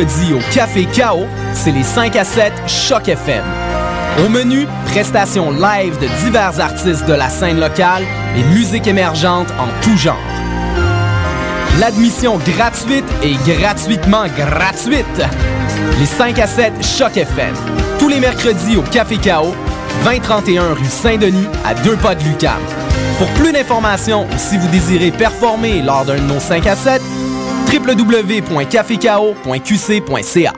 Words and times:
au 0.00 0.54
Café 0.54 0.84
Chaos, 0.84 1.26
c'est 1.54 1.72
les 1.72 1.82
5 1.82 2.14
à 2.14 2.22
7 2.22 2.52
Choc 2.68 3.08
FM. 3.08 3.42
Au 4.24 4.28
menu, 4.28 4.68
prestations 4.86 5.50
live 5.50 5.98
de 5.98 6.06
divers 6.22 6.60
artistes 6.60 7.04
de 7.06 7.14
la 7.14 7.28
scène 7.28 7.58
locale 7.58 8.04
et 8.36 8.44
musique 8.54 8.86
émergente 8.86 9.48
en 9.58 9.66
tout 9.82 9.96
genre. 9.96 10.16
L'admission 11.80 12.38
gratuite 12.38 13.04
et 13.24 13.34
gratuitement 13.60 14.26
gratuite. 14.36 15.04
Les 15.98 16.06
5 16.06 16.38
à 16.38 16.46
7 16.46 16.72
Choc 16.80 17.16
FM. 17.16 17.54
Tous 17.98 18.08
les 18.08 18.20
mercredis 18.20 18.76
au 18.76 18.82
Café 18.82 19.16
Chaos, 19.16 19.54
2031 20.04 20.74
rue 20.74 20.84
Saint-Denis, 20.84 21.48
à 21.64 21.74
deux 21.74 21.96
pas 21.96 22.14
de 22.14 22.22
Lucam. 22.22 22.60
Pour 23.18 23.28
plus 23.30 23.50
d'informations 23.50 24.26
ou 24.26 24.38
si 24.38 24.58
vous 24.58 24.68
désirez 24.68 25.10
performer 25.10 25.82
lors 25.82 26.04
d'un 26.04 26.18
de 26.18 26.20
nos 26.20 26.38
5 26.38 26.68
à 26.68 26.76
7, 26.76 27.02
www.cafécao.qc.ca. 27.72 30.52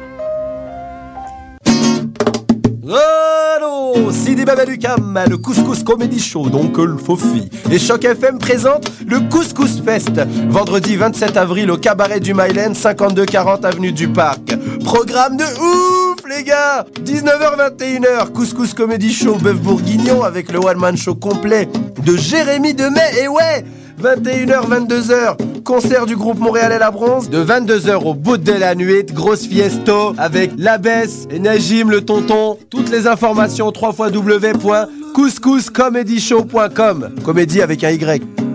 Allô, 3.56 4.10
Sidi 4.10 4.44
Babalucam, 4.44 5.18
le 5.28 5.36
Couscous 5.36 5.82
Comedy 5.82 6.20
Show, 6.20 6.48
donc 6.48 6.78
le 6.78 6.96
Fofi. 6.96 7.48
Et 7.70 7.78
Choc 7.78 8.04
FM 8.04 8.38
présente 8.38 8.90
le 9.06 9.20
Couscous 9.28 9.82
Fest, 9.84 10.20
vendredi 10.48 10.96
27 10.96 11.36
avril 11.36 11.70
au 11.70 11.76
cabaret 11.76 12.20
du 12.20 12.34
Myland, 12.34 12.74
5240 12.74 13.64
avenue 13.64 13.92
du 13.92 14.08
Parc. 14.08 14.56
Programme 14.84 15.36
de 15.36 15.44
ouf, 15.44 16.20
les 16.28 16.44
gars 16.44 16.84
19h-21h, 17.04 18.32
Couscous 18.32 18.74
Comedy 18.74 19.12
Show, 19.12 19.36
bœuf 19.36 19.60
bourguignon 19.60 20.22
avec 20.22 20.50
le 20.50 20.58
one-man 20.58 20.96
show 20.96 21.14
complet 21.14 21.68
de 22.04 22.16
Jérémy 22.16 22.74
Demet, 22.74 23.22
et 23.22 23.28
ouais 23.28 23.64
21h, 24.00 24.68
22h, 24.68 25.36
concert 25.62 26.06
du 26.06 26.16
groupe 26.16 26.38
Montréal 26.38 26.72
et 26.72 26.78
la 26.78 26.90
Bronze. 26.90 27.28
De 27.28 27.44
22h 27.44 28.02
au 28.04 28.14
bout 28.14 28.38
de 28.38 28.52
la 28.52 28.74
nuit, 28.74 29.04
grosse 29.04 29.46
fiesto 29.46 30.14
avec 30.16 30.52
la 30.56 30.78
baisse 30.78 31.28
et 31.30 31.38
Najim 31.38 31.90
le 31.90 32.00
tonton. 32.00 32.56
Toutes 32.70 32.90
les 32.90 33.06
informations 33.06 33.70
3 33.70 33.94
www.couscouscomedyshow.com. 34.10 37.10
Comédie 37.24 37.60
avec 37.60 37.84
un 37.84 37.90
Y. 37.90 38.49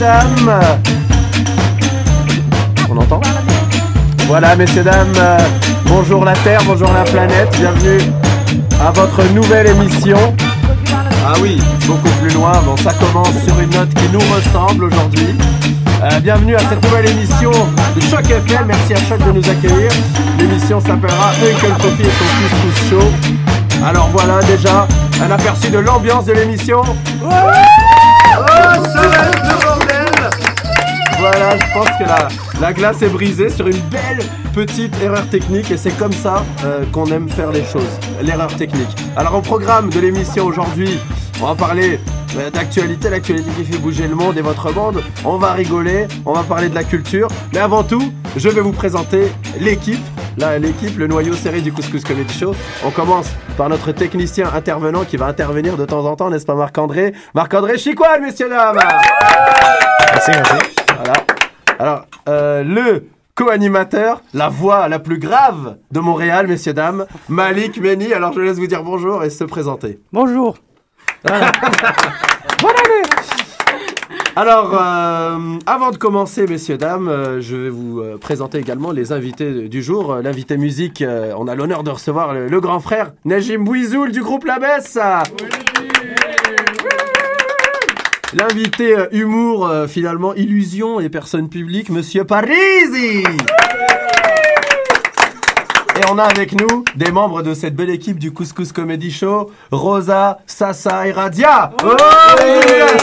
dames. 0.00 0.60
On 2.90 2.96
entend 2.96 3.20
Voilà 4.26 4.56
messieurs, 4.56 4.82
dames. 4.82 5.12
Bonjour 5.84 6.24
la 6.24 6.32
Terre, 6.32 6.60
bonjour 6.66 6.90
la 6.92 7.04
planète. 7.04 7.50
Bienvenue 7.58 8.00
à 8.80 8.90
votre 8.92 9.22
nouvelle 9.34 9.66
émission. 9.66 10.16
Ah 11.26 11.34
oui, 11.42 11.60
beaucoup 11.86 12.08
plus 12.22 12.32
loin. 12.32 12.52
Bon, 12.64 12.76
ça 12.78 12.92
commence 12.94 13.34
sur 13.46 13.60
une 13.60 13.70
note 13.70 13.92
qui 13.94 14.08
nous 14.10 14.20
ressemble 14.34 14.84
aujourd'hui. 14.84 15.36
Euh, 16.02 16.18
bienvenue 16.20 16.56
à 16.56 16.60
cette 16.60 16.82
nouvelle 16.82 17.10
émission 17.10 17.50
de 17.94 18.00
Choc 18.00 18.24
FM. 18.24 18.66
Merci 18.68 18.94
à 18.94 19.06
Choc 19.06 19.18
de 19.18 19.32
nous 19.32 19.50
accueillir. 19.50 19.90
L'émission 20.38 20.80
s'appellera 20.80 21.32
Uncle 21.32 21.74
Coffee 21.82 22.02
et 22.02 22.10
son 22.10 22.68
couscous 22.70 22.90
show. 22.90 23.86
Alors 23.86 24.08
voilà 24.12 24.40
déjà 24.44 24.88
un 25.22 25.30
aperçu 25.30 25.68
de 25.68 25.78
l'ambiance 25.78 26.24
de 26.24 26.32
l'émission. 26.32 26.80
Voilà, 31.20 31.54
je 31.58 31.74
pense 31.74 31.88
que 31.98 32.04
la, 32.04 32.28
la 32.62 32.72
glace 32.72 33.02
est 33.02 33.10
brisée 33.10 33.50
sur 33.50 33.66
une 33.66 33.80
belle 33.90 34.24
petite 34.54 34.94
erreur 35.02 35.28
technique 35.28 35.70
et 35.70 35.76
c'est 35.76 35.96
comme 35.98 36.12
ça 36.12 36.44
euh, 36.64 36.84
qu'on 36.92 37.04
aime 37.12 37.28
faire 37.28 37.52
les 37.52 37.62
choses, 37.62 37.98
l'erreur 38.22 38.56
technique. 38.56 38.88
Alors 39.16 39.34
au 39.34 39.42
programme 39.42 39.90
de 39.90 40.00
l'émission 40.00 40.46
aujourd'hui, 40.46 40.98
on 41.42 41.46
va 41.48 41.54
parler 41.54 42.00
euh, 42.38 42.48
d'actualité, 42.48 43.10
l'actualité 43.10 43.50
qui 43.50 43.64
fait 43.64 43.76
bouger 43.76 44.08
le 44.08 44.14
monde 44.14 44.38
et 44.38 44.40
votre 44.40 44.72
monde. 44.72 45.02
On 45.26 45.36
va 45.36 45.52
rigoler, 45.52 46.08
on 46.24 46.32
va 46.32 46.42
parler 46.42 46.70
de 46.70 46.74
la 46.74 46.84
culture, 46.84 47.28
mais 47.52 47.58
avant 47.58 47.82
tout, 47.82 48.12
je 48.36 48.48
vais 48.48 48.62
vous 48.62 48.72
présenter 48.72 49.30
l'équipe. 49.58 50.02
Là, 50.38 50.58
l'équipe, 50.58 50.96
le 50.96 51.06
noyau 51.06 51.34
serré 51.34 51.60
du 51.60 51.70
Couscous 51.70 52.02
Comedy 52.02 52.32
Show. 52.32 52.54
On 52.82 52.90
commence 52.90 53.28
par 53.58 53.68
notre 53.68 53.92
technicien 53.92 54.50
intervenant 54.54 55.04
qui 55.04 55.18
va 55.18 55.26
intervenir 55.26 55.76
de 55.76 55.84
temps 55.84 56.06
en 56.06 56.16
temps, 56.16 56.30
n'est-ce 56.30 56.46
pas 56.46 56.54
Marc-André? 56.54 57.12
Marc-André 57.34 57.76
Chicoine, 57.76 58.22
messieurs 58.22 58.48
dames 58.48 58.78
Merci, 60.14 60.30
merci. 60.30 60.89
Voilà. 61.80 61.92
Alors, 61.92 62.06
euh, 62.28 62.62
le 62.62 63.06
co-animateur, 63.34 64.20
la 64.34 64.50
voix 64.50 64.86
la 64.88 64.98
plus 64.98 65.18
grave 65.18 65.76
de 65.90 66.00
Montréal, 66.00 66.46
messieurs, 66.46 66.74
dames, 66.74 67.06
Malik 67.30 67.80
Meni. 67.80 68.12
Alors, 68.12 68.34
je 68.34 68.40
laisse 68.40 68.58
vous 68.58 68.66
dire 68.66 68.82
bonjour 68.82 69.24
et 69.24 69.30
se 69.30 69.44
présenter. 69.44 69.98
Bonjour. 70.12 70.58
Alors, 74.36 74.74
euh, 74.74 75.58
avant 75.66 75.90
de 75.90 75.96
commencer, 75.96 76.46
messieurs, 76.46 76.78
dames, 76.78 77.08
euh, 77.08 77.40
je 77.40 77.56
vais 77.56 77.68
vous 77.68 78.00
euh, 78.00 78.16
présenter 78.16 78.58
également 78.58 78.92
les 78.92 79.12
invités 79.12 79.68
du 79.68 79.82
jour. 79.82 80.12
Euh, 80.12 80.22
L'invité 80.22 80.56
musique, 80.56 81.02
euh, 81.02 81.32
on 81.36 81.48
a 81.48 81.54
l'honneur 81.54 81.82
de 81.82 81.90
recevoir 81.90 82.32
le, 82.32 82.46
le 82.48 82.60
grand 82.60 82.80
frère 82.80 83.12
Najim 83.24 83.64
Bouizoul 83.64 84.12
du 84.12 84.22
groupe 84.22 84.44
La 84.44 84.58
Besse. 84.58 84.98
L'invité 88.32 88.96
euh, 88.96 89.08
humour, 89.10 89.66
euh, 89.66 89.88
finalement, 89.88 90.34
illusion 90.34 91.00
et 91.00 91.08
personne 91.08 91.48
publique, 91.48 91.90
monsieur 91.90 92.24
Parisi. 92.24 93.24
Et 95.96 96.04
on 96.08 96.16
a 96.16 96.22
avec 96.22 96.52
nous 96.52 96.84
des 96.94 97.10
membres 97.10 97.42
de 97.42 97.54
cette 97.54 97.74
belle 97.74 97.90
équipe 97.90 98.20
du 98.20 98.32
Couscous 98.32 98.70
Comedy 98.72 99.10
Show, 99.10 99.50
Rosa, 99.72 100.38
Sasa 100.46 101.08
et 101.08 101.12
Radia. 101.12 101.72
Oh, 101.82 101.88
yes. 102.40 103.02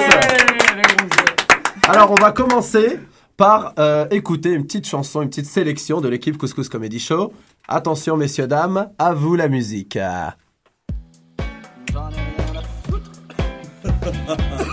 Alors 1.89 2.11
on 2.11 2.21
va 2.21 2.31
commencer 2.31 2.97
par 3.35 3.73
euh, 3.79 4.07
écouter 4.11 4.53
une 4.53 4.63
petite 4.63 4.87
chanson, 4.87 5.21
une 5.21 5.29
petite 5.29 5.45
sélection 5.45 5.99
de 5.99 6.07
l'équipe 6.07 6.37
Couscous 6.37 6.69
Comedy 6.69 6.99
Show. 6.99 7.33
Attention 7.67 8.15
messieurs, 8.15 8.47
dames, 8.47 8.89
à 8.97 9.13
vous 9.13 9.35
la 9.35 9.49
musique. 9.49 9.99
J'en 11.91 12.09
ai 12.11 12.51
rien 12.53 12.61
à 12.61 12.63
foutre. 12.89 13.11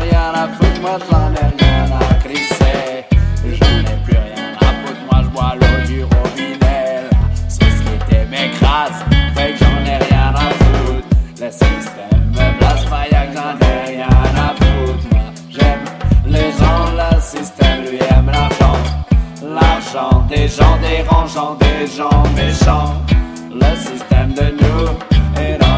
rien 0.00 0.32
à 0.34 0.48
foutre. 0.48 0.80
Moi 0.80 0.98
j'en 1.10 1.32
ai 1.34 1.46
rien 1.58 1.84
à 1.92 2.14
crisser. 2.24 3.04
J'en 3.44 3.80
ai 3.80 3.96
plus 4.04 4.18
rien 4.18 4.48
à 4.60 4.68
foutre. 4.80 5.02
Moi 5.10 5.18
je 5.24 5.28
bois 5.28 5.54
l'eau 5.60 5.69
Des 20.28 20.46
gens 20.46 20.78
dérangeants, 20.80 21.56
des 21.56 21.84
gens 21.88 22.22
méchants. 22.36 22.94
Le 23.50 23.76
système 23.76 24.32
de 24.34 24.54
nous, 24.62 24.86
n'en 25.58 25.69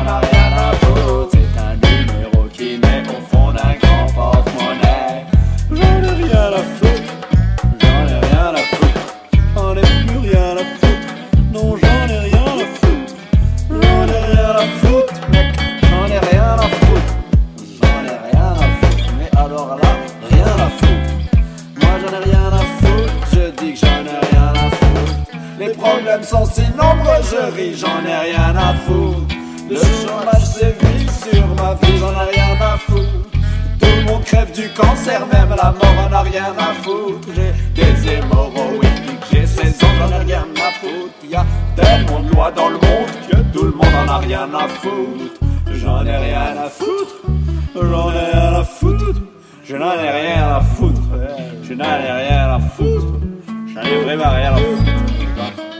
problèmes 26.12 26.28
sont 26.28 26.44
si 26.46 26.62
nombreux, 26.76 27.22
je 27.30 27.54
ris, 27.54 27.74
j'en 27.76 28.04
ai 28.04 28.32
rien 28.32 28.54
à 28.56 28.74
foutre. 28.74 29.34
Le 29.68 29.76
chômage 29.76 30.44
sévit 30.44 31.08
sur 31.08 31.46
ma 31.56 31.74
vie, 31.74 31.98
j'en 31.98 32.12
ai 32.12 32.36
rien 32.36 32.56
à 32.60 32.76
foutre. 32.76 33.30
Tout 33.80 33.86
le 33.96 34.04
monde 34.04 34.24
crève 34.24 34.52
du 34.52 34.68
cancer, 34.70 35.26
même 35.32 35.50
la 35.50 35.72
mort 35.72 36.08
en 36.08 36.12
a 36.12 36.22
rien 36.22 36.54
à 36.58 36.74
foutre. 36.82 37.28
J'ai 37.34 37.52
des 37.74 38.12
hémorroïdes, 38.12 38.88
j'ai 39.32 39.46
16 39.46 39.84
ans, 39.84 39.86
j'en 40.00 40.20
ai 40.20 40.24
rien 40.24 40.46
à 40.56 40.70
foutre. 40.80 41.14
Y 41.24 41.34
a 41.34 41.46
tellement 41.76 42.20
de 42.20 42.34
lois 42.34 42.50
dans 42.50 42.68
le 42.68 42.74
monde 42.74 43.10
que 43.30 43.36
tout 43.56 43.64
le 43.64 43.72
monde 43.72 43.94
en 44.06 44.12
a 44.12 44.18
rien 44.18 44.48
à 44.54 44.68
foutre. 44.68 45.40
J'en 45.74 46.04
ai 46.04 46.16
rien 46.16 46.56
à 46.64 46.68
foutre, 46.68 47.14
j'en 47.74 48.10
ai 48.12 48.18
rien 48.18 48.60
à 48.60 48.64
foutre. 48.64 49.22
Je 49.64 49.76
n'en 49.76 49.92
ai 49.92 50.10
rien 50.10 50.56
à 50.56 50.60
foutre, 50.60 51.00
je 51.62 51.72
n'en 51.72 51.84
ai 51.84 52.12
rien 52.12 52.54
à 52.56 52.58
foutre. 52.58 53.14
J'en 53.72 53.80
ai 53.80 54.04
vraiment 54.04 54.30
rien 54.30 54.52
à 54.52 54.56
foutre. 54.56 55.71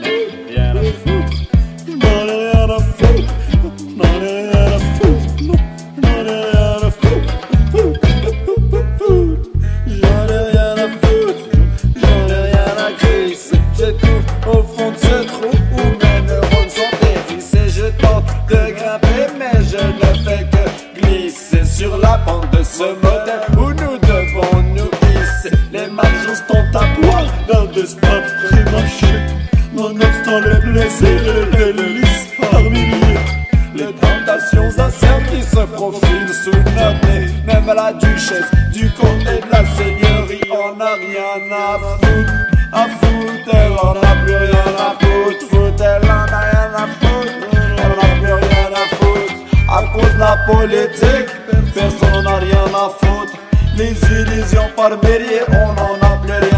Rien 41.35 41.51
à 41.51 41.79
foutre. 41.79 42.33
À 42.71 42.87
foutre, 42.87 43.49
elle 43.53 43.71
en 43.73 43.91
a 43.91 44.15
plus 44.23 44.35
rien 44.35 44.73
à 44.77 44.95
foutre. 44.99 45.45
Foutre, 45.49 45.83
elle 45.83 46.09
en 46.09 46.25
a 46.25 46.39
rien 46.39 46.71
à 46.75 46.87
foutre. 46.87 47.33
Elle 47.77 47.91
en 47.91 48.01
a 48.01 48.19
plus 48.19 48.33
rien 48.33 48.69
à 48.73 48.95
foutre. 48.95 49.33
À 49.69 49.83
cause 49.93 50.13
de 50.13 50.19
la 50.19 50.37
politique, 50.47 51.31
personne 51.73 52.23
n'en 52.23 52.31
a 52.31 52.35
rien 52.37 52.65
à 52.73 52.89
foutre. 52.89 53.33
Les 53.77 53.95
illusions 54.11 54.69
par 54.75 54.91
milliers, 54.91 55.43
on 55.49 55.73
n'en 55.73 55.95
a 56.07 56.17
plus 56.17 56.33
rien 56.33 56.52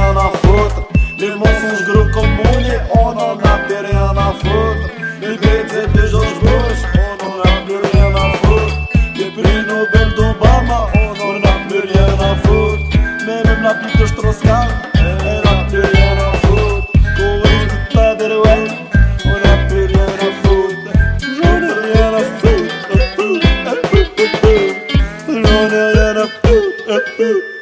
Ooh. 27.18 27.55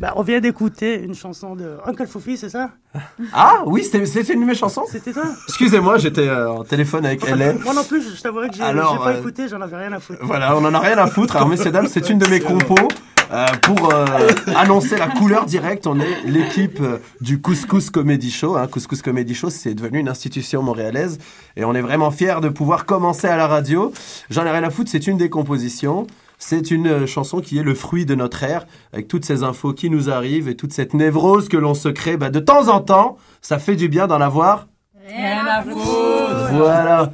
Bah, 0.00 0.12
on 0.14 0.22
vient 0.22 0.40
d'écouter 0.40 1.02
une 1.02 1.14
chanson 1.14 1.56
de 1.56 1.76
Uncle 1.84 2.06
Foufy, 2.06 2.36
c'est 2.36 2.48
ça? 2.50 2.70
Ah 3.32 3.62
oui, 3.66 3.82
c'était 3.82 4.32
une 4.32 4.42
de 4.42 4.46
mes 4.46 4.54
chansons 4.54 4.84
C'était 4.88 5.12
ça 5.12 5.24
Excusez-moi, 5.48 5.98
j'étais 5.98 6.28
euh, 6.28 6.50
en 6.52 6.64
téléphone 6.64 7.04
avec 7.04 7.28
LA. 7.28 7.54
Moi 7.54 7.74
non 7.74 7.82
plus, 7.82 8.02
je 8.16 8.22
t'avouerai 8.22 8.48
que 8.48 8.54
j'ai 8.54 8.60
pas 8.60 9.08
euh, 9.08 9.18
écouté, 9.18 9.48
j'en 9.48 9.60
avais 9.60 9.76
rien 9.76 9.92
à 9.92 9.98
foutre. 9.98 10.20
Voilà, 10.22 10.56
on 10.56 10.64
en 10.64 10.72
a 10.72 10.78
rien 10.78 10.98
à 10.98 11.08
foutre. 11.08 11.34
Alors, 11.36 11.48
messieurs, 11.48 11.72
dames, 11.72 11.88
c'est 11.88 12.10
une 12.10 12.18
de 12.18 12.26
mes 12.26 12.40
compos. 12.40 12.76
euh, 13.32 13.46
pour 13.62 13.92
euh, 13.92 14.06
annoncer 14.56 14.96
la 14.96 15.08
couleur 15.08 15.44
directe, 15.46 15.86
on 15.86 15.98
est 16.00 16.22
l'équipe 16.24 16.80
euh, 16.80 16.98
du 17.20 17.40
Couscous 17.40 17.90
Comedy 17.90 18.30
Show. 18.30 18.56
Hein. 18.56 18.66
Couscous 18.68 19.02
Comedy 19.02 19.34
Show, 19.34 19.50
c'est 19.50 19.74
devenu 19.74 19.98
une 19.98 20.08
institution 20.08 20.62
montréalaise 20.62 21.18
et 21.56 21.64
on 21.64 21.74
est 21.74 21.82
vraiment 21.82 22.10
fiers 22.10 22.40
de 22.40 22.48
pouvoir 22.48 22.86
commencer 22.86 23.26
à 23.26 23.36
la 23.36 23.46
radio. 23.46 23.92
J'en 24.30 24.46
ai 24.46 24.50
rien 24.50 24.62
à 24.62 24.70
foutre, 24.70 24.90
c'est 24.90 25.06
une 25.06 25.18
des 25.18 25.28
compositions. 25.28 26.06
C'est 26.38 26.70
une 26.70 26.86
euh, 26.86 27.06
chanson 27.06 27.40
qui 27.40 27.58
est 27.58 27.62
le 27.62 27.74
fruit 27.74 28.06
de 28.06 28.14
notre 28.14 28.42
ère, 28.44 28.66
avec 28.92 29.08
toutes 29.08 29.24
ces 29.24 29.42
infos 29.42 29.72
qui 29.72 29.90
nous 29.90 30.08
arrivent 30.10 30.48
et 30.48 30.54
toute 30.56 30.72
cette 30.72 30.94
névrose 30.94 31.48
que 31.48 31.56
l'on 31.56 31.74
se 31.74 31.88
crée. 31.88 32.16
Bah, 32.16 32.30
de 32.30 32.40
temps 32.40 32.68
en 32.68 32.80
temps, 32.80 33.16
ça 33.42 33.58
fait 33.58 33.76
du 33.76 33.88
bien 33.88 34.06
d'en 34.06 34.20
avoir 34.20 34.66
Rien 35.10 35.46
à 35.46 35.62
foutre. 35.62 36.50
voilà. 36.52 37.10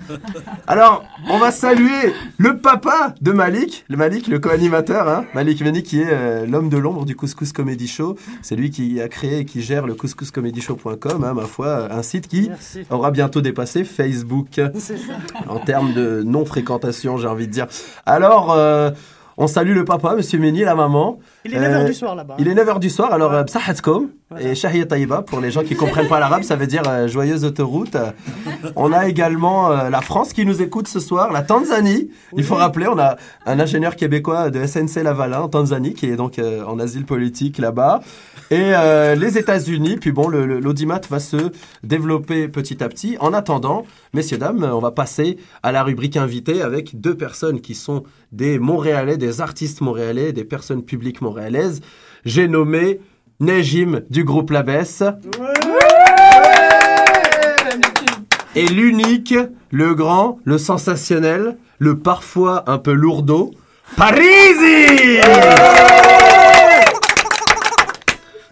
Alors, 0.67 1.05
on 1.31 1.38
va 1.38 1.53
saluer 1.53 2.12
le 2.38 2.59
papa 2.59 3.15
de 3.21 3.31
Malik, 3.31 3.85
le 3.88 3.97
Malik, 3.97 4.26
le 4.26 4.41
co-animateur, 4.41 5.09
hein, 5.09 5.25
Malik 5.32 5.62
Veni, 5.62 5.85
qui 5.85 6.00
est 6.00 6.09
euh, 6.11 6.44
l'homme 6.44 6.69
de 6.69 6.77
l'ombre 6.77 7.05
du 7.05 7.15
Couscous 7.15 7.53
Comedy 7.53 7.87
Show. 7.87 8.17
C'est 8.43 8.56
lui 8.56 8.70
qui 8.70 9.01
a 9.01 9.06
créé 9.08 9.39
et 9.39 9.44
qui 9.44 9.63
gère 9.63 9.87
le 9.87 9.94
couscouscomedyshow.com, 9.94 11.22
hein, 11.25 11.34
ma 11.34 11.43
foi, 11.44 11.93
un 11.93 12.03
site 12.03 12.27
qui 12.27 12.48
Merci. 12.48 12.81
aura 12.91 13.13
bientôt 13.13 13.41
dépassé 13.41 13.84
Facebook 13.84 14.48
C'est 14.75 14.96
ça. 14.98 15.13
en 15.48 15.60
termes 15.60 15.93
de 15.94 16.22
non-fréquentation, 16.25 17.17
j'ai 17.17 17.29
envie 17.29 17.46
de 17.46 17.53
dire. 17.53 17.69
Alors, 18.06 18.51
euh, 18.53 18.91
on 19.36 19.46
salue 19.46 19.74
le 19.74 19.84
papa, 19.84 20.14
Monsieur 20.17 20.38
Méni, 20.38 20.60
la 20.60 20.74
maman. 20.74 21.19
Il 21.44 21.55
est 21.55 21.58
Euh, 21.58 21.82
9h 21.82 21.86
du 21.86 21.94
soir 21.94 22.14
là-bas. 22.14 22.36
Il 22.38 22.48
est 22.48 22.55
9h 22.55 22.79
du 22.79 22.91
soir, 22.91 23.12
alors 23.12 23.32
euh, 23.32 23.43
Bsahatkom 23.44 24.08
Voilà. 24.31 24.48
et 24.50 24.55
Shahiyat 24.55 24.86
Taïba, 24.86 25.22
pour 25.22 25.41
les 25.41 25.50
gens 25.50 25.62
qui 25.62 25.74
comprennent 25.74 26.08
pas 26.08 26.20
l'arabe, 26.20 26.43
ça 26.43 26.56
veut 26.56 26.67
dire 26.67 26.82
euh, 26.88 27.08
joyeuse 27.08 27.44
autoroute. 27.44 27.94
Euh, 27.96 28.10
On 28.76 28.93
a 28.93 29.08
également 29.08 29.70
euh, 29.70 29.91
la 29.91 30.00
France 30.00 30.32
qui 30.32 30.44
nous 30.46 30.62
écoute 30.62 30.88
ce 30.88 31.00
soir, 31.00 31.32
la 31.32 31.43
Tanzanie. 31.43 32.10
Il 32.36 32.44
faut 32.44 32.55
rappeler, 32.55 32.86
on 32.88 32.98
a 32.98 33.17
un 33.46 33.60
ingénieur 33.60 33.96
québécois 33.96 34.50
de 34.50 34.64
SNC 34.67 35.03
Lavalin 35.03 35.41
en 35.41 35.48
Tanzanie, 35.48 35.94
qui 35.94 36.06
est 36.06 36.17
donc 36.17 36.38
euh, 36.38 36.64
en 36.64 36.79
asile 36.79 37.05
politique 37.05 37.58
là-bas. 37.58 38.00
Et 38.50 38.56
euh, 38.74 39.14
les 39.14 39.38
États-Unis, 39.38 39.96
puis 40.00 40.12
bon, 40.12 40.29
l'audimat 40.29 41.00
va 41.10 41.19
se 41.19 41.36
développer 41.82 42.48
petit 42.48 42.82
à 42.82 42.88
petit. 42.88 43.17
En 43.20 43.32
attendant, 43.32 43.84
messieurs, 44.12 44.38
dames, 44.38 44.69
on 44.72 44.79
va 44.81 44.91
passer 44.91 45.38
à 45.62 45.72
la 45.72 45.82
rubrique 45.82 46.17
invitée 46.17 46.62
avec 46.62 47.00
deux 47.00 47.17
personnes 47.17 47.60
qui 47.60 47.74
sont 47.74 48.05
des 48.32 48.58
Montréalais, 48.58 49.17
des 49.24 49.40
artistes 49.40 49.81
montréalais, 49.81 50.32
des 50.32 50.44
personnes 50.44 50.82
publiques 50.82 51.22
montréalaises. 51.22 51.81
J'ai 52.26 52.46
nommé 52.46 53.00
Nejim 53.40 54.02
du 54.10 54.22
groupe 54.22 54.50
La 54.50 54.62
Besse 54.62 55.02
et 58.54 58.66
l'unique, 58.66 59.34
le 59.70 59.94
grand, 59.94 60.38
le 60.44 60.58
sensationnel, 60.58 61.56
le 61.78 61.98
parfois 61.98 62.70
un 62.70 62.78
peu 62.78 62.93
lourdeau, 62.93 63.52
Parisi 63.96 65.19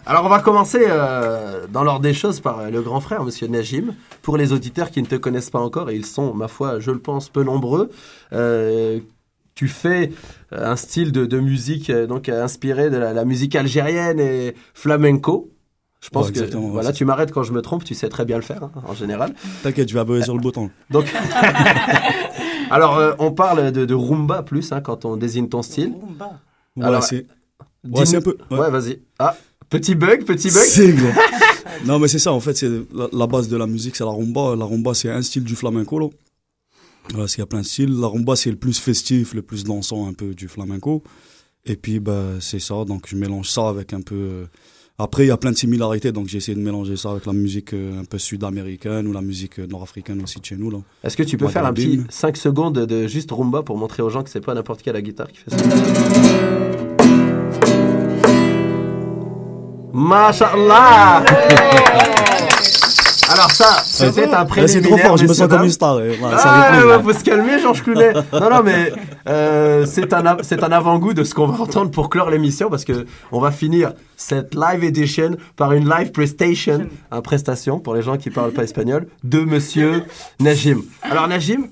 Alors 0.05 0.25
on 0.25 0.29
va 0.29 0.39
commencer 0.39 0.85
euh, 0.89 1.65
dans 1.71 1.83
l'ordre 1.83 2.01
des 2.01 2.13
choses 2.13 2.39
par 2.39 2.59
euh, 2.59 2.69
le 2.69 2.81
grand 2.81 2.99
frère, 2.99 3.23
Monsieur 3.23 3.47
Najim. 3.47 3.93
Pour 4.21 4.37
les 4.37 4.51
auditeurs 4.53 4.91
qui 4.91 5.01
ne 5.01 5.07
te 5.07 5.15
connaissent 5.15 5.49
pas 5.49 5.59
encore, 5.59 5.89
et 5.89 5.95
ils 5.95 6.05
sont, 6.05 6.33
ma 6.33 6.47
foi, 6.47 6.79
je 6.79 6.91
le 6.91 6.99
pense, 6.99 7.29
peu 7.29 7.43
nombreux, 7.43 7.89
euh, 8.33 8.99
tu 9.55 9.67
fais 9.67 10.11
euh, 10.53 10.71
un 10.71 10.75
style 10.75 11.11
de, 11.11 11.25
de 11.25 11.39
musique 11.39 11.89
euh, 11.89 12.07
donc 12.07 12.27
euh, 12.29 12.43
inspiré 12.43 12.89
de 12.89 12.97
la, 12.97 13.13
la 13.13 13.25
musique 13.25 13.55
algérienne 13.55 14.19
et 14.19 14.55
flamenco. 14.73 15.49
Je 16.01 16.09
pense 16.09 16.27
Ouais, 16.27 16.33
que 16.33 16.55
voilà, 16.57 16.91
tu 16.91 17.05
m'arrêtes 17.05 17.31
quand 17.31 17.43
je 17.43 17.53
me 17.53 17.61
trompe, 17.61 17.85
tu 17.85 17.93
sais 17.93 18.09
très 18.09 18.25
bien 18.25 18.35
le 18.35 18.41
faire 18.41 18.63
hein, 18.63 18.71
en 18.85 18.93
général. 18.93 19.33
T'inquiète, 19.63 19.87
je 19.87 19.93
vais 19.93 20.01
appuyer 20.01 20.21
sur 20.23 20.35
le 20.35 20.41
bouton. 20.41 20.69
Donc, 20.89 21.05
alors 22.69 22.97
euh, 22.97 23.13
on 23.19 23.31
parle 23.31 23.71
de, 23.71 23.85
de 23.85 23.93
rumba 23.93 24.43
plus 24.43 24.71
hein, 24.71 24.81
quand 24.81 25.05
on 25.05 25.15
désigne 25.17 25.47
ton 25.47 25.61
style. 25.61 25.93
Rumba. 26.01 26.39
Ouais, 26.75 26.85
Alors, 26.85 27.03
c'est 27.03 27.25
ouais, 27.89 28.15
un 28.15 28.21
peu. 28.21 28.37
Ouais, 28.51 28.59
ouais. 28.59 28.69
vas-y. 28.71 28.99
Ah, 29.19 29.35
petit 29.69 29.95
bug, 29.95 30.25
petit 30.25 30.49
bug. 30.49 30.63
C'est 30.63 30.93
non, 31.85 31.99
mais 31.99 32.07
c'est 32.07 32.19
ça, 32.19 32.33
en 32.33 32.39
fait, 32.39 32.55
c'est 32.57 32.69
la, 32.93 33.07
la 33.11 33.27
base 33.27 33.47
de 33.47 33.57
la 33.57 33.67
musique, 33.67 33.95
c'est 33.95 34.03
la 34.03 34.09
rumba. 34.11 34.55
La 34.55 34.65
rumba, 34.65 34.93
c'est 34.93 35.09
un 35.09 35.21
style 35.21 35.43
du 35.43 35.55
flamenco, 35.55 35.99
là. 35.99 36.07
Voilà, 37.11 37.27
il 37.35 37.39
y 37.39 37.41
a 37.41 37.45
plein 37.45 37.61
de 37.61 37.65
styles. 37.65 37.99
La 37.99 38.07
rumba, 38.07 38.35
c'est 38.35 38.49
le 38.51 38.55
plus 38.57 38.79
festif, 38.79 39.33
le 39.33 39.41
plus 39.41 39.63
dansant 39.63 40.07
un 40.07 40.13
peu 40.13 40.33
du 40.33 40.47
flamenco. 40.47 41.03
Et 41.65 41.75
puis, 41.75 41.99
bah, 41.99 42.23
c'est 42.39 42.59
ça. 42.59 42.85
Donc, 42.85 43.05
je 43.07 43.15
mélange 43.15 43.49
ça 43.49 43.69
avec 43.69 43.93
un 43.93 44.01
peu. 44.01 44.15
euh, 44.15 44.45
Après, 44.97 45.23
il 45.25 45.27
y 45.27 45.31
a 45.31 45.37
plein 45.37 45.51
de 45.51 45.57
similarités, 45.57 46.11
donc 46.11 46.27
j'ai 46.27 46.37
essayé 46.37 46.55
de 46.55 46.61
mélanger 46.61 46.95
ça 46.97 47.11
avec 47.11 47.25
la 47.25 47.33
musique 47.33 47.73
euh, 47.73 47.99
un 48.01 48.05
peu 48.05 48.17
sud-américaine 48.17 49.07
ou 49.07 49.13
la 49.13 49.21
musique 49.21 49.59
euh, 49.59 49.67
nord-africaine 49.67 50.21
aussi 50.21 50.39
de 50.39 50.45
chez 50.45 50.55
nous, 50.55 50.69
là. 50.69 50.79
Est-ce 51.03 51.17
que 51.17 51.23
tu 51.23 51.37
peux 51.37 51.47
faire 51.47 51.65
un 51.65 51.73
petit 51.73 51.87
Maghrébine. 51.87 52.07
5 52.09 52.37
secondes 52.37 52.79
de 52.85 53.07
juste 53.07 53.31
rumba 53.31 53.63
pour 53.63 53.77
montrer 53.77 54.03
aux 54.03 54.09
gens 54.09 54.23
que 54.23 54.29
c'est 54.29 54.41
pas 54.41 54.53
n'importe 54.53 54.81
qui 54.81 54.89
à 54.89 54.93
la 54.93 55.01
guitare 55.01 55.27
qui 55.29 55.37
fait 55.37 55.51
ça? 55.51 55.57
Masha'Allah 59.93 61.23
Alors 63.31 63.51
ça, 63.51 63.81
c'était 63.83 64.29
un 64.33 64.45
préliminaire. 64.45 64.69
c'est 64.83 64.87
trop 64.87 64.97
fort, 64.97 65.17
je 65.17 65.23
me 65.23 65.27
messieurs, 65.29 65.45
sens 65.47 65.55
comme 65.55 65.63
une 65.65 65.71
star. 65.71 65.95
Ah, 65.97 65.97
ouais, 66.77 66.87
là. 66.87 66.99
faut 67.01 67.13
se 67.13 67.23
calmer, 67.23 67.59
Georges 67.59 67.81
Clounet. 67.83 68.13
Non, 68.33 68.49
non, 68.49 68.63
mais 68.63 68.91
euh, 69.27 69.85
c'est 69.85 70.13
un, 70.13 70.25
un 70.25 70.71
avant-goût 70.71 71.13
de 71.13 71.23
ce 71.23 71.33
qu'on 71.33 71.47
va 71.47 71.61
entendre 71.63 71.89
pour 71.91 72.09
clore 72.09 72.29
l'émission 72.29 72.69
parce 72.69 72.83
que 72.85 73.05
on 73.31 73.39
va 73.39 73.51
finir 73.51 73.93
cette 74.17 74.53
live 74.55 74.83
edition 74.83 75.37
par 75.55 75.71
une 75.73 75.89
live 75.89 76.11
prestation, 76.11 76.87
un 77.11 77.21
prestation 77.21 77.79
pour 77.79 77.95
les 77.95 78.01
gens 78.01 78.17
qui 78.17 78.29
parlent 78.29 78.51
pas 78.51 78.63
espagnol, 78.63 79.07
de 79.23 79.39
Monsieur 79.39 80.03
Najim. 80.39 80.81
Alors 81.01 81.27
Najim, 81.27 81.67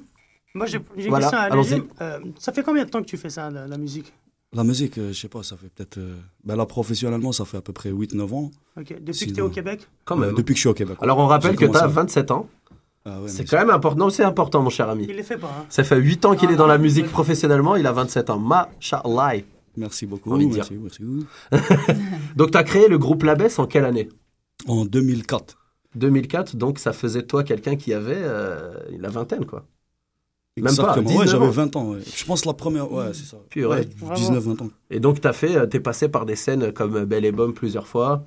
Moi, 0.53 0.65
j'ai 0.65 0.79
une 0.97 1.09
Voilà, 1.09 1.29
question 1.29 1.39
à. 1.39 1.55
Najim. 1.55 1.83
Euh, 2.01 2.19
ça 2.39 2.51
fait 2.51 2.63
combien 2.63 2.85
de 2.85 2.89
temps 2.89 2.99
que 3.01 3.05
tu 3.07 3.17
fais 3.17 3.29
ça, 3.29 3.49
la, 3.49 3.67
la 3.67 3.77
musique? 3.77 4.11
La 4.53 4.63
musique, 4.65 4.97
euh, 4.97 5.13
je 5.13 5.19
sais 5.19 5.29
pas, 5.29 5.43
ça 5.43 5.55
fait 5.55 5.69
peut-être. 5.69 5.97
euh, 5.97 6.15
ben 6.43 6.55
là, 6.57 6.65
professionnellement, 6.65 7.31
ça 7.31 7.45
fait 7.45 7.57
à 7.57 7.61
peu 7.61 7.71
près 7.71 7.89
8-9 7.91 8.33
ans. 8.33 8.51
Ok, 8.77 8.95
Depuis 9.01 9.27
que 9.27 9.31
tu 9.31 9.37
es 9.39 9.41
au 9.41 9.49
Québec? 9.49 9.87
Quand 10.03 10.17
Euh, 10.21 10.25
même. 10.27 10.35
depuis 10.35 10.53
que 10.53 10.57
je 10.57 10.61
suis 10.61 10.69
au 10.69 10.73
Québec. 10.73 10.97
Alors 11.01 11.19
on 11.19 11.27
rappelle 11.27 11.55
que 11.55 11.59
tu 11.65 11.71
as 11.75 11.79
commencé. 11.79 11.93
27 11.93 12.31
ans. 12.31 12.49
Ah 13.05 13.21
ouais, 13.21 13.29
C'est 13.29 13.45
quand 13.45 13.57
même 13.57 13.69
important. 13.69 13.97
Non, 14.05 14.09
c'est 14.09 14.23
important, 14.23 14.61
mon 14.61 14.69
cher 14.69 14.89
ami. 14.89 15.05
Il 15.09 15.15
les 15.15 15.23
fait 15.23 15.37
pas. 15.37 15.47
Hein. 15.47 15.65
Ça 15.69 15.83
fait 15.85 15.97
8 15.97 16.25
ans 16.25 16.35
qu'il 16.35 16.51
est 16.51 16.55
dans 16.57 16.67
la 16.67 16.77
musique 16.77 17.07
professionnellement. 17.09 17.75
Il 17.77 17.87
a 17.87 17.91
27 17.93 18.29
ans. 18.29 18.39
Masha'Allah. 18.39 19.41
Merci 19.77 20.05
beaucoup. 20.05 20.35
Merci, 20.35 20.73
dire. 20.73 20.81
merci. 20.81 21.01
Donc, 22.35 22.51
tu 22.51 22.57
as 22.57 22.63
créé 22.63 22.89
le 22.89 22.97
groupe 22.97 23.23
Labès 23.23 23.57
en 23.57 23.65
quelle 23.67 23.85
année? 23.85 24.09
En 24.67 24.85
2004. 24.85 25.57
2004. 25.95 26.55
Donc, 26.57 26.77
ça 26.77 26.91
faisait 26.93 27.21
de 27.21 27.27
toi 27.27 27.43
quelqu'un 27.43 27.75
qui 27.77 27.93
avait 27.93 28.13
euh, 28.17 28.73
la 28.99 29.09
vingtaine, 29.09 29.45
quoi. 29.45 29.65
Même 30.57 30.65
pas, 30.65 30.71
Exactement. 30.71 31.07
19 31.09 31.19
ouais, 31.19 31.27
j'avais 31.27 31.45
ans. 31.45 31.49
20 31.49 31.75
ans. 31.77 31.85
ouais. 31.91 31.99
Je 32.15 32.25
pense 32.25 32.45
la 32.45 32.53
première. 32.53 32.91
Ouais, 32.91 33.05
c'est 33.13 33.25
ça. 33.25 33.37
Puis, 33.49 33.63
ouais. 33.65 33.87
Ouais, 34.01 34.15
19-20 34.15 34.63
ans. 34.63 34.69
Et 34.89 34.99
donc, 34.99 35.21
tu 35.21 35.27
as 35.27 35.33
fait, 35.33 35.69
tu 35.69 35.77
es 35.77 35.79
passé 35.79 36.09
par 36.09 36.25
des 36.25 36.35
scènes 36.35 36.71
comme 36.73 37.05
Belle 37.05 37.23
et 37.25 37.31
Bombe 37.31 37.53
plusieurs 37.53 37.87
fois, 37.87 38.23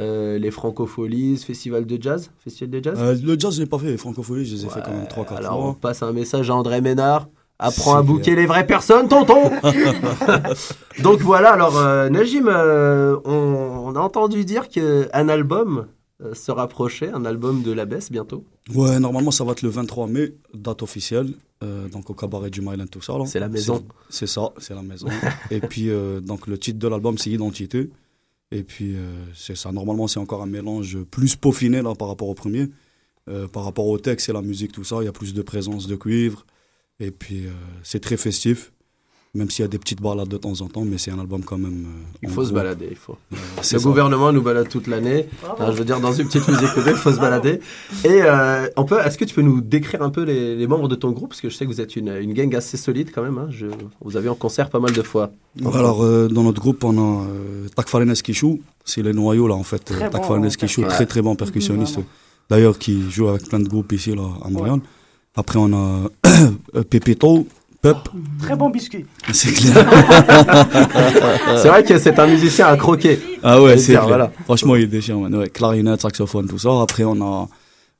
euh, 0.00 0.38
les 0.38 0.50
Francopholies, 0.50 1.36
Festival 1.38 1.86
de 1.86 2.02
Jazz, 2.02 2.30
Festival 2.42 2.70
de 2.70 2.82
Jazz? 2.84 2.98
Euh, 3.00 3.14
le 3.22 3.38
jazz, 3.38 3.54
je 3.56 3.60
l'ai 3.60 3.66
pas 3.66 3.78
fait. 3.78 3.86
Les 3.86 3.96
francophonies, 3.96 4.44
je 4.44 4.56
les 4.56 4.66
ai 4.66 4.68
fait 4.68 4.80
quand 4.84 4.90
même 4.90 5.02
Ouais, 5.02 5.24
3-4 5.24 5.36
Alors, 5.36 5.58
on 5.60 5.62
fois. 5.72 5.78
passe 5.80 6.02
un 6.02 6.12
message 6.12 6.50
à 6.50 6.54
André 6.56 6.80
Ménard. 6.80 7.28
Apprends 7.60 7.96
à 7.96 8.02
bouquer 8.02 8.36
les 8.36 8.46
vraies 8.46 8.66
personnes, 8.66 9.08
tonton 9.08 9.50
Donc 11.02 11.20
voilà, 11.20 11.52
alors 11.52 11.76
euh, 11.76 12.08
Najim, 12.08 12.46
euh, 12.48 13.16
on, 13.24 13.32
on 13.86 13.96
a 13.96 14.00
entendu 14.00 14.44
dire 14.44 14.68
qu'un 14.68 15.28
album 15.28 15.78
euh, 15.78 15.82
se 16.34 16.50
rapprochait, 16.50 17.10
un 17.10 17.24
album 17.24 17.62
de 17.62 17.70
la 17.72 17.84
baisse 17.84 18.10
bientôt. 18.10 18.44
Ouais, 18.74 18.98
normalement, 18.98 19.30
ça 19.30 19.44
va 19.44 19.52
être 19.52 19.62
le 19.62 19.68
23 19.68 20.06
mai, 20.08 20.34
date 20.54 20.82
officielle. 20.82 21.32
euh, 21.64 21.88
donc 21.88 22.08
au 22.10 22.14
cabaret 22.14 22.50
du 22.50 22.60
Myland, 22.60 22.86
tout 22.86 23.02
ça. 23.02 23.14
C'est 23.26 23.40
la 23.40 23.48
maison. 23.48 23.84
C'est 24.08 24.26
ça, 24.28 24.52
c'est 24.58 24.74
la 24.74 24.82
maison. 24.82 25.08
Et 25.50 25.60
puis, 25.60 25.90
euh, 25.90 26.20
donc 26.20 26.46
le 26.46 26.58
titre 26.58 26.78
de 26.78 26.88
l'album, 26.88 27.18
c'est 27.18 27.30
Identité. 27.30 27.90
Et 28.50 28.62
puis, 28.62 28.94
euh, 28.96 29.00
c'est 29.34 29.56
ça. 29.56 29.72
Normalement, 29.72 30.06
c'est 30.08 30.20
encore 30.20 30.42
un 30.42 30.46
mélange 30.46 30.98
plus 31.10 31.36
peaufiné 31.36 31.82
là, 31.82 31.94
par 31.94 32.08
rapport 32.08 32.28
au 32.28 32.34
premier. 32.34 32.68
Euh, 33.28 33.46
par 33.46 33.64
rapport 33.64 33.86
au 33.86 33.98
texte 33.98 34.28
et 34.30 34.32
la 34.32 34.40
musique, 34.40 34.72
tout 34.72 34.84
ça, 34.84 34.96
il 35.02 35.04
y 35.04 35.08
a 35.08 35.12
plus 35.12 35.34
de 35.34 35.42
présence 35.42 35.86
de 35.86 35.96
cuivre. 35.96 36.46
Et 36.98 37.10
puis, 37.10 37.46
euh, 37.46 37.50
c'est 37.82 38.00
très 38.00 38.16
festif. 38.16 38.72
Même 39.38 39.50
s'il 39.50 39.62
y 39.62 39.66
a 39.66 39.68
des 39.68 39.78
petites 39.78 40.02
balades 40.02 40.28
de 40.28 40.36
temps 40.36 40.60
en 40.60 40.66
temps, 40.74 40.84
mais 40.84 40.98
c'est 40.98 41.12
un 41.12 41.18
album 41.20 41.42
quand 41.44 41.58
même. 41.58 41.84
euh, 41.86 42.18
Il 42.24 42.28
faut 42.28 42.42
se 42.42 42.48
gros. 42.48 42.56
balader, 42.56 42.88
il 42.90 42.96
faut. 42.96 43.16
Le 43.30 43.62
ça. 43.62 43.78
gouvernement 43.78 44.32
nous 44.32 44.42
balade 44.42 44.68
toute 44.68 44.86
l'année. 44.88 45.26
Je 45.60 45.72
veux 45.72 45.84
dire, 45.84 46.00
dans 46.00 46.12
une 46.12 46.26
petite 46.26 46.46
musique 46.48 46.68
il 46.76 46.94
faut 46.94 47.12
se 47.12 47.20
balader. 47.20 47.60
Et 48.04 48.20
euh, 48.22 48.66
on 48.76 48.84
peut, 48.84 48.98
est-ce 49.04 49.16
que 49.16 49.24
tu 49.24 49.34
peux 49.34 49.42
nous 49.42 49.60
décrire 49.60 50.02
un 50.02 50.10
peu 50.10 50.22
les, 50.24 50.56
les 50.56 50.66
membres 50.66 50.88
de 50.88 50.96
ton 50.96 51.10
groupe? 51.12 51.30
Parce 51.30 51.40
que 51.40 51.48
je 51.50 51.54
sais 51.56 51.64
que 51.66 51.70
vous 51.70 51.80
êtes 51.80 51.94
une, 51.96 52.08
une 52.08 52.32
gang 52.34 52.52
assez 52.56 52.76
solide 52.76 53.10
quand 53.14 53.22
même. 53.22 53.38
Hein. 53.38 53.46
Je, 53.50 53.66
vous 54.04 54.16
avez 54.16 54.28
en 54.28 54.34
concert 54.34 54.70
pas 54.70 54.80
mal 54.80 54.92
de 54.92 55.02
fois. 55.02 55.30
Alors, 55.64 56.02
euh, 56.02 56.26
dans 56.28 56.42
notre 56.42 56.60
groupe, 56.60 56.82
on 56.84 56.96
a 56.98 57.24
euh, 57.26 57.68
Takfarines 57.76 58.12
Kishou. 58.14 58.60
C'est 58.84 59.02
les 59.02 59.12
noyaux, 59.12 59.46
là, 59.48 59.54
en 59.54 59.62
fait. 59.62 59.78
Très 59.80 60.04
Euh, 60.04 60.08
bon, 60.08 60.88
fait. 60.88 60.94
très, 60.96 61.06
très 61.06 61.22
bon 61.22 61.36
percussionniste. 61.36 61.98
D'ailleurs, 62.50 62.78
qui 62.78 63.10
joue 63.10 63.28
avec 63.28 63.42
plein 63.48 63.60
de 63.60 63.68
groupes 63.68 63.92
ici, 63.92 64.14
là, 64.14 64.22
à 64.44 64.48
Montréal. 64.50 64.80
Après, 65.36 65.58
on 65.60 65.72
a 65.72 66.08
euh, 66.74 66.82
Pep. 67.80 67.96
Très 68.40 68.56
bon 68.56 68.70
biscuit. 68.70 69.06
C'est 69.32 69.52
clair. 69.52 69.74
C'est 71.62 71.68
vrai 71.68 71.84
que 71.84 71.96
c'est 71.98 72.18
un 72.18 72.26
musicien 72.26 72.66
à 72.66 72.76
croquer. 72.76 73.18
Ah 73.42 73.62
ouais, 73.62 73.76
c'est 73.78 73.94
voilà. 73.96 74.32
Franchement, 74.44 74.74
il 74.76 74.82
est 74.82 74.86
déchirant, 74.86 75.20
man. 75.20 75.34
Ouais, 75.36 75.48
clarinette, 75.48 76.00
saxophone, 76.02 76.48
tout 76.48 76.58
ça. 76.58 76.70
Après, 76.82 77.04
on 77.04 77.20
a. 77.22 77.48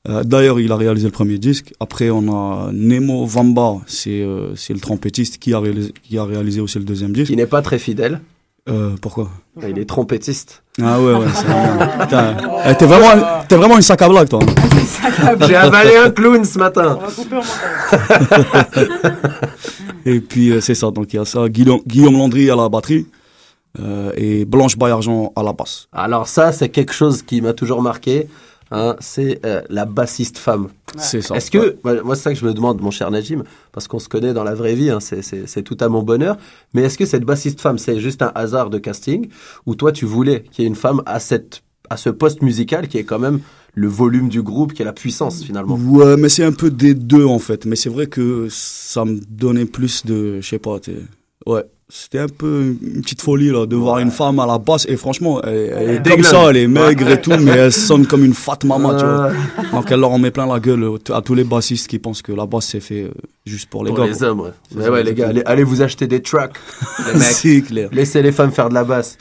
euh, 0.09 0.23
D'ailleurs, 0.23 0.59
il 0.59 0.71
a 0.71 0.75
réalisé 0.75 1.05
le 1.07 1.11
premier 1.11 1.37
disque. 1.37 1.73
Après, 1.79 2.09
on 2.09 2.27
a 2.33 2.71
Nemo 2.73 3.25
Vamba, 3.25 3.77
c'est 3.87 4.21
euh, 4.21 4.53
c'est 4.55 4.73
le 4.73 4.79
trompettiste 4.81 5.37
qui 5.37 5.53
a, 5.53 5.59
réalisé, 5.59 5.93
qui 6.03 6.17
a 6.17 6.25
réalisé 6.25 6.59
aussi 6.59 6.77
le 6.77 6.83
deuxième 6.85 7.13
disque. 7.13 7.27
Qui 7.31 7.37
n'est 7.37 7.45
pas 7.45 7.61
très 7.61 7.79
fidèle. 7.79 8.19
Euh, 8.67 8.95
pourquoi 9.01 9.29
Il 9.67 9.79
est 9.79 9.85
trompettiste. 9.89 10.63
Ah 10.81 10.99
ouais, 10.99 11.13
ouais. 11.13 11.25
c'est- 11.33 11.45
Putain, 12.03 12.37
eh, 12.65 12.75
T'es 12.75 12.85
vraiment, 12.85 13.23
t'es 13.47 13.55
vraiment 13.55 13.75
une 13.77 13.81
sac 13.81 14.01
à 14.01 14.09
blague, 14.09 14.29
toi. 14.29 14.39
J'ai 15.47 15.55
avalé 15.55 15.95
un 15.97 16.09
clown 16.11 16.43
ce 16.45 16.57
On 16.57 16.61
matin. 16.61 16.99
Et 20.05 20.19
puis, 20.19 20.51
euh, 20.51 20.61
c'est 20.61 20.75
ça. 20.75 20.91
Donc, 20.91 21.13
il 21.13 21.17
y 21.17 21.19
a 21.19 21.25
ça. 21.25 21.47
Guillaume, 21.49 21.81
Guillaume 21.85 22.13
Landry 22.17 22.49
à 22.49 22.55
la 22.55 22.69
batterie. 22.69 23.05
euh, 23.79 24.11
et 24.17 24.45
Blanche 24.45 24.77
Baillargeon 24.77 25.31
à 25.35 25.43
la 25.43 25.53
basse. 25.53 25.87
Alors 25.93 26.27
ça, 26.27 26.51
c'est 26.51 26.69
quelque 26.69 26.91
chose 26.93 27.21
qui 27.21 27.39
m'a 27.41 27.53
toujours 27.53 27.81
marqué. 27.83 28.27
Hein, 28.71 28.95
c'est 28.99 29.39
euh, 29.45 29.61
la 29.69 29.85
bassiste 29.85 30.37
femme. 30.37 30.69
C'est 30.97 31.21
ça. 31.21 31.35
Est-ce 31.35 31.51
que, 31.51 31.77
moi, 31.83 32.01
moi, 32.03 32.15
c'est 32.15 32.23
ça 32.23 32.33
que 32.33 32.39
je 32.39 32.45
me 32.45 32.53
demande, 32.53 32.81
mon 32.81 32.91
cher 32.91 33.11
Najim, 33.11 33.43
parce 33.71 33.87
qu'on 33.87 33.99
se 33.99 34.09
connaît 34.09 34.33
dans 34.33 34.43
la 34.43 34.55
vraie 34.55 34.75
vie, 34.75 34.89
hein, 34.89 34.99
c'est- 34.99 35.63
tout 35.63 35.77
à 35.79 35.87
mon 35.89 36.01
bonheur, 36.03 36.37
mais 36.73 36.81
est-ce 36.83 36.97
que 36.97 37.05
cette 37.05 37.23
bassiste 37.23 37.61
femme, 37.61 37.77
c'est 37.77 37.99
juste 37.99 38.21
un 38.21 38.31
hasard 38.35 38.69
de 38.69 38.77
casting, 38.79 39.29
ou 39.65 39.75
toi, 39.75 39.91
tu 39.91 40.05
voulais 40.05 40.43
qu'il 40.51 40.63
y 40.63 40.65
ait 40.65 40.69
une 40.69 40.75
femme 40.75 41.01
à, 41.05 41.19
cette, 41.19 41.61
à 41.89 41.97
ce 41.97 42.09
poste 42.09 42.41
musical 42.41 42.87
qui 42.87 42.97
est 42.97 43.03
quand 43.03 43.19
même 43.19 43.39
le 43.75 43.87
volume 43.87 44.29
du 44.29 44.41
groupe, 44.41 44.73
qui 44.73 44.81
est 44.81 44.85
la 44.85 44.93
puissance 44.93 45.43
finalement? 45.43 45.75
Ouais, 45.75 46.17
mais 46.17 46.27
c'est 46.27 46.43
un 46.43 46.51
peu 46.51 46.71
des 46.71 46.95
deux 46.95 47.23
en 47.25 47.39
fait. 47.39 47.65
Mais 47.65 47.75
c'est 47.75 47.89
vrai 47.89 48.07
que 48.07 48.47
ça 48.49 49.05
me 49.05 49.19
donnait 49.29 49.65
plus 49.65 50.05
de, 50.05 50.41
je 50.41 50.47
sais 50.49 50.59
pas, 50.59 50.79
t'es- 50.79 50.97
ouais, 51.45 51.63
c'était 51.91 52.19
un 52.19 52.27
peu 52.27 52.75
une 52.83 53.01
petite 53.01 53.21
folie 53.21 53.49
là 53.49 53.65
de 53.65 53.75
voir 53.75 53.97
une 53.97 54.11
femme 54.11 54.39
à 54.39 54.45
la 54.45 54.59
basse 54.59 54.85
et 54.87 54.95
franchement, 54.95 55.41
elle, 55.41 55.73
elle 55.75 55.89
est 55.95 56.09
comme 56.09 56.23
ça, 56.23 56.51
elle 56.51 56.57
est 56.57 56.67
maigre 56.67 57.09
et 57.09 57.19
tout, 57.19 57.33
mais 57.39 57.51
elle 57.51 57.71
sonne 57.71 58.05
comme 58.05 58.23
une 58.23 58.35
fat 58.35 58.59
maman, 58.63 58.95
tu 58.95 59.03
vois. 59.03 59.31
Donc 59.71 59.89
elle 59.89 59.99
leur 59.99 60.11
en 60.11 60.19
met 60.19 60.29
plein 60.29 60.45
la 60.45 60.59
gueule 60.59 60.83
euh, 60.83 61.15
à 61.15 61.21
tous 61.21 61.33
les 61.33 61.43
bassistes 61.43 61.87
qui 61.87 61.97
pensent 61.97 62.21
que 62.21 62.31
la 62.31 62.45
basse 62.45 62.67
c'est 62.67 62.79
fait 62.79 63.05
euh, 63.05 63.11
juste 63.43 63.69
pour 63.71 63.83
les 63.83 63.89
pour 63.89 64.05
gars. 64.05 64.05
les 64.05 64.21
hommes, 64.21 64.41
ouais. 64.41 64.87
Ouais, 64.87 65.03
les 65.03 65.15
gars, 65.15 65.29
allez, 65.29 65.41
allez 65.47 65.63
vous 65.63 65.81
acheter 65.81 66.05
des 66.05 66.21
trucks, 66.21 66.59
les 67.43 67.61
clair. 67.63 67.89
Laissez 67.91 68.21
les 68.21 68.31
femmes 68.31 68.51
faire 68.51 68.69
de 68.69 68.75
la 68.75 68.83
basse. 68.83 69.17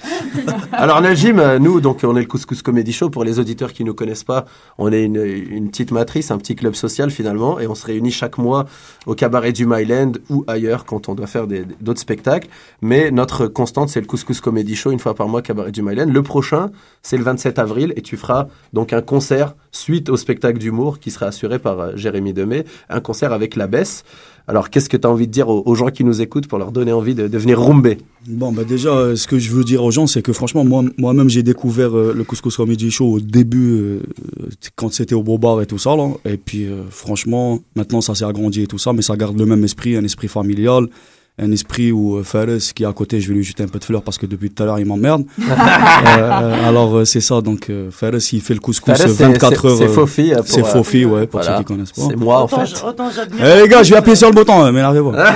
Alors 0.72 1.00
Najim, 1.00 1.58
nous, 1.58 1.80
donc 1.80 2.00
on 2.04 2.16
est 2.18 2.20
le 2.20 2.26
Couscous 2.26 2.60
Comedy 2.60 2.92
Show. 2.92 3.08
Pour 3.08 3.24
les 3.24 3.38
auditeurs 3.38 3.72
qui 3.72 3.82
ne 3.82 3.88
nous 3.88 3.94
connaissent 3.94 4.24
pas, 4.24 4.44
on 4.76 4.92
est 4.92 5.04
une, 5.04 5.16
une 5.16 5.70
petite 5.70 5.90
matrice, 5.90 6.30
un 6.30 6.36
petit 6.36 6.54
club 6.54 6.74
social 6.74 7.10
finalement, 7.10 7.58
et 7.60 7.66
on 7.66 7.74
se 7.74 7.86
réunit 7.86 8.10
chaque 8.10 8.36
mois 8.36 8.66
au 9.06 9.14
cabaret 9.14 9.52
du 9.52 9.64
Myland 9.64 10.12
ou 10.28 10.44
ailleurs 10.46 10.84
quand 10.84 11.08
on 11.08 11.14
doit 11.14 11.26
faire 11.26 11.46
d'autres 11.80 12.00
spectacles. 12.00 12.48
Mais 12.80 13.10
notre 13.10 13.46
constante, 13.46 13.88
c'est 13.88 14.00
le 14.00 14.06
Couscous 14.06 14.40
Comedy 14.40 14.76
Show, 14.76 14.92
une 14.92 15.00
fois 15.00 15.14
par 15.14 15.28
mois, 15.28 15.42
cabaret 15.42 15.72
du 15.72 15.82
Myland. 15.82 16.10
Le 16.10 16.22
prochain, 16.22 16.70
c'est 17.02 17.16
le 17.16 17.24
27 17.24 17.58
avril, 17.58 17.92
et 17.96 18.02
tu 18.02 18.16
feras 18.16 18.46
donc 18.72 18.92
un 18.92 19.02
concert 19.02 19.54
suite 19.72 20.08
au 20.08 20.16
spectacle 20.16 20.58
d'humour 20.58 20.98
qui 20.98 21.10
sera 21.10 21.26
assuré 21.26 21.58
par 21.58 21.80
euh, 21.80 21.92
Jérémy 21.96 22.32
Demey, 22.32 22.64
un 22.88 23.00
concert 23.00 23.32
avec 23.32 23.56
la 23.56 23.66
baisse. 23.66 24.04
Alors, 24.46 24.70
qu'est-ce 24.70 24.88
que 24.88 24.96
tu 24.96 25.06
as 25.06 25.10
envie 25.10 25.26
de 25.26 25.32
dire 25.32 25.48
aux, 25.50 25.74
gens 25.74 25.88
qui 25.88 26.04
nous 26.04 26.22
écoutent 26.22 26.46
pour 26.46 26.58
leur 26.58 26.72
donner 26.72 26.90
envie 26.90 27.14
de, 27.14 27.24
venir 27.36 27.60
rumber? 27.60 27.98
Bon, 28.26 28.50
bah 28.50 28.64
déjà, 28.64 28.88
euh, 28.88 29.14
ce 29.14 29.26
que 29.26 29.38
je 29.38 29.50
veux 29.50 29.62
dire 29.62 29.84
aux 29.84 29.90
gens, 29.90 30.06
c'est 30.06 30.22
que 30.22 30.32
franchement, 30.32 30.64
moi, 30.64 30.82
moi-même, 30.96 31.28
j'ai 31.28 31.42
découvert 31.42 31.94
euh, 31.94 32.14
le 32.16 32.24
Couscous 32.24 32.56
Comedy 32.56 32.90
Show 32.90 33.12
au 33.12 33.20
début, 33.20 33.98
quand 34.74 34.90
c'était 34.90 35.14
au 35.14 35.22
Beau 35.22 35.36
Bar 35.36 35.60
et 35.60 35.66
tout 35.66 35.76
ça. 35.76 35.94
Et 36.24 36.38
puis, 36.38 36.66
franchement, 36.88 37.58
maintenant, 37.76 38.00
ça 38.00 38.14
s'est 38.14 38.24
agrandi 38.24 38.62
et 38.62 38.66
tout 38.66 38.78
ça, 38.78 38.94
mais 38.94 39.02
ça 39.02 39.16
garde 39.16 39.38
le 39.38 39.44
même 39.44 39.64
esprit, 39.64 39.96
un 39.96 40.04
esprit 40.04 40.28
familial, 40.28 40.88
un 41.40 41.52
esprit 41.52 41.92
où 41.92 42.16
euh, 42.16 42.22
Fares, 42.22 42.58
qui 42.74 42.82
est 42.82 42.86
à 42.86 42.92
côté, 42.92 43.20
je 43.20 43.28
vais 43.28 43.34
lui 43.34 43.44
jeter 43.44 43.62
un 43.62 43.68
peu 43.68 43.78
de 43.78 43.84
fleurs 43.84 44.02
parce 44.02 44.18
que 44.18 44.26
depuis 44.26 44.50
tout 44.50 44.62
à 44.62 44.66
l'heure, 44.66 44.78
il 44.78 44.86
m'emmerde. 44.86 45.24
Euh, 46.08 46.20
euh, 46.20 46.68
alors, 46.68 46.96
euh, 46.96 47.04
c'est 47.04 47.20
ça, 47.20 47.40
donc, 47.40 47.68
euh, 47.70 47.90
Fares, 47.90 48.14
il 48.32 48.40
fait 48.40 48.54
le 48.54 48.60
couscous 48.60 48.86
Fares, 48.96 49.08
c'est- 49.08 49.22
24 49.24 49.60
c'est- 49.60 49.66
heures. 49.66 49.76
C'est 49.78 49.88
Fofi. 49.88 50.32
C'est 50.46 50.60
euh, 50.60 50.64
Fofi, 50.64 51.04
ouais, 51.04 51.26
pour 51.26 51.40
voilà. 51.40 51.56
ceux 51.58 51.62
qui 51.62 51.72
connaissent 51.72 51.92
pas. 51.92 52.02
C'est 52.08 52.16
moi, 52.16 52.38
en 52.40 52.44
autant, 52.44 52.64
fait. 52.64 52.84
autant. 52.86 53.08
Eh 53.38 53.62
les 53.62 53.68
gars, 53.68 53.82
je 53.82 53.90
vais 53.90 53.96
appuyer 53.96 54.16
sur 54.16 54.28
le 54.28 54.34
bouton, 54.34 54.62
hein, 54.62 54.72
m'énervez 54.72 55.00
pas. 55.00 55.32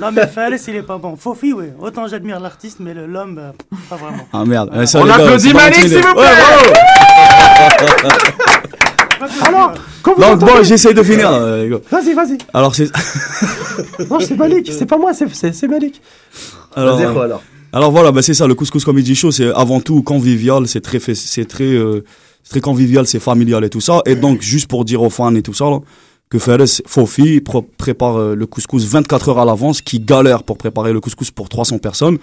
Non, 0.00 0.10
mais 0.12 0.26
Fales, 0.26 0.58
il 0.68 0.76
est 0.76 0.82
pas 0.82 0.98
bon. 0.98 1.16
Fofi, 1.16 1.52
oui. 1.52 1.66
Autant 1.80 2.06
j'admire 2.06 2.40
l'artiste, 2.40 2.78
mais 2.80 2.92
le- 2.94 3.06
l'homme, 3.06 3.38
euh, 3.38 3.50
pas 3.88 3.96
vraiment. 3.96 4.26
Ah 4.32 4.44
merde. 4.44 4.70
Eh, 4.80 4.86
ça, 4.86 5.00
On 5.00 5.08
applaudit 5.08 5.52
Malik, 5.54 5.74
s'il 5.80 5.88
vous 5.90 5.96
Ouais, 5.96 6.02
plaît 6.14 6.72
Alors, 9.42 9.72
Donc 10.04 10.38
bon, 10.40 10.62
j'essaye 10.62 10.94
de 10.94 11.02
finir, 11.02 11.30
euh. 11.32 11.78
Vas-y, 11.90 12.14
vas-y. 12.14 12.38
Alors 12.52 12.74
c'est 12.74 12.90
Non, 14.10 14.18
c'est 14.20 14.36
Malik. 14.36 14.70
C'est 14.72 14.86
pas 14.86 14.98
moi, 14.98 15.12
c'est- 15.14 15.66
Malik. 15.68 16.00
alors, 16.76 16.96
Vas-y, 16.96 17.06
euh, 17.06 17.12
quoi, 17.12 17.24
alors 17.24 17.42
alors 17.72 17.90
voilà, 17.90 18.12
bah 18.12 18.22
c'est 18.22 18.34
ça 18.34 18.46
le 18.46 18.54
couscous 18.54 18.84
comedy 18.84 19.16
show, 19.16 19.32
c'est 19.32 19.52
avant 19.52 19.80
tout 19.80 20.00
convivial, 20.04 20.68
c'est 20.68 20.80
très 20.80 21.00
c'est 21.00 21.44
très 21.44 21.64
euh, 21.64 22.04
très 22.48 22.60
convivial, 22.60 23.04
c'est 23.04 23.18
familial 23.18 23.64
et 23.64 23.68
tout 23.68 23.80
ça 23.80 24.00
et 24.06 24.14
donc 24.14 24.42
juste 24.42 24.68
pour 24.68 24.84
dire 24.84 25.02
aux 25.02 25.10
fans 25.10 25.34
et 25.34 25.42
tout 25.42 25.54
ça 25.54 25.64
là, 25.64 25.80
que 26.30 26.38
Fares 26.38 26.68
Fofi 26.86 27.40
prépare 27.76 28.16
euh, 28.20 28.34
le 28.36 28.46
couscous 28.46 28.84
24 28.84 29.30
heures 29.30 29.38
à 29.40 29.44
l'avance, 29.44 29.80
qui 29.82 29.98
galère 29.98 30.44
pour 30.44 30.56
préparer 30.56 30.92
le 30.92 31.00
couscous 31.00 31.32
pour 31.32 31.48
300 31.48 31.78
personnes. 31.78 32.18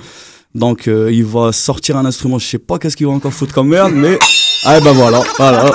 Donc 0.56 0.88
euh, 0.88 1.10
il 1.12 1.26
va 1.26 1.52
sortir 1.52 1.98
un 1.98 2.06
instrument, 2.06 2.40
je 2.40 2.48
sais 2.48 2.58
pas 2.58 2.80
qu'est-ce 2.80 2.96
qu'il 2.96 3.08
va 3.08 3.12
encore 3.12 3.34
foutre 3.34 3.54
comme 3.54 3.68
merde 3.68 3.92
mais 3.94 4.20
ah 4.66 4.80
ben 4.80 4.92
voilà, 4.94 5.22
voilà. 5.38 5.66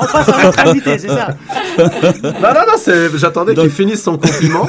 on 0.00 0.04
passe 0.06 0.28
à 0.28 0.42
notre 0.44 0.58
invité, 0.66 0.98
c'est 0.98 1.08
ça. 1.08 1.36
non, 1.78 2.30
non, 2.32 2.60
non, 2.68 2.74
c'est- 2.78 3.16
j'attendais 3.18 3.54
qu'il 3.54 3.70
finisse 3.70 4.02
son 4.02 4.16
compliment 4.16 4.66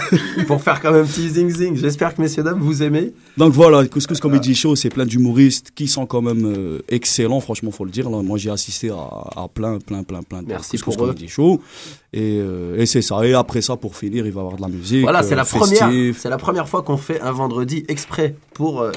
pour 0.48 0.62
faire 0.62 0.82
quand 0.82 0.92
même 0.92 1.06
petit 1.06 1.30
zing 1.30 1.50
zing. 1.50 1.78
J'espère 1.78 2.16
que 2.16 2.22
messieurs 2.22 2.44
dames 2.44 2.60
vous 2.60 2.84
aimez. 2.84 3.14
Donc 3.38 3.54
voilà, 3.54 3.86
Couscous 3.86 4.20
Comedy 4.20 4.56
Show, 4.56 4.76
c'est 4.76 4.90
plein 4.90 5.06
d'humoristes 5.06 5.72
qui 5.76 5.88
sont 5.88 6.06
quand 6.06 6.22
même 6.22 6.46
euh, 6.46 6.80
excellents, 6.90 7.40
franchement, 7.40 7.72
faut 7.72 7.86
le 7.86 7.92
dire. 7.92 8.10
Là, 8.10 8.22
moi, 8.22 8.38
j'ai 8.38 8.50
assisté 8.50 8.90
à, 8.90 9.42
à 9.44 9.48
plein, 9.48 9.80
plein, 9.80 10.04
plein, 10.04 10.22
plein 10.24 10.42
de 10.42 10.48
Merci 10.48 10.72
Couscous 10.72 10.96
pour 10.96 11.06
eux. 11.06 11.08
Comedy 11.10 11.28
Show. 11.28 11.62
Et, 12.14 12.40
euh, 12.40 12.78
et 12.78 12.86
c'est 12.86 13.02
ça. 13.02 13.26
Et 13.26 13.34
après 13.34 13.62
ça, 13.62 13.76
pour 13.76 13.98
finir, 13.98 14.26
il 14.26 14.32
va 14.32 14.40
y 14.40 14.44
avoir 14.44 14.56
de 14.58 14.62
la 14.62 14.70
musique. 14.70 15.02
Voilà, 15.04 15.22
c'est 15.22 15.34
euh, 15.34 15.38
la 15.38 15.44
festif. 15.46 15.80
première, 15.80 16.16
c'est 16.18 16.30
la 16.30 16.38
première 16.38 16.70
fois 16.70 16.82
qu'on 16.82 16.96
fait 16.98 17.20
un 17.20 17.32
vendredi 17.34 17.84
exprès 17.90 18.36
pour 18.54 18.82
euh, 18.82 18.92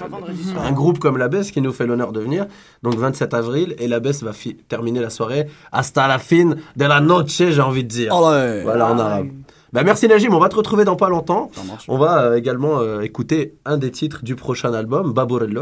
Un 0.57 0.65
un 0.69 0.73
groupe 0.73 0.99
comme 1.01 1.19
la 1.19 1.27
Besse 1.29 1.51
qui 1.51 1.61
nous 1.61 1.73
fait 1.73 1.87
l'honneur 1.87 2.13
de 2.13 2.21
venir. 2.21 2.47
Donc 2.85 2.95
27 2.95 3.35
avril 3.35 3.75
et 3.81 3.89
la 3.89 3.99
Besse 3.99 4.23
va 4.23 4.33
fi- 4.33 4.48
terminer 4.55 5.01
la 5.01 5.11
soirée 5.11 5.47
hasta 5.73 6.07
la 6.09 6.19
fin 6.19 6.51
de 6.77 6.85
la 6.85 7.01
noche, 7.01 7.37
j'ai 7.37 7.61
envie 7.61 7.85
de 7.85 7.89
dire. 7.89 8.13
Ah. 8.15 8.61
Voilà 8.63 8.89
en 8.93 8.99
arabe. 8.99 9.29
Bah 9.73 9.83
merci 9.85 10.09
Najim, 10.09 10.33
on 10.33 10.39
va 10.41 10.49
te 10.49 10.57
retrouver 10.57 10.85
dans 10.85 10.97
pas 10.97 11.11
longtemps. 11.11 11.51
On 11.89 11.99
va 11.99 12.23
euh, 12.23 12.37
également 12.37 12.81
euh, 12.81 13.03
écouter 13.03 13.55
un 13.67 13.77
des 13.77 13.91
titres 13.91 14.25
du 14.25 14.35
prochain 14.35 14.73
album, 14.73 15.13
Babour 15.13 15.43
el 15.43 15.53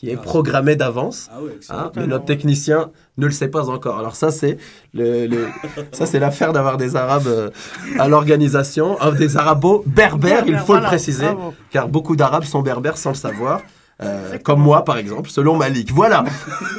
qui 0.00 0.08
est 0.08 0.16
programmé 0.16 0.76
d'avance. 0.76 1.28
Ah 1.30 1.40
excellent. 1.54 1.78
Hein, 1.78 1.92
mais 1.94 2.06
notre 2.06 2.24
technicien 2.24 2.90
ne 3.18 3.26
le 3.26 3.32
sait 3.32 3.48
pas 3.48 3.68
encore. 3.68 3.98
Alors 3.98 4.16
ça 4.16 4.30
c'est 4.30 4.56
le, 4.94 5.26
le- 5.26 5.46
ça 5.92 6.06
c'est 6.06 6.18
l'affaire 6.18 6.54
d'avoir 6.54 6.78
des 6.78 6.96
Arabes 6.96 7.26
euh, 7.26 7.50
à 7.98 8.08
l'organisation, 8.08 8.96
euh, 9.02 9.10
des 9.10 9.36
Arabos 9.36 9.84
berbères, 9.86 10.44
il 10.46 10.56
faut 10.56 10.74
le 10.74 10.80
préciser, 10.80 11.26
bravo. 11.26 11.52
car 11.70 11.88
beaucoup 11.88 12.16
d'Arabes 12.16 12.44
sont 12.44 12.62
berbères 12.62 12.96
sans 12.96 13.10
le 13.10 13.16
savoir, 13.16 13.60
euh, 14.02 14.38
comme 14.42 14.60
moi 14.60 14.84
par 14.84 14.98
exemple, 14.98 15.30
selon 15.30 15.56
Malik. 15.56 15.92
Voilà. 15.92 16.24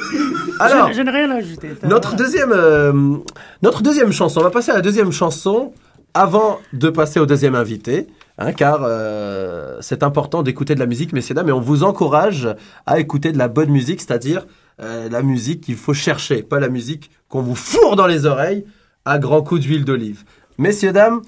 Alors. 0.60 0.88
Je, 0.88 0.94
je 0.94 1.02
n'ai 1.02 1.10
rien 1.10 1.30
à 1.30 1.36
ajouter. 1.36 1.70
Notre 1.82 2.14
deuxième, 2.14 2.52
euh, 2.52 2.92
notre 3.62 3.82
deuxième 3.82 4.12
chanson, 4.12 4.40
on 4.40 4.44
va 4.44 4.50
passer 4.50 4.70
à 4.70 4.74
la 4.74 4.80
deuxième 4.80 5.12
chanson 5.12 5.72
avant 6.14 6.60
de 6.72 6.90
passer 6.90 7.20
au 7.20 7.26
deuxième 7.26 7.54
invité, 7.54 8.06
hein, 8.38 8.52
car 8.52 8.80
euh, 8.82 9.78
c'est 9.80 10.02
important 10.02 10.42
d'écouter 10.42 10.74
de 10.74 10.80
la 10.80 10.86
musique, 10.86 11.12
messieurs 11.12 11.34
dames, 11.34 11.48
et 11.48 11.52
on 11.52 11.60
vous 11.60 11.84
encourage 11.84 12.48
à 12.86 13.00
écouter 13.00 13.32
de 13.32 13.38
la 13.38 13.48
bonne 13.48 13.70
musique, 13.70 14.00
c'est-à-dire 14.00 14.46
euh, 14.80 15.08
la 15.08 15.22
musique 15.22 15.62
qu'il 15.62 15.76
faut 15.76 15.94
chercher, 15.94 16.42
pas 16.42 16.60
la 16.60 16.68
musique 16.68 17.10
qu'on 17.28 17.42
vous 17.42 17.54
fourre 17.54 17.96
dans 17.96 18.06
les 18.06 18.26
oreilles 18.26 18.64
à 19.04 19.18
grands 19.18 19.42
coups 19.42 19.62
d'huile 19.62 19.84
d'olive. 19.84 20.24
Messieurs, 20.58 20.92
dames, 20.92 21.22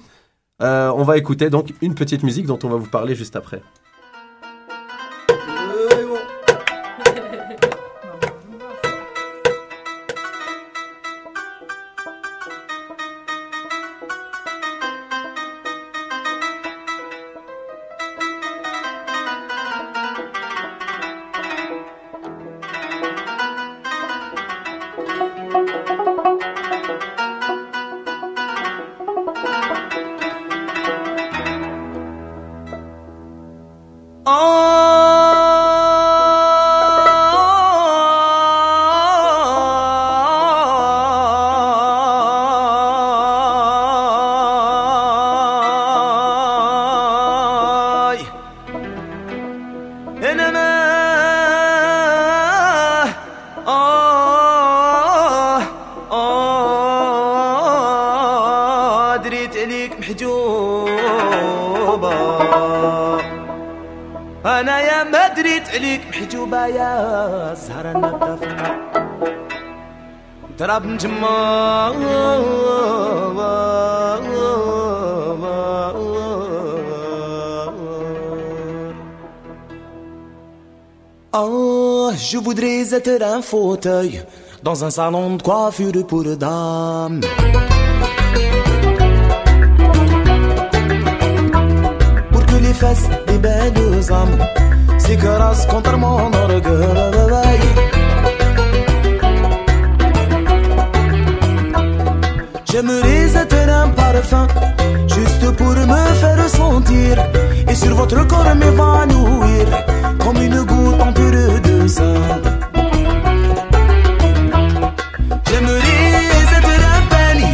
euh, 0.61 0.91
on 0.95 1.03
va 1.03 1.17
écouter 1.17 1.49
donc 1.49 1.73
une 1.81 1.95
petite 1.95 2.23
musique 2.23 2.45
dont 2.45 2.59
on 2.63 2.69
va 2.69 2.77
vous 2.77 2.89
parler 2.89 3.15
juste 3.15 3.35
après. 3.35 3.61
Oh, 81.37 82.11
je 82.17 82.37
voudrais 82.37 82.93
être 82.93 83.21
un 83.21 83.41
fauteuil 83.41 84.23
dans 84.63 84.85
un 84.85 84.89
salon 84.89 85.35
de 85.35 85.43
coiffure 85.43 86.07
pour 86.07 86.23
dames. 86.23 87.19
Pour 92.31 92.45
que 92.45 92.55
les 92.55 92.73
fesses 92.73 93.09
des 93.27 93.37
belles 93.37 94.11
âmes 94.13 94.39
s'écrasent 94.97 95.67
contre 95.67 95.97
mon 95.97 96.31
orgueil. 96.33 97.59
J'aimerais 102.75 103.33
être 103.33 103.69
un 103.69 103.87
parfum 103.87 104.47
juste 105.07 105.49
pour 105.55 105.69
me 105.69 106.13
faire 106.19 106.49
sentir 106.49 107.25
et 107.69 107.73
sur 107.73 107.95
votre 107.95 108.27
corps 108.27 108.53
m'évanouir 108.53 109.65
comme 110.19 110.41
une 110.41 110.61
goutte 110.63 111.01
en 111.01 111.13
pure 111.13 111.61
de 111.63 111.87
sang. 111.87 112.19
J'aimerais 115.47 116.25
être 116.57 116.75
un 116.97 117.01
peigne 117.13 117.47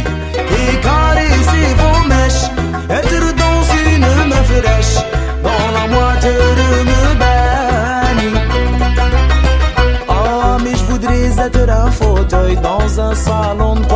et 0.58 0.80
caresser 0.86 1.68
vos 1.80 2.00
mèches, 2.08 2.46
être 2.90 3.26
dans 3.42 3.60
une 3.78 4.28
main 4.28 4.42
fraîche, 4.50 4.96
dans 5.44 5.68
la 5.78 5.86
moitié 5.86 6.32
de 6.60 6.68
me 6.90 7.02
baigne. 7.22 8.32
Ah, 10.08 10.56
mais 10.64 10.74
je 10.74 10.84
voudrais 10.90 11.46
être 11.46 11.70
un 11.70 11.90
fauteuil 11.92 12.56
dans 12.56 13.00
un 13.00 13.14
salon 13.14 13.76
de 13.76 13.86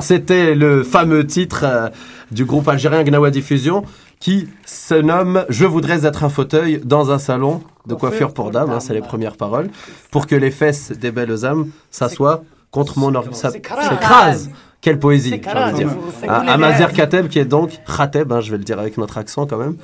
Alors 0.00 0.06
c'était 0.06 0.54
le 0.54 0.82
fameux 0.82 1.26
titre 1.26 1.60
euh, 1.64 1.90
du 2.30 2.46
groupe 2.46 2.66
algérien 2.68 3.04
Gnawa 3.04 3.30
Diffusion 3.30 3.84
qui 4.18 4.48
se 4.64 4.94
nomme 4.94 5.44
Je 5.50 5.66
voudrais 5.66 6.06
être 6.06 6.24
un 6.24 6.30
fauteuil 6.30 6.80
dans 6.82 7.10
un 7.10 7.18
salon 7.18 7.60
de 7.86 7.94
coiffure 7.94 8.32
pour 8.32 8.50
dames, 8.50 8.70
hein, 8.70 8.80
c'est 8.80 8.94
les 8.94 9.02
premières 9.02 9.36
paroles, 9.36 9.68
pour 10.10 10.26
que 10.26 10.34
les 10.34 10.50
fesses 10.50 10.90
des 10.92 11.10
belles 11.10 11.44
âmes 11.44 11.68
s'assoient 11.90 12.42
contre 12.70 12.98
mon 12.98 13.14
orgueil. 13.14 13.34
S'écrasent 13.34 14.50
Quelle 14.80 14.98
poésie, 14.98 15.38
j'ai 15.44 15.50
envie 15.50 15.72
de 15.72 15.76
dire. 15.76 15.90
Ah. 16.26 16.88
Kateb 16.94 17.28
qui 17.28 17.38
est 17.38 17.44
donc 17.44 17.78
Khateb, 17.86 18.32
hein, 18.32 18.40
je 18.40 18.52
vais 18.52 18.56
le 18.56 18.64
dire 18.64 18.78
avec 18.78 18.96
notre 18.96 19.18
accent 19.18 19.46
quand 19.46 19.58
même, 19.58 19.76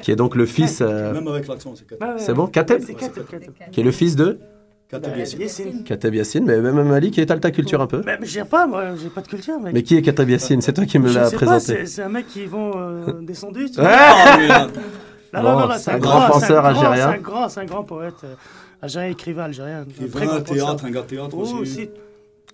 qui 0.00 0.12
est 0.12 0.16
donc 0.16 0.36
le 0.36 0.46
fils... 0.46 0.80
euh, 0.80 1.12
Même 1.12 1.26
avec 1.26 1.48
l'accent, 1.48 1.74
c'est 1.74 1.88
Kateb. 1.88 2.14
c'est 2.18 2.34
bon 2.34 2.46
Kateb 2.46 2.82
C'est 2.86 2.94
Kateb, 2.94 3.26
Kateb. 3.28 3.50
Qui 3.72 3.80
est 3.80 3.84
le 3.84 3.90
fils 3.90 4.14
de 4.14 4.38
Kateb 4.90 5.16
Yassine. 5.16 5.40
Yassine. 5.40 5.84
Kateb 5.84 6.14
Yassine, 6.14 6.44
mais 6.44 6.60
même 6.60 6.80
Mali 6.82 7.10
qui 7.10 7.20
étale 7.20 7.40
ta 7.40 7.50
culture 7.50 7.80
un 7.80 7.86
peu. 7.88 8.02
Mais 8.06 8.18
mais 8.20 8.26
j'ai 8.26 8.44
pas, 8.44 8.66
moi, 8.68 8.84
j'ai 9.02 9.08
pas 9.08 9.20
de 9.20 9.26
culture, 9.28 9.58
mec. 9.60 9.74
Mais 9.74 9.82
qui 9.82 9.96
est 9.96 10.02
Kateb 10.02 10.30
Yassine 10.30 10.60
C'est 10.60 10.72
toi 10.72 10.86
qui 10.86 10.98
me 11.00 11.12
l'as 11.12 11.30
présenté. 11.30 11.58
c'est 11.60 11.86
c'est 11.86 12.02
un 12.02 12.08
mec 12.08 12.26
qui 12.28 12.44
vend 12.46 12.70
euh, 12.76 13.12
des 13.22 13.34
sandwichs. 13.34 13.74
Ah, 13.78 14.36
oui, 14.38 14.46
là. 14.46 14.66
Non, 15.34 15.42
Bon, 15.42 15.42
non, 15.42 15.60
non, 15.60 15.68
non, 15.68 15.74
c'est 15.78 15.90
un 15.90 15.98
grand 15.98 16.28
penseur 16.28 16.62
grand- 16.62 16.68
algérien. 16.70 17.10
C'est 17.12 17.18
un 17.18 17.20
grand, 17.20 17.48
c'est 17.48 17.60
un 17.60 17.64
grand 17.64 17.82
poète 17.82 18.14
euh, 18.24 18.34
algérien, 18.80 19.08
écrivain 19.10 19.42
algérien. 19.44 19.84
Il 20.00 20.04
Un 20.04 20.22
est 20.22 20.28
un 20.28 20.40
théâtre, 20.40 20.84
un 20.84 20.90
gars 20.90 21.04
Oh, 21.32 21.36
aussi. 21.40 21.54
aussi. 21.54 21.90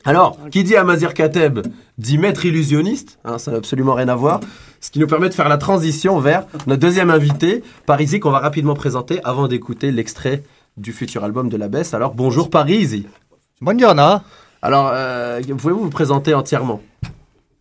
Alors, 0.05 0.37
qui 0.51 0.65
dit 0.65 0.75
Amazir 0.75 1.15
Kateb 1.15 1.61
dit 1.99 2.19
maître 2.19 2.45
illusionniste, 2.45 3.19
hein, 3.25 3.39
ça 3.39 3.53
n'a 3.53 3.59
absolument 3.59 3.95
rien 3.95 4.09
à 4.09 4.17
voir, 4.17 4.41
ce 4.81 4.91
qui 4.91 4.99
nous 4.99 5.07
permet 5.07 5.29
de 5.29 5.35
faire 5.35 5.49
la 5.49 5.59
transition 5.59 6.19
vers 6.19 6.45
notre 6.67 6.81
deuxième 6.81 7.11
invité, 7.11 7.63
Parisi, 7.87 8.19
qu'on 8.19 8.31
va 8.33 8.41
rapidement 8.41 8.75
présenter 8.75 9.21
avant 9.23 9.47
d'écouter 9.47 9.93
l'extrait 9.93 10.43
du 10.77 10.93
futur 10.93 11.25
album 11.25 11.49
de 11.49 11.57
la 11.57 11.69
Besse. 11.69 11.95
Alors, 11.95 12.15
bonjour 12.15 12.51
Parisi. 12.51 13.07
Buongiorno. 13.61 14.21
Alors, 14.61 14.91
euh, 14.93 15.41
pouvez-vous 15.43 15.85
vous 15.85 15.91
présenter 15.91 16.35
entièrement? 16.35 16.81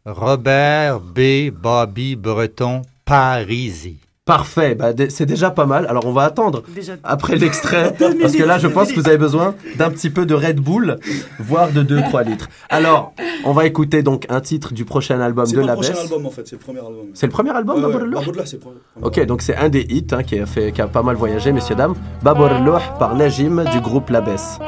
Robert 0.05 0.99
B. 0.99 1.51
Bobby 1.51 2.15
Breton 2.15 2.81
Parisi. 3.05 3.97
Parfait, 4.23 4.75
bah, 4.75 4.91
c'est 5.09 5.25
déjà 5.25 5.49
pas 5.49 5.65
mal. 5.65 5.87
Alors 5.87 6.05
on 6.05 6.11
va 6.11 6.21
attendre 6.21 6.61
après 7.03 7.37
l'extrait, 7.37 7.95
parce 8.21 8.33
que 8.33 8.43
là 8.43 8.59
je 8.59 8.67
pense 8.67 8.91
que 8.91 8.99
vous 8.99 9.07
avez 9.07 9.17
besoin 9.17 9.55
d'un 9.77 9.89
petit 9.89 10.11
peu 10.11 10.27
de 10.27 10.35
Red 10.35 10.59
Bull, 10.59 10.97
voire 11.39 11.71
de 11.71 11.81
2-3 11.81 12.25
litres. 12.25 12.47
Alors 12.69 13.15
on 13.45 13.53
va 13.53 13.65
écouter 13.65 14.03
donc 14.03 14.27
un 14.29 14.39
titre 14.39 14.75
du 14.75 14.85
prochain 14.85 15.19
album 15.21 15.47
de 15.47 15.55
pas 15.55 15.65
la 15.65 15.73
le 15.73 15.73
prochain 15.73 15.99
album 15.99 16.27
en 16.27 16.29
fait, 16.29 16.47
c'est 16.47 16.55
le 16.55 16.59
premier 16.59 16.81
album. 16.81 17.07
C'est 17.15 17.25
le 17.25 17.31
premier 17.31 17.49
album, 17.49 17.77
ouais, 17.77 17.91
Baborloh 17.91 18.19
ouais. 18.19 18.59
Ok, 19.01 19.25
donc 19.25 19.41
c'est 19.41 19.55
un 19.55 19.69
des 19.69 19.87
hits 19.89 20.05
hein, 20.11 20.21
qui, 20.21 20.37
a 20.37 20.45
fait, 20.45 20.71
qui 20.71 20.83
a 20.83 20.87
pas 20.87 21.01
mal 21.01 21.15
voyagé, 21.15 21.51
messieurs, 21.51 21.75
dames. 21.75 21.95
Baborloh 22.21 22.77
par 22.99 23.15
Najim 23.15 23.63
du 23.71 23.81
groupe 23.81 24.11
La 24.11 24.21
Baisse. 24.21 24.59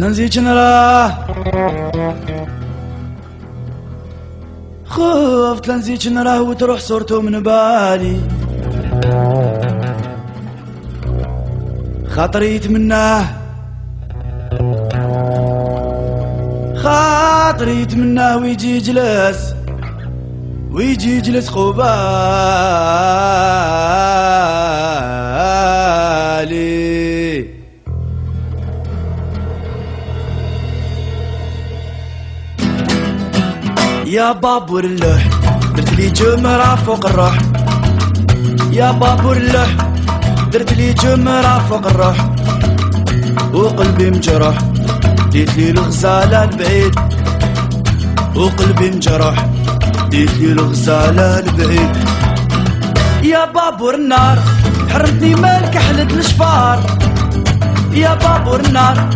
خفتلن 0.00 0.12
زيجنرا 0.12 1.10
خفتلن 4.84 5.80
زيجنرا 5.80 6.38
وتروح 6.38 6.80
صورته 6.80 7.20
من 7.20 7.42
بالي. 7.42 8.20
خاطري 12.10 12.54
يتمناه 12.54 13.24
خاطري 16.76 17.82
يتمناه 17.82 18.36
ويجي 18.36 18.76
يجلس 18.76 19.54
ويجي 20.70 21.16
يجلس 21.16 21.48
قبالي. 21.48 21.90
يا 34.06 34.32
بابور 34.32 34.84
اللوح 34.84 35.26
درت 35.76 35.92
لي 35.92 36.10
جمرة 36.10 36.74
فوق 36.74 37.06
الروح. 37.06 37.38
يا 38.72 38.90
بابور 38.90 39.36
اللوح 39.36 39.89
درت 40.52 40.72
لي 40.72 40.92
جمرة 40.92 41.58
فوق 41.68 41.86
الروح 41.86 42.16
وقلبي 43.54 44.10
مجروح. 44.10 44.58
ديت 45.30 45.56
لي 45.56 45.70
الغزالة 45.70 46.44
البعيد 46.44 46.94
وقلبي 48.36 48.90
مجروح. 48.90 49.46
ديت 50.10 50.34
لي 50.34 50.52
الغزالة 50.52 51.38
البعيد 51.38 51.96
يا 53.22 53.44
بابور 53.44 53.94
النار 53.94 54.38
حرمتني 54.92 55.34
مالك 55.34 55.78
حلت 55.78 56.12
الشفار. 56.12 56.78
يا 57.92 58.14
بابور 58.14 58.60
النار 58.60 59.10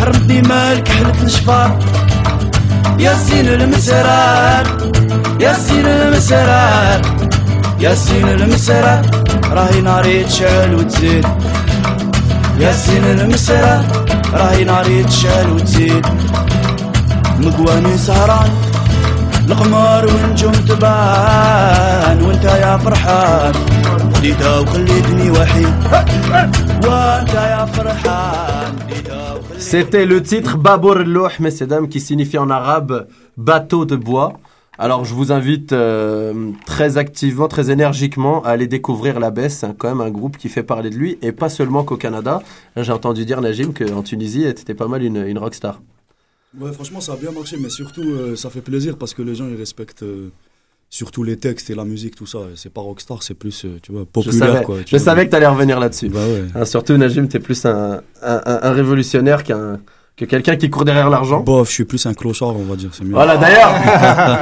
حرمتني 0.00 0.42
مالك 0.42 0.88
حلت 0.88 1.22
الشفار. 1.22 1.78
يا 2.98 3.14
سين 3.14 3.48
المسرار 3.48 4.66
يا 5.40 5.52
سين 5.52 5.86
المسرار. 5.86 7.00
يا 7.80 7.94
سين 7.94 8.28
المسرار. 8.28 9.17
راهي 9.52 9.80
ناري 9.80 10.24
تشعل 10.24 10.74
وتزيد. 10.74 11.26
يا 12.60 12.72
سين 12.72 13.04
المسرار 13.04 13.84
راهي 14.34 14.64
ناري 14.64 15.04
تشعل 15.04 15.50
وتزيد. 15.50 16.06
مقواني 17.40 17.98
سهران 17.98 18.50
القمر 19.48 20.06
والنجوم 20.06 20.52
تبان 20.52 22.22
وانت 22.22 22.44
يا 22.44 22.76
فرحان. 22.76 23.52
خديتها 24.14 24.58
وخليتني 24.58 25.30
وحيد 25.30 25.74
وانت 26.84 27.34
يا 27.34 27.64
فرحان. 27.64 28.72
C'était 29.58 30.06
le 30.06 30.22
titre 30.22 30.56
Babor 30.56 30.98
Loh, 31.14 31.28
messieurs, 31.40 31.66
dames, 31.66 31.88
qui 31.88 32.00
signifie 32.00 32.38
en 32.38 32.48
arabe 32.48 33.06
bateau 33.36 33.84
de 33.84 33.96
bois. 33.96 34.32
Alors, 34.80 35.04
je 35.04 35.12
vous 35.12 35.32
invite 35.32 35.72
euh, 35.72 36.52
très 36.64 36.98
activement, 36.98 37.48
très 37.48 37.70
énergiquement 37.72 38.44
à 38.44 38.50
aller 38.50 38.68
découvrir 38.68 39.18
La 39.18 39.30
Besse. 39.32 39.58
C'est 39.58 39.76
quand 39.76 39.88
même 39.88 40.00
un 40.00 40.10
groupe 40.10 40.36
qui 40.36 40.48
fait 40.48 40.62
parler 40.62 40.90
de 40.90 40.94
lui, 40.96 41.18
et 41.20 41.32
pas 41.32 41.48
seulement 41.48 41.82
qu'au 41.82 41.96
Canada. 41.96 42.40
J'ai 42.76 42.92
entendu 42.92 43.24
dire, 43.24 43.40
Najim, 43.40 43.72
qu'en 43.72 44.02
Tunisie, 44.02 44.42
t'étais 44.54 44.74
pas 44.74 44.86
mal 44.86 45.02
une, 45.02 45.16
une 45.26 45.38
rockstar. 45.38 45.80
Ouais, 46.60 46.72
franchement, 46.72 47.00
ça 47.00 47.14
a 47.14 47.16
bien 47.16 47.32
marché, 47.32 47.56
mais 47.60 47.70
surtout, 47.70 48.02
euh, 48.08 48.36
ça 48.36 48.50
fait 48.50 48.60
plaisir 48.60 48.96
parce 48.96 49.14
que 49.14 49.22
les 49.22 49.34
gens, 49.34 49.48
ils 49.48 49.56
respectent 49.56 50.04
euh, 50.04 50.30
surtout 50.88 51.24
les 51.24 51.36
textes 51.36 51.70
et 51.70 51.74
la 51.74 51.84
musique, 51.84 52.14
tout 52.14 52.24
ça. 52.26 52.38
C'est 52.54 52.72
pas 52.72 52.80
rockstar, 52.80 53.22
c'est 53.24 53.34
plus, 53.34 53.64
euh, 53.64 53.78
tu 53.82 53.90
vois, 53.90 54.02
Je 54.02 54.06
populaire, 54.06 54.38
savais, 54.52 54.64
quoi. 54.64 54.76
tu 54.84 54.96
je 54.96 54.96
savais 54.98 55.26
que 55.26 55.32
t'allais 55.32 55.46
revenir 55.48 55.80
là-dessus. 55.80 56.08
Bah 56.08 56.20
ouais. 56.24 56.44
Hein, 56.54 56.64
surtout, 56.64 56.96
Najim, 56.96 57.26
t'es 57.26 57.40
plus 57.40 57.64
un, 57.66 58.00
un, 58.22 58.40
un- 58.46 58.60
un 58.62 58.72
révolutionnaire 58.72 59.42
qu'un 59.42 59.80
que 60.18 60.24
quelqu'un 60.24 60.56
qui 60.56 60.68
court 60.68 60.84
derrière 60.84 61.10
l'argent. 61.10 61.40
Bof, 61.40 61.68
je 61.68 61.74
suis 61.74 61.84
plus 61.84 62.04
un 62.06 62.12
clochard, 62.12 62.56
on 62.56 62.64
va 62.64 62.74
dire, 62.74 62.90
c'est 62.92 63.04
mieux. 63.04 63.12
Voilà, 63.12 63.36
d'ailleurs. 63.36 63.70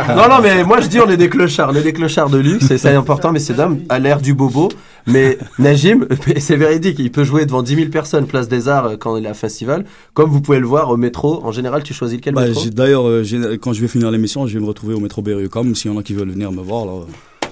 non, 0.16 0.34
non, 0.34 0.40
mais 0.42 0.64
moi 0.64 0.80
je 0.80 0.86
dis 0.86 0.98
on 1.00 1.08
est 1.08 1.18
des 1.18 1.28
clochards, 1.28 1.70
on 1.70 1.76
est 1.76 1.82
des 1.82 1.92
clochards 1.92 2.30
de 2.30 2.38
luxe, 2.38 2.70
et 2.70 2.78
c'est 2.78 2.94
important, 2.94 3.30
messieurs, 3.30 3.54
dames, 3.54 3.80
à 3.90 3.98
l'ère 3.98 4.22
du 4.22 4.32
bobo. 4.32 4.70
Mais 5.06 5.38
Najim, 5.58 6.06
c'est 6.38 6.56
véridique, 6.56 6.98
il 6.98 7.12
peut 7.12 7.24
jouer 7.24 7.44
devant 7.44 7.62
10 7.62 7.76
000 7.76 7.88
personnes, 7.90 8.26
place 8.26 8.48
des 8.48 8.68
Arts, 8.68 8.86
euh, 8.86 8.96
quand 8.96 9.18
il 9.18 9.26
est 9.26 9.28
à 9.28 9.34
festival. 9.34 9.84
Comme 10.14 10.30
vous 10.30 10.40
pouvez 10.40 10.58
le 10.58 10.66
voir 10.66 10.88
au 10.88 10.96
métro, 10.96 11.42
en 11.44 11.52
général, 11.52 11.82
tu 11.82 11.92
choisis 11.92 12.16
lequel 12.18 12.34
Bah, 12.34 12.46
métro 12.46 12.64
D'ailleurs, 12.70 13.06
euh, 13.06 13.22
quand 13.60 13.74
je 13.74 13.82
vais 13.82 13.88
finir 13.88 14.10
l'émission, 14.10 14.46
je 14.46 14.54
vais 14.54 14.60
me 14.60 14.66
retrouver 14.66 14.94
au 14.94 15.00
métro 15.00 15.20
Berry-UQAM. 15.20 15.74
S'il 15.74 15.92
y 15.92 15.94
en 15.94 15.98
a 15.98 16.02
qui 16.02 16.14
veulent 16.14 16.30
venir 16.30 16.50
me 16.52 16.62
voir, 16.62 16.86
là. 16.86 16.92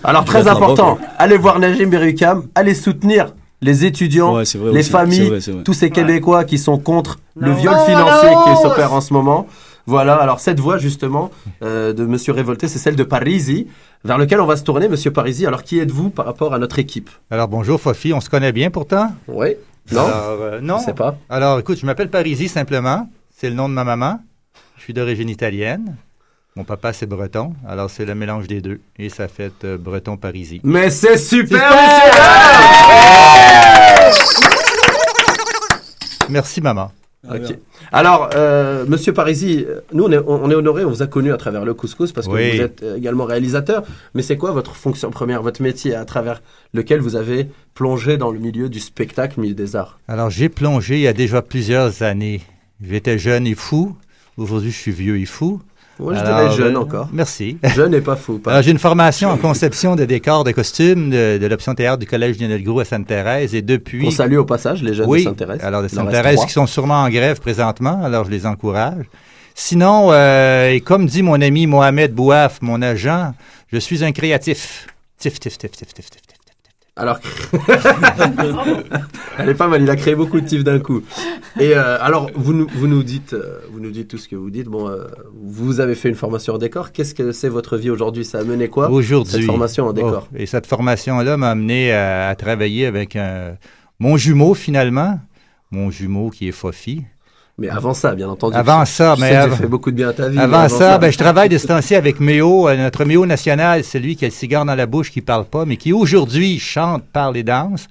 Alors, 0.03 0.25
très 0.25 0.49
important, 0.49 0.99
allez 1.19 1.37
voir 1.37 1.59
Najim 1.59 1.91
Berukam, 1.91 2.45
allez 2.55 2.75
soutenir 2.75 3.33
les 3.65 3.85
étudiants, 3.85 4.35
Ouais, 4.37 4.45
c'est 4.45 4.59
vrai 4.59 4.73
les 4.73 4.81
aussi, 4.81 4.91
familles, 4.91 5.29
vrai, 5.29 5.63
tous 5.65 5.73
ces 5.73 5.91
Québécois 5.91 6.45
qui 6.45 6.59
sont 6.59 6.79
contre 6.79 7.19
le 7.35 7.53
viol 7.53 7.75
financier 7.87 8.31
qui 8.45 8.63
s'opère 8.63 8.93
en 8.93 9.01
ce 9.01 9.13
moment. 9.13 9.47
Voilà, 9.87 10.15
alors 10.15 10.41
cette 10.41 10.61
voix 10.61 10.79
justement 10.79 11.31
euh, 11.63 11.93
de 11.93 12.05
Monsieur 12.07 12.33
Révolté, 12.33 12.69
c'est 12.69 12.79
celle 12.79 12.97
de 12.97 13.05
Parisi, 13.05 13.67
vers 14.03 14.17
lequel 14.17 14.41
on 14.41 14.47
va 14.47 14.57
se 14.57 14.65
tourner, 14.65 14.89
Monsieur 14.89 15.11
Parisi. 15.11 15.47
Alors 15.47 15.63
qui 15.63 15.79
êtes-vous 15.79 16.11
par 16.11 16.25
rapport 16.27 16.55
à 16.55 16.59
notre 16.59 16.79
équipe? 16.79 17.11
Alors 17.31 17.49
bonjour 17.49 17.81
Fofi, 17.81 18.13
on 18.13 18.21
se 18.21 18.31
connaît 18.31 18.53
bien 18.53 18.71
pourtant? 18.71 19.09
Oui. 19.29 19.49
Non? 19.93 20.07
Alors, 20.07 20.39
euh, 20.41 20.61
non. 20.63 20.79
Je 20.79 20.85
sais 20.85 20.95
pas. 20.95 21.17
Alors 21.29 21.59
écoute, 21.59 21.79
je 21.79 21.85
m'appelle 21.87 22.09
Parisi 22.09 22.49
simplement. 22.49 23.09
C'est 23.37 23.51
le 23.51 23.57
nom 23.57 23.69
de 23.69 23.75
ma 23.75 23.85
maman. 23.85 24.21
Je 24.79 24.83
suis 24.83 24.95
d'origine 24.95 25.29
italienne. 25.29 25.97
Mon 26.57 26.63
papa 26.63 26.93
c'est 26.93 27.07
breton. 27.07 27.53
Alors 27.67 27.91
c'est 27.91 28.05
le 28.05 28.15
mélange 28.15 28.47
des 28.47 28.61
deux. 28.61 28.81
Et 28.97 29.09
ça 29.09 29.27
fait 29.27 29.53
euh, 29.65 29.77
breton 29.77 30.17
Parisi. 30.17 30.61
Mais 30.63 30.89
c'est 30.89 31.19
super, 31.19 31.69
Merci 36.29 36.61
maman. 36.61 36.93
Ok. 37.29 37.57
Alors, 37.91 38.31
euh, 38.35 38.85
Monsieur 38.87 39.13
Parisi, 39.15 39.65
nous 39.93 40.05
on 40.05 40.13
est, 40.13 40.19
on 40.27 40.51
est 40.51 40.55
honoré, 40.55 40.85
on 40.85 40.91
vous 40.91 41.03
a 41.03 41.07
connu 41.07 41.33
à 41.33 41.37
travers 41.39 41.65
le 41.65 41.73
couscous 41.75 42.13
parce 42.13 42.27
que 42.29 42.33
Oui. 42.33 42.57
vous 42.57 42.63
êtes 42.63 42.83
euh, 42.83 42.97
également 42.97 43.25
réalisateur. 43.25 43.83
Mais 44.15 44.23
c'est 44.23 44.37
quoi 44.37 44.53
votre 44.53 44.77
fonction 44.77 45.11
première, 45.11 45.43
votre 45.43 45.61
métier 45.63 45.95
à 45.95 46.05
travers 46.05 46.43
lequel 46.75 47.01
vous 47.01 47.17
avez 47.17 47.49
plongé 47.75 48.17
dans 48.19 48.31
le 48.31 48.39
milieu 48.39 48.69
du 48.69 48.79
spectacle, 48.79 49.41
milieu 49.41 49.55
des 49.55 49.75
arts? 49.75 49.99
Alors, 50.07 50.29
j'ai 50.31 50.49
plongé 50.51 50.97
il 50.97 51.01
y 51.03 51.09
a 51.09 51.13
déjà 51.15 51.41
plusieurs 51.43 52.03
années. 52.03 52.43
J'étais 52.83 53.19
jeune 53.19 53.47
et 53.47 53.55
fou. 53.55 53.97
Aujourd'hui, 54.37 54.71
je 54.71 54.77
suis 54.79 54.93
vieux 54.93 55.19
et 55.19 55.25
fou. 55.27 55.63
Moi, 56.01 56.15
je 56.15 56.19
Alors, 56.21 56.41
dirais 56.51 56.57
jeune 56.57 56.77
euh, 56.77 56.81
encore. 56.81 57.09
Merci. 57.13 57.59
Jeune 57.75 57.95
et 57.95 58.01
pas 58.01 58.17
fou. 58.17 58.39
pas- 58.39 58.51
Alors, 58.51 58.63
j'ai 58.63 58.73
une 58.73 58.79
formation 58.79 59.31
en 59.31 59.37
conception 59.37 59.95
de 59.95 60.05
décors, 60.05 60.43
de 60.45 60.51
costumes 60.51 61.11
de, 61.11 61.39
de 61.39 61.47
l'option 61.47 61.75
théâtre 61.75 61.99
du 61.99 62.07
Collège 62.07 62.39
Lionel 62.41 62.63
Gros 62.65 62.81
à 62.81 62.85
Sainte-Thérèse. 62.85 63.55
Et 63.55 63.63
depuis. 63.63 64.07
On 64.07 64.11
salue 64.11 64.37
au 64.37 64.45
passage 64.45 64.83
les 64.83 64.95
jeunes 64.95 65.09
oui, 65.09 65.21
de 65.21 65.25
Sainte-Thérèse. 65.29 65.61
Alors, 65.63 65.83
de 65.83 65.89
Sainte-Thérèse 65.89 66.45
qui 66.45 66.53
sont 66.53 66.67
sûrement 66.67 67.03
en 67.03 67.09
grève 67.11 67.41
présentement. 67.41 68.03
Alors, 68.05 68.25
je 68.25 68.31
les 68.31 68.45
encourage. 68.45 69.05
Sinon, 69.55 70.09
euh, 70.11 70.71
et 70.71 70.81
comme 70.81 71.07
dit 71.07 71.23
mon 71.23 71.41
ami 71.41 71.69
Mohamed 71.69 72.13
Bouaf, 72.13 72.61
mon 72.61 72.83
agent, 72.83 73.33
je 73.73 73.79
suis 73.79 74.05
un 74.05 74.11
créatif. 74.11 74.89
Tif, 75.17 75.39
tif, 75.39 75.57
tif, 75.57 75.71
tif, 75.71 75.95
tif, 75.95 76.11
tif. 76.11 76.21
Alors, 76.97 77.19
elle 79.39 79.49
est 79.49 79.55
pas 79.55 79.67
mal. 79.69 79.83
Il 79.83 79.91
a 79.91 79.97
créé 79.97 80.15
beaucoup 80.15 80.41
de 80.41 80.47
tifs 80.47 80.63
d'un 80.65 80.79
coup. 80.79 81.03
Et 81.59 81.75
euh, 81.77 81.99
alors, 82.01 82.31
vous 82.35 82.53
nous, 82.53 82.67
vous 82.75 82.87
nous 82.87 83.03
dites, 83.03 83.33
euh, 83.33 83.59
vous 83.73 83.81
nous 83.81 83.91
dites 83.91 84.09
tout 84.09 84.19
ce 84.19 84.29
que 84.29 84.37
vous 84.37 84.51
dites. 84.51 84.67
Bon, 84.67 84.89
euh, 84.89 85.05
vous 85.43 85.81
avez 85.81 85.95
fait 85.95 86.09
une 86.09 86.15
formation 86.15 86.55
en 86.55 86.59
décor. 86.59 86.93
Qu'est-ce 86.93 87.15
que 87.15 87.33
c'est 87.33 87.49
votre 87.49 87.77
vie 87.77 87.91
aujourd'hui? 87.91 88.25
Ça 88.25 88.39
a 88.41 88.45
mené 88.45 88.69
quoi 88.69 88.91
Aujourd'hui. 88.91 89.33
Cette 89.33 89.45
formation 89.45 89.87
en 89.89 89.93
décor? 89.93 90.29
Oh, 90.33 90.37
et 90.37 90.47
cette 90.47 90.67
formation-là 90.67 91.37
m'a 91.37 91.51
amené 91.51 91.93
à, 91.93 92.29
à 92.29 92.35
travailler 92.37 92.87
avec 92.87 93.17
un- 93.17 93.57
mon 93.99 94.17
jumeau, 94.17 94.55
finalement. 94.55 95.19
Mon 95.71 95.91
jumeau 95.91 96.31
qui 96.31 96.47
est 96.49 96.53
Fofi. 96.53 97.03
Mais 97.57 97.69
avant 97.69 97.95
ça, 97.95 98.15
bien 98.17 98.29
entendu. 98.29 98.57
Avant 98.57 98.85
ça, 98.85 99.15
mais 99.19 99.33
avant- 99.35 99.55
fait 99.57 99.67
beaucoup 99.69 99.93
de 99.93 99.97
bien 99.97 100.09
à 100.09 100.13
ta 100.13 100.29
vie. 100.29 100.39
Avant, 100.39 100.69
ça, 100.69 100.99
ben, 100.99 101.13
je 101.13 101.19
travaille 101.19 101.49
de 101.49 101.57
ce 101.59 101.69
temps-ci 101.69 101.95
avec 101.95 102.19
Méo, 102.19 102.69
euh, 102.69 102.77
notre 102.77 103.05
Méo 103.05 103.27
national, 103.27 103.85
celui 103.85 104.17
qui 104.17 104.25
a 104.25 104.29
le 104.29 104.33
cigare 104.35 104.65
dans 104.65 104.75
la 104.75 104.87
bouche, 104.87 105.13
qui 105.13 105.21
parle 105.21 105.45
pas, 105.45 105.65
mais 105.65 105.77
qui 105.77 105.93
aujourd'hui 105.93 106.59
chante, 106.59 107.05
parle 107.13 107.37
et 107.37 107.45
danse, 107.45 107.87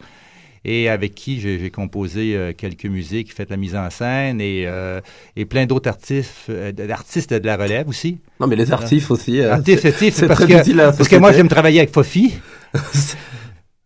et 0.65 0.89
avec 0.89 1.15
qui 1.15 1.39
j'ai 1.39 1.69
composé 1.69 2.36
euh, 2.36 2.52
quelques 2.58 2.86
musiques, 2.88 3.34
fait 3.34 3.49
la 3.49 3.56
mise 3.56 3.73
en 3.76 3.89
scène, 3.89 4.41
et, 4.41 4.65
euh, 4.67 4.99
et 5.38 5.45
plein 5.45 5.65
d'autres 5.65 5.89
artistes, 5.89 6.34
euh, 6.49 6.73
d'artistes 6.73 7.34
de 7.34 7.45
la 7.45 7.56
relève 7.56 7.88
aussi. 7.88 8.17
Non, 8.41 8.47
mais 8.47 8.58
les 8.58 8.69
artifs 8.73 9.12
aussi. 9.12 9.41
Artifs, 9.41 9.80
c'est- 9.80 10.28
parce 10.28 10.41
très 10.41 10.47
que, 10.54 10.60
utile 10.60 10.82
à 10.82 10.88
la 10.88 10.91
parce 10.91 11.08
que 11.08 11.15
moi, 11.15 11.32
j'aime 11.32 11.47
travailler 11.47 11.80
avec 11.80 11.93
Fofi. 11.93 12.34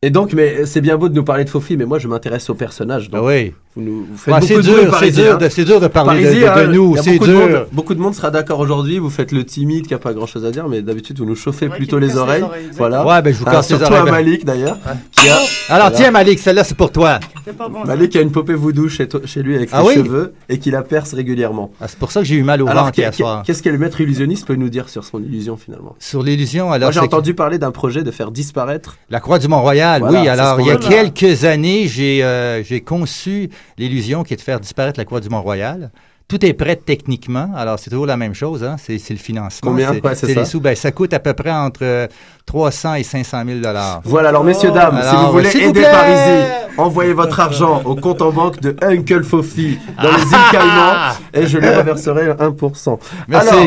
Et 0.03 0.09
donc, 0.11 0.33
mais 0.33 0.65
c'est 0.67 0.81
bien 0.81 0.95
beau 0.97 1.09
de 1.09 1.15
nous 1.15 1.23
parler 1.23 1.43
de 1.43 1.49
Fofi, 1.49 1.75
mais 1.75 1.85
moi 1.85 1.97
je 1.97 2.07
m'intéresse 2.07 2.49
au 2.51 2.55
personnage. 2.55 3.09
Donc 3.09 3.21
Ah 3.23 3.25
oui. 3.27 3.53
Vous, 3.77 3.83
nous, 3.83 4.05
vous 4.09 4.17
faites 4.17 4.33
Ouais, 4.33 4.39
beaucoup 4.39 4.47
c'est 4.47 4.57
de 4.57 4.61
dur, 4.61 4.97
c'est 4.99 5.29
hein. 5.29 5.37
de- 5.37 5.49
c'est 5.49 5.63
dur 5.65 5.79
de 5.79 5.87
parler 5.87 6.19
de- 6.21 6.25
Parisien, 6.25 6.55
de- 6.55 6.61
de 6.67 6.73
nous, 6.73 6.95
c'est 6.97 7.11
beaucoup 7.13 7.25
de 7.27 7.31
dur. 7.31 7.39
monde- 7.39 7.67
beaucoup 7.71 7.93
de 7.93 7.99
monde 7.99 8.15
sera 8.15 8.31
d'accord 8.31 8.59
aujourd'hui. 8.59 8.97
Vous 8.97 9.11
faites 9.11 9.31
le 9.31 9.43
timide 9.43 9.85
qui 9.87 9.93
a 9.93 9.99
pas 9.99 10.13
grand 10.13 10.25
chose 10.25 10.45
à 10.45 10.51
dire, 10.51 10.67
mais 10.67 10.81
d'habitude 10.81 11.19
vous 11.19 11.25
nous 11.25 11.35
chauffez 11.35 11.69
plutôt 11.69 11.99
les 11.99 12.07
les 12.07 12.17
oreilles. 12.17 12.41
oreilles, 12.41 12.69
voilà. 12.75 13.05
Ouais, 13.05 13.21
ben, 13.21 13.31
je 13.33 13.37
vous 13.39 13.45
Ah, 13.47 13.51
casse 13.51 13.69
les 13.69 13.77
surtout 13.77 13.91
oreilles, 13.93 14.01
à 14.01 14.05
ben. 14.05 14.11
Malik 14.11 14.45
d'ailleurs. 14.45 14.77
qui 15.11 15.29
a- 15.29 15.33
Alors, 15.35 15.47
voilà. 15.89 15.91
tiens, 15.91 16.09
Malik, 16.11 16.39
celle-là, 16.39 16.63
c'est 16.63 16.75
pour 16.77 16.91
toi. 16.91 17.19
Pas 17.57 17.69
bon. 17.69 17.85
Malik 17.85 18.15
a 18.15 18.21
une 18.21 18.31
poupée 18.31 18.55
voodoo 18.55 18.89
chez, 18.89 19.07
toi- 19.07 19.21
chez 19.25 19.41
lui 19.43 19.55
avec 19.55 19.69
Ah 19.71 19.81
ses 19.81 19.87
oui 19.87 19.93
cheveux 19.95 20.33
et 20.49 20.57
qui 20.59 20.69
la 20.71 20.81
perce 20.81 21.13
régulièrement. 21.13 21.71
Ah, 21.79 21.87
c'est 21.87 21.97
pour 21.99 22.11
ça 22.11 22.21
que 22.21 22.25
j'ai 22.25 22.35
eu 22.35 22.43
mal 22.43 22.61
au 22.61 22.65
ventre 22.65 22.97
hier 22.97 23.13
soir. 23.13 23.43
qu'est-ce 23.45 23.61
que 23.63 23.69
le 23.69 23.77
maître 23.77 24.01
illusionniste 24.01 24.45
peut 24.47 24.55
nous 24.55 24.69
dire 24.69 24.89
sur 24.89 25.03
son 25.03 25.19
illusion 25.21 25.55
finalement? 25.55 25.95
Sur 25.99 26.23
l'illusion, 26.23 26.71
alors. 26.71 26.91
J'ai 26.91 26.99
entendu 26.99 27.33
parler 27.35 27.57
d'un 27.59 27.71
projet 27.71 28.03
de 28.03 28.11
faire 28.11 28.31
disparaître. 28.31 28.97
La 29.09 29.19
Croix 29.19 29.39
du 29.39 29.47
Mont-Royal, 29.47 30.01
Voilà, 30.01 30.21
oui. 30.21 30.27
Alors, 30.27 30.59
il 30.61 30.67
y 30.67 30.71
a 30.71 30.75
quelques 30.77 31.43
années, 31.45 31.87
j'ai 31.87 32.23
euh, 32.23 32.63
j'ai 32.63 32.81
conçu 32.81 33.49
l'illusion 33.77 34.23
qui 34.23 34.33
est 34.33 34.37
de 34.37 34.41
faire 34.41 34.59
disparaître 34.59 34.99
la 34.99 35.05
Croix 35.05 35.19
du 35.19 35.29
Mont-Royal. 35.29 35.91
Tout 36.27 36.45
est 36.45 36.53
prêt 36.53 36.75
techniquement. 36.75 37.51
Alors, 37.55 37.79
c'est 37.79 37.89
toujours 37.89 38.05
la 38.05 38.17
même 38.17 38.33
chose. 38.33 38.61
Hein? 38.63 38.75
C'est 38.77 38.99
le 39.09 39.15
financement. 39.15 39.71
Combien? 39.71 39.93
C'est 39.93 40.03
Ouais, 40.05 40.15
c'est 40.15 40.27
c'est 40.27 40.33
ça. 40.33 40.39
les 40.41 40.45
sous. 40.45 40.59
Ben, 40.59 40.75
ça 40.75 40.91
coûte 40.91 41.13
à 41.13 41.19
peu 41.19 41.33
près 41.33 41.51
entre 41.51 41.79
euh, 41.83 42.07
300 42.45 42.95
et 42.95 43.03
500 43.03 43.43
000 43.47 43.59
dollars. 43.59 44.01
Voilà, 44.03 44.29
alors 44.29 44.43
messieurs, 44.43 44.71
dames, 44.71 44.99
si 45.01 45.07
Alors, 45.07 45.27
vous 45.27 45.31
voulez 45.31 45.49
vous 45.49 45.57
aider 45.57 45.71
plaît. 45.79 45.89
Parisis, 45.91 46.45
envoyez 46.77 47.13
votre 47.13 47.39
argent 47.39 47.81
au 47.85 47.95
compte 47.95 48.21
en 48.21 48.31
banque 48.31 48.59
de 48.59 48.75
Uncle 48.81 49.23
Fofi 49.23 49.79
dans 50.01 50.11
les 50.11 50.21
îles 50.23 50.37
Caïmans 50.51 51.13
et 51.33 51.47
je 51.47 51.57
lui 51.57 51.69
reverserai 51.69 52.31
1%. 52.33 52.99
Merci. 53.29 53.49
Alors, 53.49 53.65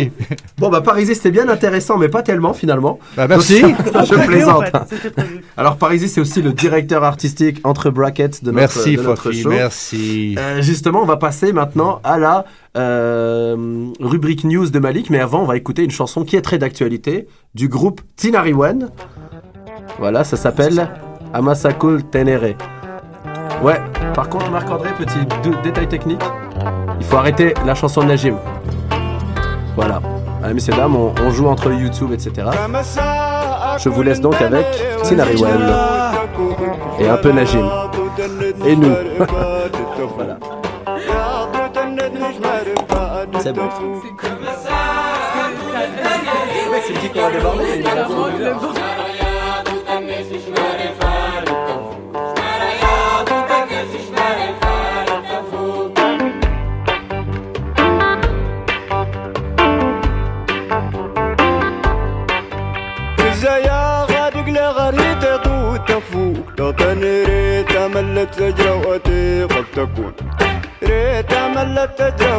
bon, 0.58 0.68
bah 0.68 0.80
Parisis, 0.82 1.16
c'était 1.16 1.30
bien 1.30 1.48
intéressant, 1.48 1.96
mais 1.96 2.08
pas 2.08 2.22
tellement 2.22 2.52
finalement. 2.52 2.98
Ben, 3.16 3.26
merci. 3.26 3.62
Donc, 3.62 3.74
je 4.04 4.14
Prévu, 4.14 4.26
plaisante. 4.26 4.56
en 4.58 4.62
fait, 4.66 4.96
C'était 4.96 5.10
prévu. 5.10 5.42
Alors, 5.56 5.76
Parisis, 5.76 6.12
c'est 6.12 6.20
aussi 6.20 6.42
le 6.42 6.52
directeur 6.52 7.04
artistique 7.04 7.60
entre 7.64 7.88
brackets 7.90 8.44
de 8.44 8.50
notre, 8.50 8.58
merci, 8.60 8.96
de 8.96 9.02
notre 9.02 9.22
Fofi. 9.24 9.42
show. 9.42 9.48
Merci. 9.48 10.34
Euh, 10.38 10.60
justement, 10.62 11.00
on 11.02 11.06
va 11.06 11.16
passer 11.16 11.52
maintenant 11.54 12.00
à 12.04 12.18
la 12.18 12.44
euh, 12.76 13.86
rubrique 14.00 14.44
news 14.44 14.70
de 14.70 14.78
Malik, 14.78 15.10
mais 15.10 15.20
avant, 15.20 15.42
on 15.42 15.46
va 15.46 15.56
écouter 15.56 15.82
une 15.82 15.90
chanson 15.90 16.24
qui 16.24 16.36
est 16.36 16.42
très 16.42 16.58
d'actualité 16.58 17.26
du 17.54 17.68
groupe 17.68 18.00
Tinariwen. 18.16 18.90
Voilà, 19.98 20.24
ça 20.24 20.36
s'appelle 20.36 20.88
Amasakul 21.34 22.04
Tenere. 22.04 22.56
Ouais, 23.62 23.80
par 24.14 24.28
contre, 24.28 24.50
Marc-André, 24.50 24.90
petit 24.98 25.18
détail 25.62 25.88
technique, 25.88 26.22
il 26.98 27.04
faut 27.04 27.16
arrêter 27.16 27.54
la 27.66 27.74
chanson 27.74 28.02
de 28.02 28.06
Najim. 28.06 28.36
Voilà. 29.74 30.00
Allez, 30.42 30.54
messieurs, 30.54 30.72
dames, 30.74 30.96
on, 30.96 31.12
on 31.22 31.30
joue 31.30 31.46
entre 31.46 31.70
YouTube, 31.70 32.12
etc. 32.12 32.48
Je 33.78 33.88
vous 33.88 34.02
laisse 34.02 34.20
donc 34.20 34.40
avec 34.40 34.66
Tinariwen 35.02 35.60
et 36.98 37.08
un 37.08 37.16
peu 37.16 37.32
Najim. 37.32 37.68
Et 38.66 38.76
nous. 38.76 38.94
voilà. 40.16 40.38
C'est 43.42 43.52
bon. 43.52 43.68
C'est 44.02 44.16
comme 44.16 44.44
ça. 44.44 44.70
C'est 46.86 46.92
le 46.92 47.08
qui 47.08 47.20
a 47.20 47.30
débordé. 47.30 47.82
تفوق 65.88 66.36
لو 66.58 66.72
كان 66.72 67.00
ريت 67.00 67.76
املت 67.76 68.40
لجرة 68.40 68.74
وقتي 68.74 69.44
قد 69.44 69.64
تكون 69.72 70.12
ريت 70.82 71.32
عملت 71.34 71.90
تدرى 71.98 72.36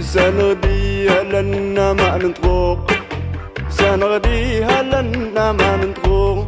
سنغديها 0.00 1.22
لنا 1.22 1.92
ما 1.92 2.16
نطغو 2.18 2.78
سنغديها 3.70 4.82
لنا 4.82 5.52
ما 5.52 5.76
نطغو 5.76 6.39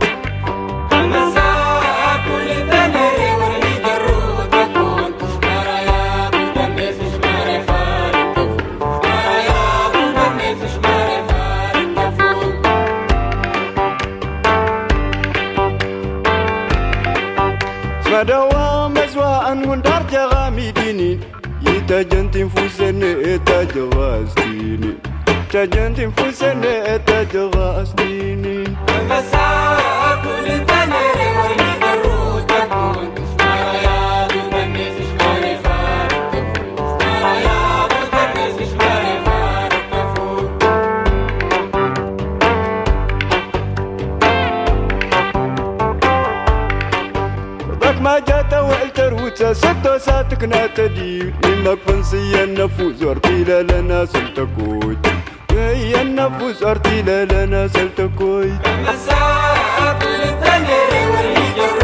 etajo 23.43 23.89
wasdini 23.91 24.95
Chajanti 25.53 26.09
fusene 26.17 26.69
etajo 26.95 27.51
wasdini 27.51 28.69
Ambassador 29.01 30.02
ما 48.03 48.19
جات 48.19 48.55
والتر 48.55 49.15
وتسد 49.15 49.97
ساتكنا 49.97 50.67
تدين 50.67 51.35
إمك 51.45 51.79
فنسي 51.87 52.45
النفوس 52.45 53.03
وارتيلا 53.03 53.63
لنا 53.63 54.05
سلتكوت 54.05 55.07
هي 55.53 56.03
النفوس 56.03 56.63
وارتيلا 56.63 57.25
لنا 57.25 57.69
سلتكوي 57.69 58.53
مساك 58.83 60.03
لتنري 60.03 61.07
والهجر 61.13 61.82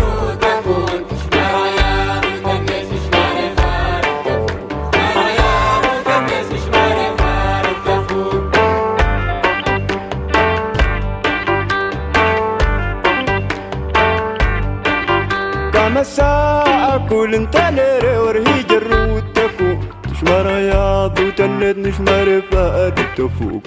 مساء 15.88 17.06
كل 17.10 17.34
انت 17.34 17.56
ليري 17.56 18.18
ورهي 18.18 18.62
جرود 18.62 19.24
تفوق 19.32 19.78
تشمر 20.12 20.46
يا 20.50 21.06
ضو 21.06 21.30
تنت 21.30 21.78
نشمر 21.78 22.42
فقد 22.52 22.94
تفوق 23.16 23.62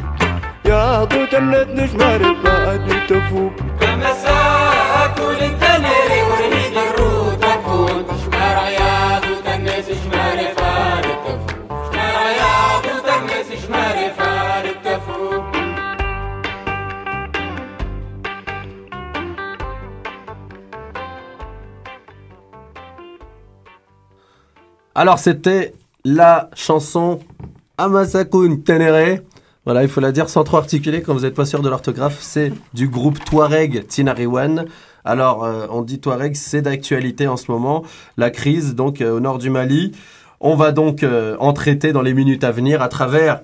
يا 0.66 1.04
ضو 1.04 1.26
تنت 1.26 1.68
نشمر 1.70 2.36
فقد 2.44 3.08
تفوق 3.10 3.54
مساء 3.82 5.06
أكل 5.06 5.44
انت 5.44 5.64
ليري 5.64 6.22
ورهي 6.30 6.70
جرود 6.76 7.40
تفوق 7.40 8.02
تفوق 8.12 8.32
Alors, 24.94 25.20
c'était 25.20 25.74
la 26.04 26.50
chanson 26.54 27.20
Amasakun 27.78 28.58
Tenere. 28.58 29.20
Voilà, 29.64 29.84
il 29.84 29.90
faut 29.90 30.02
la 30.02 30.12
dire 30.12 30.28
sans 30.28 30.44
trop 30.44 30.58
articuler 30.58 31.02
quand 31.02 31.14
vous 31.14 31.22
n'êtes 31.22 31.34
pas 31.34 31.46
sûr 31.46 31.62
de 31.62 31.70
l'orthographe. 31.70 32.18
C'est 32.20 32.52
du 32.74 32.90
groupe 32.90 33.24
Touareg 33.24 33.88
Tinariwan. 33.88 34.66
Alors, 35.06 35.46
euh, 35.46 35.66
on 35.70 35.82
dit 35.82 36.00
Touareg, 36.00 36.36
c'est 36.36 36.62
d'actualité 36.62 37.28
en 37.28 37.38
ce 37.38 37.50
moment. 37.50 37.84
La 38.18 38.32
crise, 38.32 38.76
donc, 38.76 39.00
euh, 39.00 39.16
au 39.16 39.22
nord 39.22 39.38
du 39.38 39.50
Mali. 39.50 39.94
On 40.42 40.56
va 40.56 40.74
donc 40.74 41.04
euh, 41.04 41.38
en 41.40 41.54
traiter 41.54 41.94
dans 41.94 42.02
les 42.02 42.14
minutes 42.14 42.44
à 42.44 42.52
venir 42.52 42.82
à 42.82 42.90
travers 42.90 43.42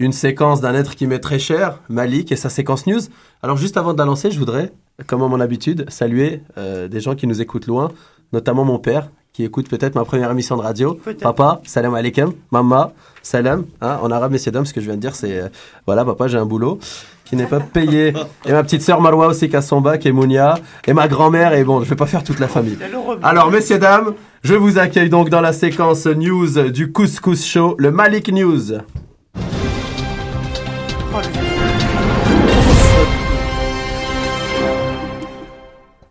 une 0.00 0.12
séquence 0.12 0.60
d'un 0.60 0.74
être 0.74 0.96
qui 0.96 1.06
m'est 1.06 1.20
très 1.20 1.38
cher, 1.38 1.78
Malik, 1.88 2.32
et 2.32 2.36
sa 2.36 2.48
séquence 2.48 2.88
news. 2.88 3.02
Alors, 3.44 3.56
juste 3.56 3.76
avant 3.76 3.92
de 3.92 3.98
la 3.98 4.06
lancer, 4.06 4.32
je 4.32 4.38
voudrais, 4.40 4.72
comme 5.06 5.22
à 5.22 5.28
mon 5.28 5.38
habitude, 5.38 5.84
saluer 5.88 6.42
euh, 6.58 6.88
des 6.88 7.00
gens 7.00 7.14
qui 7.14 7.28
nous 7.28 7.40
écoutent 7.40 7.66
loin, 7.66 7.92
notamment 8.32 8.64
mon 8.64 8.78
père, 8.78 9.10
qui 9.40 9.46
écoute 9.46 9.70
peut-être 9.70 9.94
ma 9.94 10.04
première 10.04 10.30
émission 10.30 10.54
de 10.58 10.60
radio. 10.60 11.00
Papa, 11.22 11.62
salam 11.64 11.94
alaikum. 11.94 12.34
Maman, 12.50 12.92
salam. 13.22 13.64
Hein, 13.80 13.98
en 14.02 14.10
arabe, 14.10 14.32
messieurs, 14.32 14.52
dames, 14.52 14.66
ce 14.66 14.74
que 14.74 14.82
je 14.82 14.84
viens 14.84 14.96
de 14.96 15.00
dire, 15.00 15.14
c'est 15.14 15.40
euh, 15.40 15.48
voilà, 15.86 16.04
papa, 16.04 16.28
j'ai 16.28 16.36
un 16.36 16.44
boulot 16.44 16.78
qui 17.24 17.36
n'est 17.36 17.46
pas 17.46 17.60
payé. 17.60 18.12
Et 18.44 18.52
ma 18.52 18.62
petite 18.62 18.82
sœur 18.82 19.00
Marwa 19.00 19.28
aussi, 19.28 19.48
qui 19.48 19.56
a 19.56 19.62
son 19.62 19.80
bac, 19.80 20.04
et 20.04 20.12
Mounia. 20.12 20.58
Et 20.86 20.92
ma 20.92 21.08
grand-mère, 21.08 21.54
et 21.54 21.64
bon, 21.64 21.82
je 21.82 21.88
vais 21.88 21.96
pas 21.96 22.04
faire 22.04 22.22
toute 22.22 22.38
la 22.38 22.48
famille. 22.48 22.76
Alors, 23.22 23.50
messieurs, 23.50 23.78
dames, 23.78 24.12
je 24.42 24.52
vous 24.54 24.78
accueille 24.78 25.08
donc 25.08 25.30
dans 25.30 25.40
la 25.40 25.54
séquence 25.54 26.04
news 26.04 26.70
du 26.70 26.92
Couscous 26.92 27.42
Show, 27.42 27.76
le 27.78 27.90
Malik 27.90 28.30
News. 28.30 28.72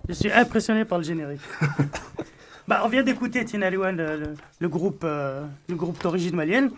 Je 0.08 0.13
suis 0.15 0.32
impressionné 0.32 0.84
par 0.84 0.98
le 0.98 1.04
générique. 1.04 1.42
bah, 2.69 2.82
on 2.86 2.88
vient 2.88 3.03
d'écouter 3.03 3.43
Tina 3.43 3.69
Luan, 3.69 3.97
le, 3.97 4.05
le- 4.17 4.34
le 4.60 4.69
groupe, 4.69 5.01
euh, 5.03 5.43
le 5.67 5.75
groupe 5.75 6.01
d'origine 6.01 6.36
malienne. 6.36 6.69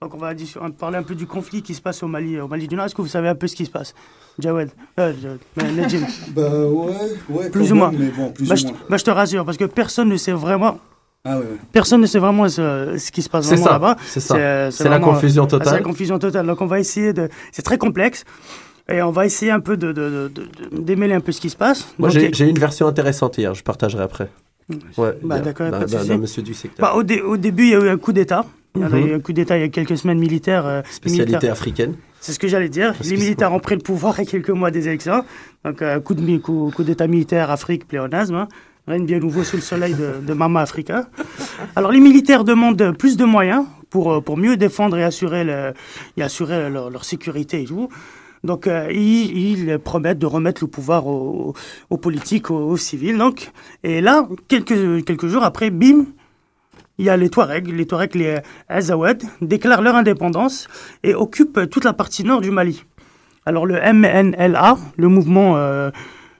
Donc 0.00 0.14
on 0.14 0.18
va 0.18 0.32
dis- 0.34 0.54
on 0.60 0.64
va 0.64 0.70
parler 0.70 0.96
un 0.98 1.02
peu 1.02 1.16
du 1.16 1.26
conflit 1.26 1.60
qui 1.62 1.74
se 1.74 1.80
passe 1.80 2.02
au 2.04 2.06
Mali, 2.06 2.38
au 2.38 2.46
Mali 2.46 2.68
du 2.68 2.76
Nord. 2.76 2.86
Est-ce 2.86 2.94
que 2.94 3.02
vous 3.02 3.08
savez 3.08 3.26
un 3.28 3.34
peu 3.34 3.48
ce 3.48 3.56
qui 3.56 3.66
se 3.66 3.70
passe? 3.70 3.94
Jawed, 4.38 4.70
euh, 5.00 5.12
je- 5.20 5.28
euh, 5.64 5.70
Najim. 5.72 6.06
Bah 6.36 6.42
ouais, 6.48 6.92
ouais, 7.30 7.50
Plus 7.50 7.72
ou 7.72 7.74
moins. 7.74 7.90
même, 7.90 8.00
mais 8.00 8.10
bon, 8.10 8.30
plus 8.30 8.46
bah, 8.48 8.54
ou 8.54 8.56
je, 8.58 8.66
moins. 8.66 8.76
bah, 8.88 8.96
je 8.96 9.04
te 9.04 9.10
rassure, 9.10 9.44
parce 9.44 9.56
que 9.56 9.64
personne 9.64 10.08
ne 10.08 10.16
sait 10.16 10.30
vraiment. 10.32 10.78
Ah 11.24 11.36
ouais, 11.38 11.42
ouais. 11.44 11.56
Personne 11.72 12.00
ne 12.00 12.06
sait 12.06 12.20
vraiment 12.20 12.48
ce, 12.48 12.94
ce 12.96 13.10
qui 13.10 13.22
se 13.22 13.28
passe 13.28 13.46
vraiment 13.48 13.66
là-bas. 13.70 13.96
c'est 14.06 14.20
ça. 14.20 14.70
C'est 14.70 14.88
la 14.88 15.00
confusion 15.00 15.46
totale. 15.48 15.66
C'est 15.68 15.74
la 15.74 15.82
confusion 15.82 16.18
totale. 16.20 16.46
Donc 16.46 16.60
on 16.60 16.66
va 16.66 16.78
essayer 16.78 17.12
de. 17.12 17.28
C'est 17.50 17.62
très 17.62 17.76
complexe. 17.78 18.24
Et 18.90 19.02
on 19.02 19.10
va 19.10 19.26
essayer 19.26 19.50
un 19.50 19.60
peu 19.60 19.76
de, 19.76 20.30
démêler 20.72 21.12
un 21.14 21.20
peu 21.20 21.32
ce 21.32 21.40
qui 21.42 21.50
se 21.50 21.56
passe. 21.56 21.92
Moi, 21.98 22.08
j'ai 22.08 22.32
j'ai 22.32 22.48
une 22.48 22.58
version 22.58 22.86
intéressante 22.86 23.36
hier, 23.36 23.52
je 23.54 23.62
partagerai 23.62 24.02
après. 24.04 24.30
Ouais, 24.98 25.18
Bah, 25.22 25.38
d'accord, 25.40 25.70
monsieur 26.18 26.42
du 26.42 26.54
secteur. 26.54 26.86
Bah, 26.86 26.94
au, 26.96 27.02
dé- 27.02 27.20
au 27.22 27.36
début, 27.36 27.64
il 27.64 27.70
y 27.70 27.74
a 27.74 27.78
eu 27.80 27.88
un 27.88 27.96
coup 27.98 28.12
d'État. 28.12 28.44
Il 28.74 28.82
y 28.82 28.84
a 28.84 28.88
Mhm. 28.88 29.06
eu 29.08 29.14
un 29.14 29.20
coup 29.20 29.32
d'État 29.32 29.56
il 29.56 29.62
y 29.62 29.64
a 29.64 29.68
quelques 29.68 29.96
semaines 29.96 30.18
militaires. 30.18 30.66
euh, 30.66 30.82
Spécialité 30.90 31.32
militaires- 31.32 31.52
africaine. 31.52 31.94
C'est 32.20 32.32
ce 32.32 32.38
que 32.38 32.48
j'allais 32.48 32.68
dire. 32.68 32.94
Les 33.04 33.16
militaires 33.16 33.52
ont 33.52 33.60
pris 33.60 33.76
le 33.76 33.80
pouvoir 33.80 34.18
a 34.20 34.24
quelques 34.24 34.50
mois 34.50 34.70
des 34.70 34.86
élections. 34.88 35.24
Donc, 35.64 35.80
euh, 35.82 36.00
coup 36.00 36.14
mi- 36.14 36.40
coup, 36.40 36.70
coup 36.74 36.82
d'État 36.84 37.06
militaire, 37.06 37.50
Afrique, 37.50 37.86
pléonasme. 37.88 38.34
hein. 38.34 38.48
Rien 38.86 39.00
de 39.00 39.04
bien 39.04 39.18
nouveau 39.18 39.44
sous 39.44 39.56
le 39.56 39.62
soleil 39.62 39.94
de, 39.94 40.24
de 40.26 40.32
Mama 40.34 40.60
Africa. 40.62 41.08
Alors, 41.76 41.92
les 41.92 42.00
militaires 42.00 42.42
demandent 42.44 42.96
plus 42.96 43.16
de 43.16 43.24
moyens 43.24 43.64
pour, 43.90 44.12
euh, 44.12 44.20
pour 44.20 44.36
mieux 44.36 44.56
défendre 44.56 44.96
et 44.98 45.04
assurer, 45.04 45.44
le, 45.44 45.72
et 46.16 46.22
assurer 46.22 46.68
leur, 46.70 46.90
leur 46.90 47.04
sécurité 47.04 47.62
et 47.62 47.64
tout. 47.66 47.88
Donc, 48.44 48.66
euh, 48.66 48.90
ils, 48.92 49.78
promettent 49.78 50.18
de 50.18 50.26
remettre 50.26 50.62
le 50.62 50.68
pouvoir 50.68 51.06
aux, 51.06 51.54
politiques, 52.00 52.50
aux, 52.50 52.70
aux 52.70 52.76
civils. 52.76 53.18
Donc, 53.18 53.50
et 53.82 54.00
là, 54.00 54.28
quelques, 54.48 55.04
quelques 55.04 55.26
jours 55.26 55.42
après, 55.42 55.70
bim, 55.70 56.06
il 56.98 57.04
y 57.04 57.10
a 57.10 57.16
les 57.16 57.30
Touaregs, 57.30 57.68
les 57.68 57.86
Touaregs, 57.86 58.14
les 58.16 58.38
Azawad, 58.68 59.22
déclarent 59.40 59.82
leur 59.82 59.94
indépendance 59.94 60.66
et 61.04 61.14
occupent 61.14 61.70
toute 61.70 61.84
la 61.84 61.92
partie 61.92 62.24
nord 62.24 62.40
du 62.40 62.50
Mali. 62.50 62.84
Alors 63.46 63.66
le 63.66 63.76
MNLA, 63.76 64.76
le 64.96 65.08
mouvement, 65.08 65.56
euh, 65.56 65.90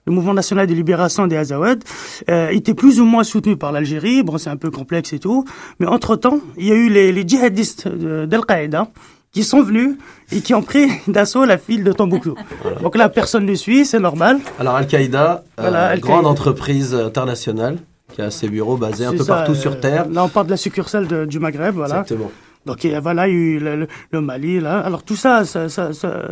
le 0.05 0.11
mouvement 0.11 0.33
national 0.33 0.67
de 0.67 0.73
libération 0.73 1.27
des 1.27 1.37
Azawad, 1.37 1.83
euh, 2.29 2.49
était 2.49 2.73
plus 2.73 2.99
ou 2.99 3.05
moins 3.05 3.23
soutenu 3.23 3.55
par 3.55 3.71
l'Algérie. 3.71 4.21
Bon, 4.21 4.37
c'est 4.37 4.49
un 4.49 4.57
peu 4.57 4.69
complexe 4.69 5.13
et 5.13 5.19
tout. 5.19 5.45
Mais 5.79 5.87
entre-temps, 5.87 6.39
il 6.57 6.65
y 6.65 6.71
a 6.71 6.75
eu 6.75 6.89
les, 6.89 7.27
djihadistes 7.27 7.87
d'Al-Qaïda 7.87 8.89
qui 9.31 9.43
sont 9.43 9.61
venus 9.61 9.95
et 10.31 10.41
qui 10.41 10.53
ont 10.53 10.61
pris 10.63 10.87
d'assaut 11.07 11.45
la 11.45 11.55
ville 11.55 11.83
de 11.83 11.91
Tombouctou. 11.91 12.35
Donc 12.81 12.97
là, 12.97 13.09
personne 13.09 13.45
ne 13.45 13.53
suit, 13.55 13.85
c'est 13.85 13.99
normal. 13.99 14.39
Alors 14.59 14.75
Al-Qaïda, 14.75 15.43
euh, 15.59 15.61
Voilà, 15.61 15.97
grande 15.97 16.25
entreprise 16.25 16.93
internationale 16.95 17.77
qui 18.13 18.21
a 18.23 18.31
ses 18.31 18.49
bureaux 18.49 18.75
basés 18.77 19.05
un 19.05 19.11
peu 19.11 19.19
ça, 19.23 19.35
partout 19.35 19.51
euh, 19.51 19.55
sur 19.55 19.79
Terre. 19.79 20.07
Là, 20.09 20.23
on 20.23 20.29
parle 20.29 20.47
de 20.47 20.51
la 20.51 20.57
succursale 20.57 21.07
de- 21.07 21.25
du 21.25 21.39
Maghreb, 21.39 21.75
voilà. 21.75 22.01
Exactement. 22.01 22.31
Donc 22.65 22.83
et 22.85 22.97
voilà, 22.99 23.27
il 23.27 23.33
y 23.33 23.37
a 23.37 23.39
eu 23.39 23.59
le, 23.59 23.75
le- 23.75 23.87
le 24.11 24.21
Mali, 24.21 24.59
là. 24.59 24.79
Alors 24.79 25.03
tout 25.03 25.15
ça, 25.15 25.45
ça, 25.45 25.69
ça- 25.69 25.93
ça- 25.93 26.23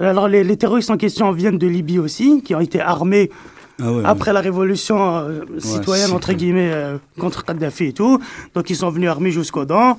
alors 0.00 0.28
les, 0.28 0.44
les 0.44 0.56
terroristes 0.56 0.90
en 0.90 0.96
question 0.96 1.32
viennent 1.32 1.58
de 1.58 1.66
Libye 1.66 1.98
aussi, 1.98 2.42
qui 2.42 2.54
ont 2.54 2.60
été 2.60 2.80
armés 2.80 3.30
Ah 3.80 3.90
ouais, 3.92 4.02
après 4.04 4.32
la 4.32 4.40
révolution 4.40 4.98
euh, 5.16 5.40
citoyenne, 5.58 6.12
entre 6.12 6.32
guillemets, 6.34 6.70
euh, 6.72 6.98
contre 7.18 7.44
Kadhafi 7.44 7.86
et 7.86 7.92
tout. 7.92 8.20
Donc 8.54 8.70
ils 8.70 8.76
sont 8.76 8.90
venus 8.90 9.08
armés 9.10 9.30
jusqu'aux 9.32 9.64
dents. 9.64 9.98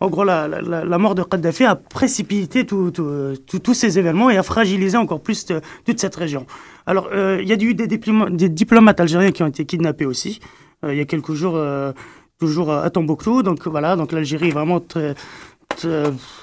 En 0.00 0.08
gros, 0.10 0.24
la, 0.24 0.46
la- 0.48 0.60
la- 0.60 0.84
la 0.84 0.98
mort 0.98 1.14
de 1.14 1.22
Kadhafi 1.22 1.64
a 1.64 1.74
précipité 1.74 2.66
tous 2.66 3.74
ces 3.74 3.98
événements 3.98 4.28
et 4.30 4.36
a 4.36 4.42
fragilisé 4.42 4.96
encore 4.96 5.20
plus 5.20 5.46
euh, 5.50 5.60
toute 5.86 5.98
cette 6.00 6.14
région. 6.16 6.44
Alors, 6.86 7.08
euh, 7.12 7.38
il 7.42 7.48
y 7.48 7.52
a 7.52 7.56
eu 7.56 7.74
des, 7.74 7.86
diploma- 7.86 8.30
des 8.30 8.48
diplomates 8.48 9.00
algériens 9.00 9.32
qui 9.32 9.42
ont 9.42 9.46
été 9.46 9.64
kidnappés 9.64 10.06
aussi, 10.06 10.40
euh, 10.84 10.92
il 10.92 10.98
y 10.98 11.00
a 11.00 11.04
quelques 11.06 11.32
jours, 11.32 11.54
euh, 11.56 11.92
toujours 12.38 12.72
à 12.72 12.88
Tombouctou. 12.90 13.42
Donc 13.42 13.66
voilà, 13.66 13.96
donc 13.96 14.12
l'Algérie 14.12 14.48
est 14.48 14.52
vraiment 14.52 14.80
très, 14.80 15.14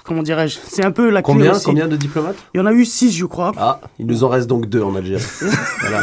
comment 0.03 0.23
dirais-je, 0.23 0.57
c'est 0.63 0.83
un 0.83 0.91
peu 0.91 1.09
la 1.09 1.21
Combien, 1.21 1.51
aussi. 1.51 1.65
combien 1.65 1.87
de 1.87 1.95
diplomates? 1.95 2.35
Il 2.53 2.57
y 2.57 2.61
en 2.61 2.65
a 2.65 2.73
eu 2.73 2.85
six, 2.85 3.11
je 3.11 3.25
crois. 3.25 3.51
Ah, 3.57 3.79
il 3.99 4.05
nous 4.07 4.23
en 4.23 4.29
reste 4.29 4.47
donc 4.47 4.67
deux 4.67 4.81
en 4.81 4.95
Algérie. 4.95 5.23
voilà. 5.81 6.01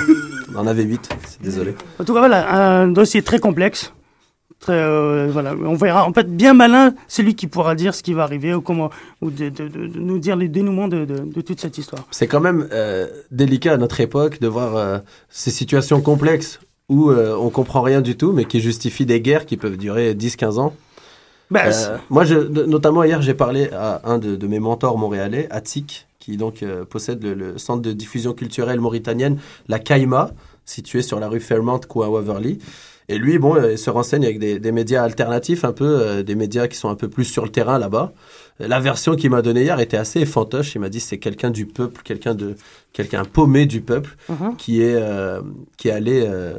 On 0.54 0.58
en 0.60 0.66
avait 0.66 0.82
huit, 0.84 1.08
c'est 1.26 1.42
désolé. 1.42 1.74
En 2.00 2.04
tout 2.04 2.12
cas, 2.14 2.20
voilà, 2.20 2.80
un 2.82 2.88
dossier 2.88 3.22
très 3.22 3.38
complexe. 3.38 3.92
Très, 4.60 4.74
euh, 4.74 5.28
voilà, 5.32 5.54
on 5.54 5.74
verra. 5.74 6.06
En 6.06 6.12
fait, 6.12 6.24
bien 6.36 6.52
malin, 6.52 6.94
celui 7.08 7.34
qui 7.34 7.46
pourra 7.46 7.74
dire 7.74 7.94
ce 7.94 8.02
qui 8.02 8.12
va 8.12 8.24
arriver 8.24 8.52
ou 8.54 8.60
comment, 8.60 8.90
ou 9.22 9.30
de, 9.30 9.48
de- 9.48 9.68
de- 9.68 9.86
de 9.86 9.98
nous 9.98 10.18
dire 10.18 10.36
les 10.36 10.48
dénouements 10.48 10.86
de, 10.86 11.06
toute 11.40 11.60
cette 11.60 11.78
histoire. 11.78 12.06
C'est 12.10 12.26
quand 12.26 12.40
même 12.40 12.68
euh, 12.72 13.06
délicat 13.30 13.72
à 13.72 13.76
notre 13.78 14.00
époque 14.00 14.38
de 14.40 14.48
voir 14.48 14.76
euh, 14.76 14.98
ces 15.30 15.50
situations 15.50 16.02
complexes 16.02 16.60
où 16.90 17.12
on 17.12 17.50
comprend 17.50 17.82
rien 17.82 18.00
du 18.00 18.16
tout, 18.16 18.32
mais 18.32 18.44
qui 18.46 18.60
justifient 18.60 19.06
des 19.06 19.20
guerres 19.20 19.46
qui 19.46 19.56
peuvent 19.56 19.76
durer 19.76 20.12
10-15 20.14 20.58
ans. 20.58 20.74
C'est- 21.72 21.90
moi, 22.10 22.24
je, 22.24 22.34
notamment 22.34 23.04
hier, 23.04 23.22
j'ai 23.22 23.32
parlé 23.34 23.70
à 23.72 24.00
un 24.04 24.18
de, 24.18 24.46
mes 24.48 24.58
mentors 24.58 24.98
montréalais, 24.98 25.46
Atik, 25.50 26.08
qui 26.18 26.36
donc 26.36 26.64
possède 26.90 27.22
le, 27.22 27.34
le 27.34 27.58
centre 27.58 27.80
de 27.82 27.92
diffusion 27.92 28.32
culturelle 28.34 28.80
mauritanienne, 28.80 29.38
la 29.68 29.78
Kaima, 29.78 30.32
situé 30.64 31.02
sur 31.02 31.20
la 31.20 31.28
rue 31.28 31.38
Fairmont, 31.40 31.78
coin 31.88 32.08
Waverly. 32.08 32.58
Et 33.10 33.18
lui, 33.18 33.38
bon, 33.38 33.56
euh, 33.56 33.72
il 33.72 33.78
se 33.78 33.90
renseigne 33.90 34.24
avec 34.24 34.38
des, 34.38 34.58
des 34.58 34.72
médias 34.72 35.02
alternatifs, 35.02 35.64
un 35.64 35.72
peu, 35.72 35.84
euh, 35.86 36.22
des 36.22 36.34
médias 36.34 36.68
qui 36.68 36.76
sont 36.76 36.88
un 36.88 36.94
peu 36.94 37.08
plus 37.08 37.24
sur 37.24 37.42
le 37.44 37.50
terrain 37.50 37.78
là-bas. 37.78 38.12
La 38.60 38.78
version 38.78 39.16
qu'il 39.16 39.30
m'a 39.30 39.42
donnée 39.42 39.62
hier 39.62 39.80
était 39.80 39.96
assez 39.96 40.24
fantoche. 40.26 40.74
Il 40.74 40.80
m'a 40.80 40.88
dit 40.90 41.00
c'est 41.00 41.18
quelqu'un 41.18 41.50
du 41.50 41.66
peuple, 41.66 42.02
quelqu'un 42.04 42.34
de, 42.34 42.54
quelqu'un 42.92 43.24
paumé 43.24 43.66
du 43.66 43.80
peuple, 43.80 44.16
Mhm. 44.28 44.56
qui 44.56 44.82
est, 44.82 44.94
euh, 44.96 45.40
qui 45.76 45.88
est 45.88 45.92
allé 45.92 46.24
euh, 46.26 46.54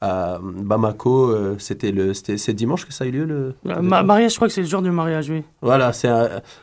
à 0.00 0.38
Bamako. 0.42 1.58
c'était 1.58 1.90
le, 1.92 2.14
c'est 2.14 2.52
dimanche 2.54 2.86
que 2.86 2.92
ça 2.92 3.04
a 3.04 3.06
eu 3.06 3.10
lieu 3.10 3.24
le. 3.24 3.54
Ma- 3.64 4.02
mariage, 4.02 4.30
je 4.32 4.36
crois 4.36 4.48
que 4.48 4.54
c'est 4.54 4.62
le 4.62 4.68
jour 4.68 4.80
du 4.82 4.90
mariage, 4.90 5.28
oui. 5.28 5.42
Voilà, 5.60 5.92
c'est 5.92 6.08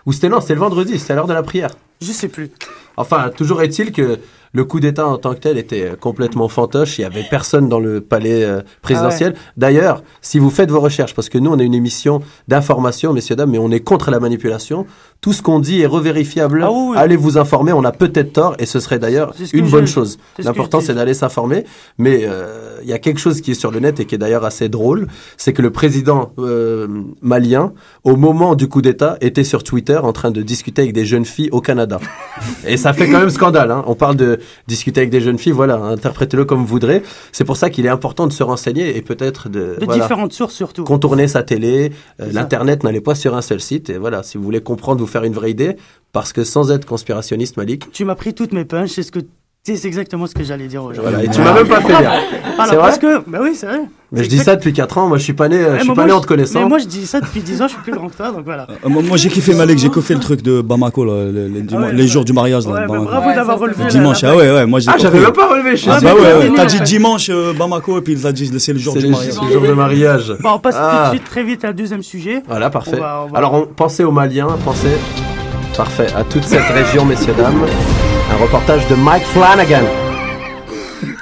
ou 0.05 0.13
c'était 0.13 0.29
non, 0.29 0.41
c'était 0.41 0.55
le 0.55 0.61
vendredi, 0.61 0.97
c'était 0.97 1.13
à 1.13 1.15
l'heure 1.17 1.27
de 1.27 1.33
la 1.33 1.43
prière. 1.43 1.69
Je 2.01 2.11
sais 2.11 2.27
plus. 2.29 2.49
Enfin, 2.97 3.29
toujours 3.35 3.61
est-il 3.61 3.91
que 3.91 4.19
le 4.53 4.63
coup 4.63 4.79
d'État 4.79 5.07
en 5.07 5.17
tant 5.17 5.33
que 5.33 5.39
tel 5.39 5.57
était 5.57 5.83
euh, 5.83 5.95
complètement 5.95 6.47
fantoche. 6.47 6.97
Il 6.97 7.01
y 7.01 7.05
avait 7.05 7.25
personne 7.29 7.69
dans 7.69 7.79
le 7.79 8.01
palais 8.01 8.43
euh, 8.43 8.61
présidentiel. 8.81 9.35
D'ailleurs, 9.55 10.03
si 10.21 10.39
vous 10.39 10.49
faites 10.49 10.71
vos 10.71 10.79
recherches, 10.79 11.13
parce 11.13 11.29
que 11.29 11.37
nous, 11.37 11.51
on 11.51 11.59
est 11.59 11.65
une 11.65 11.73
émission 11.73 12.21
d'information, 12.47 13.13
messieurs 13.13 13.35
dames, 13.35 13.51
mais 13.51 13.59
on 13.59 13.71
est 13.71 13.81
contre 13.81 14.09
la 14.09 14.19
manipulation. 14.19 14.85
Tout 15.21 15.33
ce 15.33 15.41
qu'on 15.41 15.59
dit 15.59 15.81
est 15.81 15.87
revérifiable. 15.87 16.63
Ah 16.63 16.71
oui. 16.71 16.97
Allez 16.97 17.15
vous 17.15 17.37
informer. 17.37 17.73
On 17.73 17.83
a 17.83 17.91
peut-être 17.91 18.33
tort, 18.33 18.55
et 18.59 18.65
ce 18.65 18.79
serait 18.79 18.99
d'ailleurs 18.99 19.33
une 19.53 19.69
bonne 19.69 19.87
chose. 19.87 20.17
L'important, 20.39 20.81
c'est 20.81 20.93
d'aller 20.93 21.13
s'informer. 21.13 21.65
Mais 21.97 22.21
euh, 22.23 22.79
il 22.83 22.89
y 22.89 22.93
a 22.93 22.99
quelque 22.99 23.19
chose 23.19 23.41
qui 23.41 23.51
est 23.51 23.55
sur 23.55 23.71
le 23.71 23.79
net 23.79 23.99
et 23.99 24.05
qui 24.05 24.15
est 24.15 24.17
d'ailleurs 24.17 24.45
assez 24.45 24.69
drôle, 24.69 25.07
c'est 25.37 25.53
que 25.53 25.61
le 25.61 25.71
président 25.71 26.31
euh, 26.37 26.87
malien, 27.21 27.73
au 28.03 28.15
moment 28.15 28.55
du 28.55 28.67
coup 28.67 28.81
d'État, 28.81 29.17
était 29.21 29.43
sur 29.43 29.63
Twitter 29.63 29.97
en 29.97 30.13
train 30.13 30.31
de 30.31 30.41
discuter 30.41 30.83
avec 30.83 30.93
des 30.93 31.05
jeunes 31.05 31.25
filles 31.25 31.49
au 31.51 31.61
Canada. 31.61 31.99
Et 32.65 32.77
ça 32.77 32.86
fait 32.93 33.09
quand 33.09 33.19
même 33.19 33.29
scandale. 33.29 33.71
Hein. 33.71 33.83
On 33.88 33.95
parle 33.95 34.15
de 34.15 34.39
discuter 34.67 35.01
avec 35.01 35.09
des 35.09 35.21
jeunes 35.21 35.38
filles, 35.38 35.51
voilà, 35.51 35.75
interprétez-le 35.77 36.45
comme 36.45 36.59
vous 36.59 36.65
voudrez. 36.65 37.03
C'est 37.31 37.45
pour 37.45 37.57
ça 37.57 37.69
qu'il 37.69 37.85
est 37.85 37.89
important 37.89 38.27
de 38.27 38.33
se 38.33 38.43
renseigner 38.43 38.97
et 38.97 39.01
peut-être 39.01 39.49
de, 39.49 39.75
De 39.79 39.85
voilà, 39.85 40.01
différentes 40.01 40.33
sources 40.33 40.53
surtout. 40.53 40.83
contourner 40.83 41.27
sa 41.27 41.43
télé. 41.43 41.91
Euh, 42.19 42.27
ça. 42.27 42.31
L'internet 42.33 42.83
n'allait 42.83 43.01
pas 43.01 43.15
sur 43.15 43.35
un 43.35 43.41
seul 43.41 43.59
site. 43.59 43.89
Et 43.89 43.97
voilà, 43.97 44.23
si 44.23 44.38
vous 44.38 44.43
voulez 44.43 44.61
comprendre, 44.61 44.99
vous 45.01 45.07
faire 45.07 45.23
une 45.23 45.33
vraie 45.33 45.51
idée, 45.51 45.77
parce 46.11 46.33
que 46.33 46.43
sans 46.43 46.71
être 46.71 46.85
conspirationniste, 46.85 47.57
Malik. 47.57 47.91
Tu 47.91 48.05
m'as 48.05 48.15
pris 48.15 48.33
toutes 48.33 48.53
mes 48.53 48.65
punches, 48.65 48.91
c'est 48.91 49.03
ce 49.03 49.11
que 49.11 49.19
c'est 49.76 49.88
exactement 49.88 50.26
ce 50.28 50.34
que 50.34 50.43
j'allais 50.43 50.68
dire 50.68 50.82
aujourd'hui. 50.84 51.01
Voilà, 51.11 51.24
et 51.24 51.28
tu 51.30 51.41
m'as 51.41 51.53
même 51.53 51.68
pas 51.68 51.82
fait 51.82 51.88
dire. 51.97 52.09
Alors, 52.09 52.22
C'est 52.70 52.76
vrai 52.76 52.78
parce 52.78 52.99
que, 52.99 53.22
bah 53.28 53.39
oui, 53.41 53.51
c'est 53.53 53.65
vrai. 53.65 53.82
Mais 54.13 54.24
je 54.24 54.30
dis 54.30 54.38
ça 54.39 54.55
depuis 54.55 54.72
4 54.72 54.97
ans. 54.99 55.07
Moi, 55.09 55.18
je 55.18 55.24
suis 55.24 55.34
pas 55.34 55.49
né, 55.49 55.57
Ouais, 55.57 55.80
je 55.80 55.84
suis 55.84 55.93
pas 55.93 56.05
né 56.05 56.13
en 56.13 56.22
te 56.22 56.28
connaissant. 56.28 56.59
Mais 56.61 56.65
moi, 56.70 56.78
je 56.78 56.86
dis 56.86 57.05
ça 57.05 57.20
depuis 57.20 57.41
10 57.41 57.61
ans, 57.61 57.68
je 57.68 57.74
suis 57.74 57.82
plus 57.82 57.91
grand 57.91 58.07
que 58.07 58.15
toi, 58.15 58.32
donc 58.32 58.45
voilà. 58.45 58.65
Euh, 58.86 58.88
moi, 58.88 59.01
moi, 59.03 59.18
j'ai 59.18 59.28
kiffé 59.28 59.53
Malek, 59.53 59.78
j'ai 59.78 59.89
kiffé 59.89 60.13
le 60.13 60.22
truc 60.22 60.41
de 60.41 60.61
Bamako, 60.61 61.03
là, 61.03 61.26
les, 61.32 61.49
les 61.49 61.61
dima- 61.63 61.82
ouais, 61.88 61.91
les 61.93 62.03
ouais. 62.03 62.07
jours 62.07 62.24
du 62.24 62.32
mariage. 62.32 62.65
Là, 62.65 62.72
Ouais, 62.74 62.80
bah, 62.82 62.88
Bamako. 62.88 63.05
bravo 63.05 63.34
d'avoir 63.36 63.59
relevé 63.59 63.86
Dimanche, 63.88 64.22
la- 64.22 64.32
ah 64.32 64.36
ouais, 64.38 64.51
ouais, 64.51 64.65
moi 64.65 64.80
j'ai 64.80 64.89
Ah, 64.89 64.95
j'avais 64.97 65.20
même 65.20 65.34
pas 65.34 65.47
relevé, 65.47 65.72
je 65.72 65.82
suis 65.82 65.89
Ah, 65.91 65.99
bah 66.01 66.13
ouais, 66.13 66.51
t'as 66.55 66.61
ouais. 66.61 66.68
dit 66.68 66.80
dimanche 66.82 67.30
euh, 67.30 67.51
Bamako 67.51 67.97
et 67.97 68.01
puis 68.01 68.13
il 68.13 68.26
a 68.28 68.32
dit 68.32 68.49
c'est 68.59 68.72
le 68.74 68.80
jour 68.80 68.95
du 68.95 69.07
mariage. 69.07 69.34
c'est 69.34 69.45
le 69.45 69.51
jour 69.51 69.61
de 69.63 69.74
mariage. 69.74 70.34
Bon, 70.39 70.51
on 70.53 70.59
passe 70.59 70.76
Ah. 70.80 71.07
tout 71.09 71.11
de 71.15 71.18
suite 71.18 71.30
très 71.30 71.43
vite 71.43 71.65
à 71.65 71.70
un 71.70 71.74
deuxième 71.74 72.03
sujet. 72.03 72.43
Voilà, 72.47 72.70
parfait. 72.70 72.99
Alors, 73.36 73.68
pensez 73.76 74.05
aux 74.05 74.11
Maliens, 74.11 74.47
pensez, 74.63 74.88
parfait, 75.76 76.07
à 76.15 76.24
toute 76.24 76.45
cette 76.45 76.61
région, 76.74 77.03
messieurs, 77.03 77.34
dames. 77.38 77.65
Un 78.30 78.38
reportage 78.38 78.88
de 78.88 78.95
Mike 78.95 79.23
Flanagan. 79.23 79.84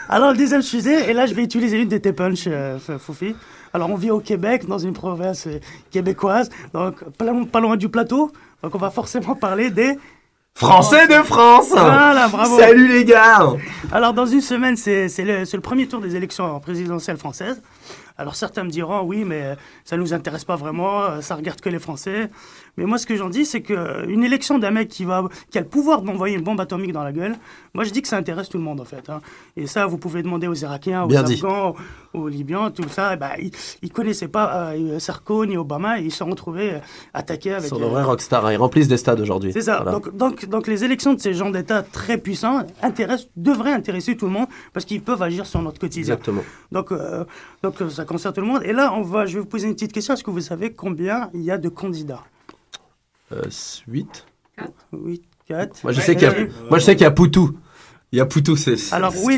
Alors, 0.09 0.31
le 0.31 0.37
deuxième 0.37 0.61
sujet, 0.61 1.09
et 1.09 1.13
là, 1.13 1.25
je 1.25 1.33
vais 1.33 1.43
utiliser 1.43 1.81
une 1.81 1.87
de 1.87 1.97
tes 1.97 2.13
punches, 2.13 2.45
euh, 2.47 2.77
Foufi. 2.99 3.35
Alors, 3.73 3.89
on 3.89 3.95
vit 3.95 4.11
au 4.11 4.19
Québec, 4.19 4.67
dans 4.67 4.77
une 4.77 4.93
province 4.93 5.47
euh, 5.47 5.59
québécoise, 5.91 6.49
donc 6.73 7.03
pas 7.51 7.59
loin, 7.59 7.75
du 7.75 7.89
plateau. 7.89 8.31
Donc, 8.63 8.75
on 8.75 8.77
va 8.77 8.89
forcément 8.89 9.35
parler 9.35 9.69
des. 9.69 9.97
Français 10.57 11.07
de 11.07 11.21
France 11.23 11.69
Voilà, 11.71 12.29
bravo. 12.29 12.57
Salut 12.57 12.87
les 12.87 13.03
gars 13.03 13.53
Alors, 13.91 14.13
dans 14.13 14.25
une 14.25 14.41
semaine, 14.41 14.77
c'est 14.77 15.09
c'est 15.09 15.25
le, 15.25 15.43
c'est 15.43 15.57
le 15.57 15.61
premier 15.61 15.87
tour 15.87 15.99
des 15.99 16.15
élections 16.15 16.59
présidentielles 16.61 17.17
françaises. 17.17 17.61
Alors, 18.17 18.35
certains 18.35 18.63
me 18.63 18.69
diront, 18.69 19.01
oui, 19.01 19.25
mais 19.25 19.43
euh, 19.43 19.55
ça 19.83 19.97
ne 19.97 20.01
nous 20.01 20.13
intéresse 20.13 20.45
pas 20.45 20.55
vraiment, 20.55 21.03
euh, 21.03 21.21
ça 21.21 21.35
regarde 21.35 21.59
que 21.59 21.67
les 21.69 21.79
Français. 21.79 22.29
Mais 22.77 22.85
moi, 22.85 22.97
ce 22.97 23.05
que 23.05 23.15
j'en 23.15 23.29
dis, 23.29 23.45
c'est 23.45 23.61
qu'une 23.61 24.23
élection 24.23 24.57
d'un 24.57 24.71
mec 24.71 24.87
qui 24.87 25.05
a 25.05 25.27
le 25.55 25.65
pouvoir 25.65 26.01
d'envoyer 26.01 26.35
une 26.35 26.43
bombe 26.43 26.61
atomique 26.61 26.93
dans 26.93 27.03
la 27.03 27.11
gueule, 27.11 27.35
moi, 27.75 27.83
je 27.83 27.91
dis 27.91 28.01
que 28.01 28.07
ça 28.07 28.17
intéresse 28.17 28.49
tout 28.49 28.57
le 28.57 28.63
monde, 28.63 28.79
en 28.81 28.85
fait. 28.85 29.07
hein. 29.09 29.21
Et 29.55 29.67
ça, 29.67 29.85
vous 29.85 29.99
pouvez 29.99 30.23
demander 30.23 30.47
aux 30.47 30.55
Irakiens, 30.55 31.03
aux 31.03 31.07
Bien 31.07 31.21
dit. 31.21 31.33
Afghans, 31.35 31.75
aux 32.13 32.27
Libyens, 32.27 32.71
tout 32.71 32.87
ça. 32.89 33.15
Ben, 33.17 33.31
ils 33.39 33.51
ne 33.83 33.89
connaissaient 33.89 34.27
pas 34.29 34.71
euh, 34.71 34.97
Sarko 34.97 35.45
ni 35.45 35.57
Obama, 35.57 35.99
et 35.99 36.05
ils 36.05 36.11
se 36.11 36.17
sont 36.19 36.25
retrouvés 36.25 36.75
euh, 36.75 36.79
attaqués 37.13 37.53
avec... 37.53 37.67
Sur 37.67 37.77
euh, 37.77 37.81
le 37.81 37.85
vrai 37.87 38.01
rockstar, 38.03 38.45
hein, 38.45 38.53
ils 38.53 38.57
remplissent 38.57 38.87
des 38.87 38.97
stades 38.97 39.19
aujourd'hui. 39.19 39.51
c'est 39.53 39.61
ça. 39.61 39.81
Voilà. 39.83 39.91
Donc, 39.91 40.15
donc, 40.15 40.45
donc 40.47 40.67
les 40.67 40.83
élections 40.83 41.13
de 41.13 41.19
ces 41.19 41.33
gens 41.33 41.49
d'État 41.51 41.83
très 41.83 42.17
puissants 42.17 42.65
intéressent, 42.81 43.29
devraient 43.35 43.73
intéresser 43.73 44.15
tout 44.15 44.25
le 44.25 44.31
monde 44.31 44.47
parce 44.73 44.85
qu'ils 44.85 45.01
peuvent 45.01 45.21
agir 45.21 45.45
sur 45.45 45.61
notre 45.61 45.79
quotidien. 45.79 46.13
Exactement. 46.15 46.41
Donc, 46.71 46.91
euh, 46.91 47.25
donc 47.61 47.81
euh, 47.81 47.89
ça 47.89 48.05
concerne 48.05 48.33
tout 48.33 48.41
le 48.41 48.47
monde. 48.47 48.61
Et 48.63 48.71
là, 48.73 48.93
on 48.93 49.01
va, 49.01 49.25
je 49.25 49.33
vais 49.35 49.39
vous 49.41 49.45
poser 49.45 49.67
une 49.67 49.73
petite 49.73 49.91
question. 49.93 50.13
Est-ce 50.13 50.23
que 50.23 50.31
vous 50.31 50.39
savez 50.41 50.71
combien 50.71 51.29
il 51.33 51.41
y 51.41 51.51
a 51.51 51.57
de 51.57 51.67
candidats? 51.69 52.23
Euh, 53.31 53.41
8 53.87 54.25
8, 54.93 55.23
4. 55.47 55.83
Moi, 55.83 55.91
je 55.91 55.99
sais 56.01 56.15
qu'il 56.15 56.23
y 56.27 56.31
a, 56.31 56.35
moi, 56.69 56.79
je 56.79 56.85
sais 56.85 56.95
qu'il 56.95 57.03
y 57.03 57.07
a 57.07 57.11
Poutou. 57.11 57.57
Il 58.15 58.19
y 58.19 58.21
a 58.21 58.25
Poutou, 58.25 58.55
c'est. 58.55 58.93
Alors, 58.93 59.13
oui, 59.25 59.37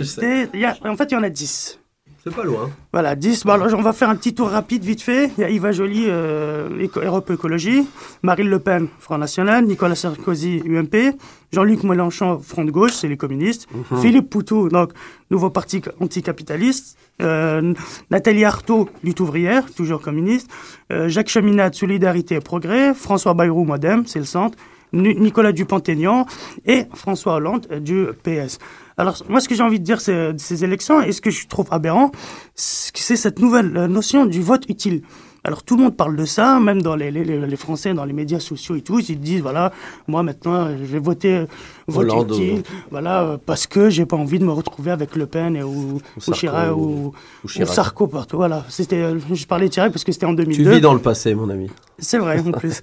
y 0.54 0.64
a- 0.64 0.78
en 0.86 0.96
fait, 0.96 1.06
il 1.10 1.16
y 1.16 1.18
en 1.18 1.24
a 1.24 1.30
10. 1.32 1.80
C'est 2.24 2.36
pas 2.36 2.44
loin. 2.44 2.70
Voilà, 2.94 3.16
10. 3.16 3.44
Bon, 3.44 3.54
alors, 3.54 3.74
on 3.74 3.82
va 3.82 3.92
faire 3.92 4.08
un 4.12 4.16
petit 4.16 4.36
tour 4.36 4.50
rapide, 4.50 4.84
vite 4.84 5.02
fait. 5.02 5.32
Il 5.36 5.42
y 5.42 5.44
a 5.44 5.50
Yves 5.50 5.72
Joly, 5.72 6.06
euh, 6.10 6.70
Éco- 6.80 7.02
Europe 7.02 7.32
Écologie, 7.32 7.88
Marine 8.22 8.50
Le 8.52 8.60
Pen, 8.60 8.88
Front 9.00 9.18
National, 9.18 9.66
Nicolas 9.66 9.96
Sarkozy, 9.96 10.62
UMP, 10.64 11.16
Jean-Luc 11.52 11.82
Mélenchon, 11.86 12.40
Front 12.40 12.66
de 12.66 12.70
Gauche, 12.72 12.92
c'est 12.92 13.08
les 13.08 13.18
communistes, 13.18 13.68
Mhm. 13.74 14.00
Philippe 14.00 14.30
Poutou, 14.30 14.70
donc, 14.70 14.92
nouveau 15.32 15.50
parti 15.50 15.82
anticapitaliste, 16.00 16.98
euh, 17.24 17.74
Nathalie 18.12 18.46
Arthaud, 18.46 18.90
lutte 19.04 19.22
ouvrière, 19.22 19.64
toujours 19.74 20.02
communiste, 20.02 20.52
euh, 20.92 21.10
Jacques 21.10 21.30
Cheminade, 21.30 21.74
Solidarité 21.74 22.36
et 22.36 22.42
Progrès, 22.42 22.94
François 22.94 23.34
Bayrou, 23.34 23.66
Modem, 23.66 24.04
c'est 24.06 24.20
le 24.20 24.26
centre, 24.26 24.56
Nicolas 24.94 25.52
Dupont-Aignan 25.52 26.26
et 26.66 26.86
François 26.94 27.36
Hollande 27.36 27.68
euh, 27.72 27.80
du 27.80 28.06
PS. 28.24 28.60
Alors, 28.98 29.22
moi, 29.30 29.40
ce 29.42 29.48
que 29.50 29.54
j'ai 29.56 29.64
envie 29.64 29.80
de 29.80 29.84
dire 29.86 30.02
c'est- 30.02 30.34
de 30.34 30.40
ces 30.40 30.64
élections, 30.64 31.02
et 31.02 31.12
ce 31.12 31.22
que 31.22 31.30
je 31.30 31.48
trouve 31.48 31.68
aberrant, 31.72 32.12
c'est 32.56 33.16
cette 33.16 33.40
nouvelle 33.40 33.76
euh, 33.78 33.88
notion 33.88 34.26
du 34.26 34.42
vote 34.42 34.64
utile. 34.70 35.02
Alors, 35.48 35.64
tout 35.64 35.78
le 35.78 35.84
monde 35.84 35.96
parle 35.96 36.18
de 36.18 36.26
ça, 36.26 36.60
même 36.60 36.82
dans 36.82 36.96
les, 36.98 37.10
les, 37.10 37.24
les- 37.24 37.56
Français, 37.56 37.94
dans 37.94 38.04
les 38.04 38.12
médias 38.12 38.40
sociaux 38.42 38.76
et 38.76 38.82
tout, 38.82 39.00
ils 39.00 39.06
se 39.06 39.14
disent, 39.14 39.42
voilà, 39.42 39.72
moi, 40.08 40.22
maintenant, 40.22 40.66
euh, 40.66 40.76
je 40.78 40.84
vais 40.86 41.00
voter 41.00 41.36
euh, 41.38 41.46
vote 41.88 42.04
Hollande, 42.04 42.32
utile, 42.32 42.60
ou- 42.60 42.64
voilà, 42.92 43.22
euh, 43.24 43.38
parce 43.44 43.66
que 43.66 43.90
j'ai 43.90 44.06
pas 44.06 44.18
envie 44.18 44.40
de 44.40 44.44
me 44.44 44.52
retrouver 44.52 44.92
avec 44.92 45.16
Le 45.16 45.26
Pen 45.26 45.56
et, 45.56 45.64
ou, 45.64 46.00
ou, 46.18 46.20
Sarko, 46.20 46.34
Chirac, 46.40 46.76
ou- 46.76 46.80
ou, 46.82 47.14
ou 47.46 47.48
Chirac. 47.48 47.70
ou 47.70 47.74
Sarko, 47.74 48.08
partout, 48.08 48.36
voilà. 48.36 48.66
C'était, 48.68 48.98
euh, 48.98 49.18
je 49.34 49.46
parlais 49.48 49.70
de 49.70 49.74
Chirac 49.74 49.94
parce 49.94 50.04
que 50.04 50.12
c'était 50.12 50.26
en 50.26 50.36
Tu 50.36 50.44
2002. 50.44 50.70
vis 50.70 50.82
dans 50.82 50.94
le 50.94 51.00
passé, 51.00 51.34
mon 51.34 51.50
ami. 51.50 51.70
C'est 51.98 52.18
vrai, 52.20 52.40
en 52.46 52.52
plus. 52.52 52.82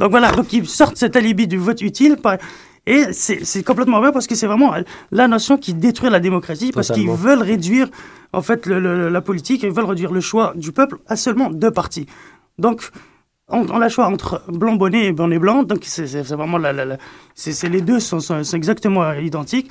donc 0.00 0.10
voilà, 0.10 0.32
donc 0.32 0.50
ils 0.54 0.66
sortent 0.66 0.96
cet 0.96 1.14
alibi 1.14 1.46
du 1.46 1.58
vote 1.58 1.82
utile. 1.82 2.16
par- 2.16 2.38
Et 2.94 3.12
c'est 3.12 3.62
complètement 3.62 4.00
vrai 4.00 4.12
parce 4.12 4.26
que 4.26 4.34
c'est 4.34 4.46
vraiment 4.46 4.72
la 5.10 5.28
notion 5.28 5.58
qui 5.58 5.74
détruit 5.74 6.10
la 6.10 6.20
démocratie 6.20 6.70
parce 6.72 6.88
qu'ils 6.94 7.06
veulent 7.26 7.42
réduire, 7.42 7.88
en 8.32 8.42
fait, 8.42 8.60
le- 8.66 8.80
le- 8.80 9.08
la 9.10 9.20
politique, 9.20 9.62
ils 9.62 9.70
veulent 9.70 9.84
réduire 9.94 10.12
le 10.12 10.20
choix 10.30 10.52
du 10.56 10.72
peuple 10.72 10.96
à 11.06 11.14
seulement 11.16 11.50
deux 11.50 11.70
partis. 11.70 12.06
Donc, 12.58 12.78
on, 13.48 13.66
on 13.70 13.80
a 13.80 13.84
le 13.84 13.90
choix 13.90 14.06
entre 14.06 14.42
blanc 14.48 14.76
bonnet 14.76 15.04
et 15.06 15.12
bonnet 15.12 15.38
blanc. 15.38 15.62
Donc, 15.64 15.80
c'est 15.84 16.06
vraiment 16.40 16.58
la, 16.58 16.72
la- 16.72 16.84
la- 16.84 16.98
c'est 17.34 17.52
c'est- 17.52 17.68
les 17.68 17.82
deux 17.82 18.00
sont, 18.00 18.20
sont- 18.20 18.42
sont 18.44 18.56
exactement 18.56 19.12
identiques. 19.12 19.70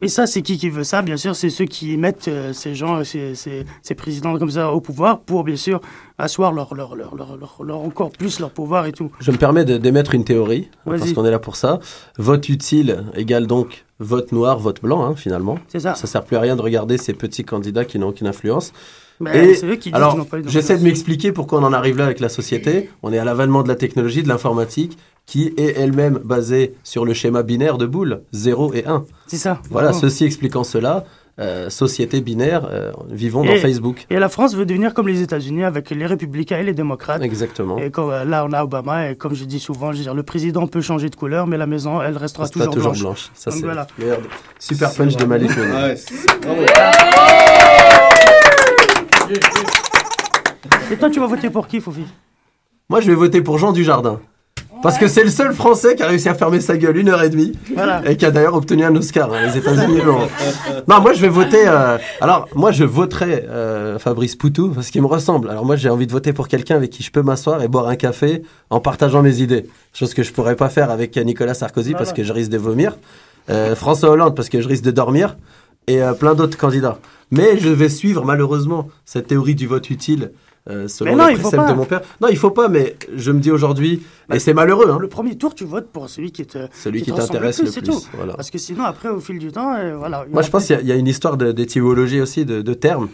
Et 0.00 0.06
ça, 0.06 0.28
c'est 0.28 0.42
qui 0.42 0.58
qui 0.58 0.70
veut 0.70 0.84
ça? 0.84 1.02
Bien 1.02 1.16
sûr, 1.16 1.34
c'est 1.34 1.50
ceux 1.50 1.64
qui 1.64 1.96
mettent 1.96 2.28
euh, 2.28 2.52
ces 2.52 2.76
gens, 2.76 3.02
ces, 3.02 3.34
ces, 3.34 3.64
ces 3.82 3.94
présidents 3.96 4.38
comme 4.38 4.52
ça 4.52 4.70
au 4.70 4.80
pouvoir 4.80 5.18
pour, 5.18 5.42
bien 5.42 5.56
sûr, 5.56 5.80
asseoir 6.18 6.52
leur, 6.52 6.72
leur, 6.76 6.94
leur, 6.94 7.16
leur, 7.64 7.80
encore 7.80 8.10
plus 8.10 8.38
leur 8.38 8.50
pouvoir 8.50 8.86
et 8.86 8.92
tout. 8.92 9.10
Je 9.18 9.32
me 9.32 9.36
permets 9.36 9.64
d'émettre 9.64 10.14
une 10.14 10.22
théorie, 10.24 10.70
parce 10.84 11.12
qu'on 11.12 11.24
est 11.24 11.32
là 11.32 11.40
pour 11.40 11.56
ça. 11.56 11.80
Vote 12.16 12.48
utile 12.48 13.06
égale 13.16 13.48
donc 13.48 13.86
vote 13.98 14.30
noir, 14.30 14.60
vote 14.60 14.80
blanc, 14.80 15.04
hein, 15.04 15.16
finalement. 15.16 15.58
C'est 15.66 15.80
ça. 15.80 15.96
Ça 15.96 16.06
sert 16.06 16.22
plus 16.22 16.36
à 16.36 16.40
rien 16.40 16.54
de 16.54 16.62
regarder 16.62 16.96
ces 16.96 17.12
petits 17.12 17.42
candidats 17.42 17.84
qui 17.84 17.98
n'ont 17.98 18.10
aucune 18.10 18.28
influence. 18.28 18.72
Mais 19.18 19.48
Et 19.48 19.54
c'est 19.56 19.66
eux 19.66 19.74
qui 19.74 19.88
disent 19.88 19.94
alors, 19.94 20.12
qu'ils 20.12 20.20
n'ont 20.20 20.26
pas 20.26 20.38
eu 20.38 20.44
j'essaie 20.46 20.78
de 20.78 20.84
m'expliquer 20.84 21.32
pourquoi 21.32 21.58
on 21.58 21.64
en 21.64 21.72
arrive 21.72 21.98
là 21.98 22.04
avec 22.04 22.20
la 22.20 22.28
société. 22.28 22.88
On 23.02 23.12
est 23.12 23.18
à 23.18 23.24
l'avènement 23.24 23.64
de 23.64 23.68
la 23.68 23.74
technologie, 23.74 24.22
de 24.22 24.28
l'informatique, 24.28 24.96
qui 25.28 25.52
est 25.58 25.78
elle-même 25.78 26.18
basée 26.24 26.72
sur 26.84 27.04
le 27.04 27.12
schéma 27.12 27.42
binaire 27.42 27.76
de 27.76 27.84
boules, 27.84 28.22
0 28.32 28.72
et 28.72 28.86
1. 28.86 29.04
C'est 29.26 29.36
ça. 29.36 29.60
Voilà, 29.70 29.88
Vraiment. 29.90 30.00
ceci 30.08 30.24
expliquant 30.24 30.64
cela, 30.64 31.04
euh, 31.38 31.68
société 31.68 32.22
binaire, 32.22 32.66
euh, 32.72 32.92
vivons 33.10 33.44
dans 33.44 33.54
Facebook. 33.56 34.06
Et 34.08 34.18
la 34.18 34.30
France 34.30 34.54
veut 34.56 34.64
devenir 34.64 34.94
comme 34.94 35.06
les 35.06 35.20
États-Unis 35.20 35.64
avec 35.64 35.90
les 35.90 36.06
républicains 36.06 36.56
et 36.60 36.62
les 36.62 36.72
démocrates. 36.72 37.20
Exactement. 37.22 37.76
Et 37.76 37.90
comme, 37.90 38.08
là, 38.10 38.46
on 38.48 38.52
a 38.54 38.64
Obama, 38.64 39.10
et 39.10 39.16
comme 39.16 39.34
je 39.34 39.44
dis 39.44 39.60
souvent, 39.60 39.92
je 39.92 39.98
veux 39.98 40.02
dire, 40.04 40.14
le 40.14 40.22
président 40.22 40.66
peut 40.66 40.80
changer 40.80 41.10
de 41.10 41.14
couleur, 41.16 41.46
mais 41.46 41.58
la 41.58 41.66
maison, 41.66 42.00
elle 42.00 42.16
restera 42.16 42.44
Restera 42.44 42.64
toujours, 42.64 42.92
toujours 42.92 42.92
blanche. 42.92 43.02
blanche. 43.02 43.30
Ça, 43.34 43.50
Donc 43.50 43.60
c'est 43.60 43.66
voilà. 43.66 43.86
merde. 43.98 44.22
Super 44.58 44.94
punch 44.94 45.14
de 45.16 45.24
Malik. 45.26 45.50
Et 50.90 50.96
toi, 50.96 51.10
tu 51.10 51.20
vas 51.20 51.26
voter 51.26 51.50
pour 51.50 51.66
qui, 51.68 51.80
Fofi? 51.80 52.04
Moi, 52.88 53.00
je 53.02 53.08
vais 53.08 53.14
voter 53.14 53.42
pour 53.42 53.58
Jean 53.58 53.72
Dujardin. 53.72 54.20
Parce 54.82 54.96
que 54.98 55.08
c'est 55.08 55.24
le 55.24 55.30
seul 55.30 55.52
Français 55.52 55.96
qui 55.96 56.02
a 56.02 56.06
réussi 56.06 56.28
à 56.28 56.34
fermer 56.34 56.60
sa 56.60 56.76
gueule 56.76 56.96
une 56.96 57.08
heure 57.08 57.22
et 57.22 57.28
demie. 57.30 57.52
Voilà. 57.74 58.02
Et 58.08 58.16
qui 58.16 58.24
a 58.24 58.30
d'ailleurs 58.30 58.54
obtenu 58.54 58.84
un 58.84 58.94
Oscar. 58.94 59.32
hein, 59.32 59.46
les 59.46 59.58
États-Unis 59.58 60.00
l'ont. 60.04 60.28
Non, 60.88 61.00
moi, 61.00 61.12
je 61.12 61.20
vais 61.20 61.28
voter. 61.28 61.66
euh, 61.66 61.98
Alors, 62.20 62.48
moi, 62.54 62.70
je 62.72 62.84
voterai 62.84 63.44
euh, 63.48 63.98
Fabrice 63.98 64.36
Poutou 64.36 64.68
parce 64.70 64.90
qu'il 64.90 65.02
me 65.02 65.06
ressemble. 65.06 65.50
Alors, 65.50 65.64
moi, 65.66 65.76
j'ai 65.76 65.90
envie 65.90 66.06
de 66.06 66.12
voter 66.12 66.32
pour 66.32 66.48
quelqu'un 66.48 66.76
avec 66.76 66.90
qui 66.90 67.02
je 67.02 67.10
peux 67.10 67.22
m'asseoir 67.22 67.62
et 67.62 67.68
boire 67.68 67.88
un 67.88 67.96
café 67.96 68.42
en 68.70 68.80
partageant 68.80 69.22
mes 69.22 69.40
idées. 69.42 69.66
Chose 69.92 70.14
que 70.14 70.22
je 70.22 70.32
pourrais 70.32 70.56
pas 70.56 70.68
faire 70.68 70.90
avec 70.90 71.16
Nicolas 71.16 71.54
Sarkozy 71.54 71.92
parce 71.94 72.12
que 72.12 72.22
je 72.22 72.32
risque 72.32 72.50
de 72.50 72.58
vomir. 72.58 72.96
Euh, 73.50 73.74
François 73.74 74.10
Hollande 74.10 74.36
parce 74.36 74.48
que 74.48 74.60
je 74.60 74.68
risque 74.68 74.84
de 74.84 74.90
dormir. 74.90 75.36
et 75.88 76.00
plein 76.20 76.34
d'autres 76.34 76.58
candidats. 76.58 76.98
Mais 77.30 77.58
je 77.58 77.68
vais 77.70 77.88
suivre 77.88 78.24
malheureusement 78.24 78.88
cette 79.04 79.26
théorie 79.26 79.54
du 79.54 79.66
vote 79.66 79.88
utile 79.90 80.32
selon 80.88 81.10
Mais 81.10 81.16
non, 81.16 81.26
les 81.28 81.34
préceptes 81.34 81.56
pas. 81.56 81.70
de 81.72 81.76
mon 81.76 81.84
père. 81.84 82.02
Non, 82.20 82.28
il 82.28 82.36
faut 82.36 82.50
pas, 82.50 82.68
mais 82.68 82.96
je 83.16 83.32
me 83.32 83.40
dis 83.40 83.50
aujourd'hui, 83.50 84.02
et 84.32 84.38
c'est 84.38 84.54
malheureux, 84.54 84.90
hein, 84.90 84.98
Le 85.00 85.08
premier 85.08 85.36
tour, 85.36 85.54
tu 85.54 85.64
votes 85.64 85.88
pour 85.90 86.08
celui 86.08 86.30
qui 86.32 86.44
te 86.46 86.58
celui 86.72 87.02
qui 87.02 87.12
t'intéresse 87.12 87.62
le 87.62 87.70
plus. 87.70 87.82
tout. 87.82 88.02
Voilà. 88.14 88.34
Parce 88.34 88.50
que 88.50 88.58
sinon, 88.58 88.84
après, 88.84 89.08
au 89.08 89.20
fil 89.20 89.38
du 89.38 89.50
temps, 89.52 89.74
euh, 89.74 89.96
voilà. 89.96 90.24
Moi, 90.30 90.42
je 90.42 90.50
pense 90.50 90.66
qu'il 90.66 90.76
y, 90.76 90.78
a- 90.78 90.82
il 90.82 90.88
y 90.88 90.92
a 90.92 90.96
une 90.96 91.06
histoire 91.08 91.36
d'étymologie 91.36 92.20
aussi, 92.20 92.44
de, 92.44 92.60
de 92.62 92.74
termes. 92.74 93.08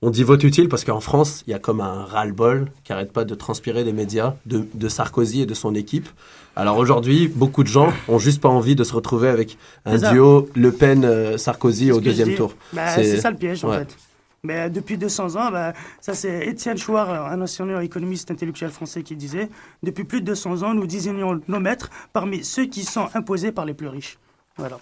On 0.00 0.10
dit 0.10 0.22
vote 0.22 0.44
utile 0.44 0.68
parce 0.68 0.84
qu'en 0.84 1.00
France, 1.00 1.42
il 1.48 1.50
y 1.50 1.54
a 1.54 1.58
comme 1.58 1.80
un 1.80 2.04
ras-le-bol 2.04 2.66
qui 2.84 2.92
arrête 2.92 3.12
pas 3.12 3.24
de 3.24 3.34
transpirer 3.34 3.82
des 3.82 3.92
médias, 3.92 4.34
de, 4.46 4.64
de 4.74 4.88
Sarkozy 4.88 5.42
et 5.42 5.46
de 5.46 5.54
son 5.54 5.74
équipe. 5.74 6.08
Alors 6.54 6.76
aujourd'hui, 6.76 7.26
beaucoup 7.26 7.64
de 7.64 7.68
gens 7.68 7.92
ont 8.08 8.18
juste 8.20 8.40
pas 8.40 8.48
envie 8.48 8.76
de 8.76 8.84
se 8.84 8.92
retrouver 8.94 9.28
avec 9.28 9.58
un 9.86 9.96
duo 10.12 10.48
Le 10.54 10.70
Pen-Sarkozy 10.70 11.86
C'est 11.86 11.92
au 11.92 12.00
deuxième 12.00 12.34
tour. 12.34 12.54
Bah, 12.72 12.88
C'est- 12.94 13.16
ça 13.18 13.30
le 13.30 13.36
piège, 13.36 13.64
en 13.64 13.72
fait. 13.72 13.96
Mais 14.44 14.60
euh, 14.60 14.68
depuis 14.68 14.98
200 14.98 15.36
ans, 15.36 15.50
bah, 15.50 15.72
ça 16.00 16.14
c'est 16.14 16.46
Étienne 16.46 16.78
Chouard, 16.78 17.10
euh, 17.10 17.34
un 17.34 17.40
ancien 17.40 17.80
économiste 17.80 18.30
intellectuel 18.30 18.70
français, 18.70 19.02
qui 19.02 19.16
disait 19.16 19.48
Depuis 19.82 20.04
plus 20.04 20.20
de 20.20 20.26
200 20.26 20.62
ans, 20.62 20.74
nous 20.74 20.86
désignons 20.86 21.40
nos 21.48 21.60
maîtres 21.60 21.90
parmi 22.12 22.44
ceux 22.44 22.66
qui 22.66 22.84
sont 22.84 23.08
imposés 23.14 23.52
par 23.52 23.64
les 23.64 23.74
plus 23.74 23.88
riches. 23.88 24.18
Voilà. 24.56 24.78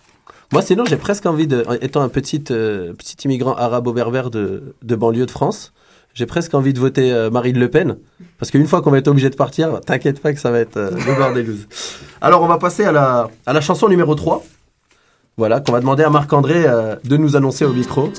Moi, 0.53 0.63
sinon, 0.63 0.85
j'ai 0.85 0.97
presque 0.97 1.27
envie 1.27 1.47
de, 1.47 1.65
étant 1.83 2.03
un 2.03 2.09
petit, 2.09 2.43
euh, 2.51 2.93
petit 2.95 3.17
immigrant 3.25 3.55
arabo-berbère 3.55 4.31
de, 4.31 4.75
de 4.83 4.97
banlieue 4.97 5.27
de 5.27 5.31
France, 5.31 5.73
j'ai 6.17 6.25
presque 6.25 6.55
envie 6.55 6.73
de 6.73 6.81
voter 6.81 7.13
euh, 7.13 7.29
Marine 7.31 7.59
Le 7.59 7.69
Pen. 7.69 7.99
Parce 8.39 8.51
qu'une 8.51 8.67
fois 8.67 8.81
qu'on 8.81 8.91
va 8.91 8.97
être 8.97 9.09
obligé 9.09 9.29
de 9.29 9.37
partir, 9.37 9.81
t'inquiète 9.83 10.23
pas 10.23 10.33
que 10.33 10.41
ça 10.41 10.51
va 10.51 10.61
être 10.61 10.79
euh, 10.79 10.91
le 10.91 11.15
bordelouse. 11.15 11.69
Alors, 12.23 12.41
on 12.43 12.47
va 12.47 12.57
passer 12.57 12.85
à 12.85 12.93
la, 12.93 13.29
à 13.45 13.53
la 13.53 13.61
chanson 13.61 13.87
numéro 13.87 14.15
3. 14.15 14.43
Voilà, 15.37 15.61
qu'on 15.61 15.73
va 15.73 15.81
demander 15.81 16.05
à 16.05 16.09
Marc-André 16.09 16.65
euh, 16.67 16.97
de 17.05 17.19
nous 17.19 17.37
annoncer 17.37 17.67
au 17.67 17.75
micro. 17.75 18.11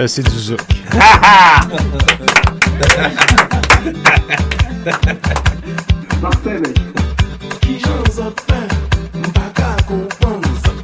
Euh, 0.00 0.06
c'est 0.06 0.22
du 0.22 0.38
zouk. 0.38 0.60
Parfait, 6.22 6.58
mec. 6.60 6.78
Ki 7.60 7.76
jan 7.82 8.00
zot 8.14 8.40
fè, 8.46 8.60
mpa 9.20 9.46
ka 9.58 9.70
kompon, 9.88 10.40
zot 10.64 10.80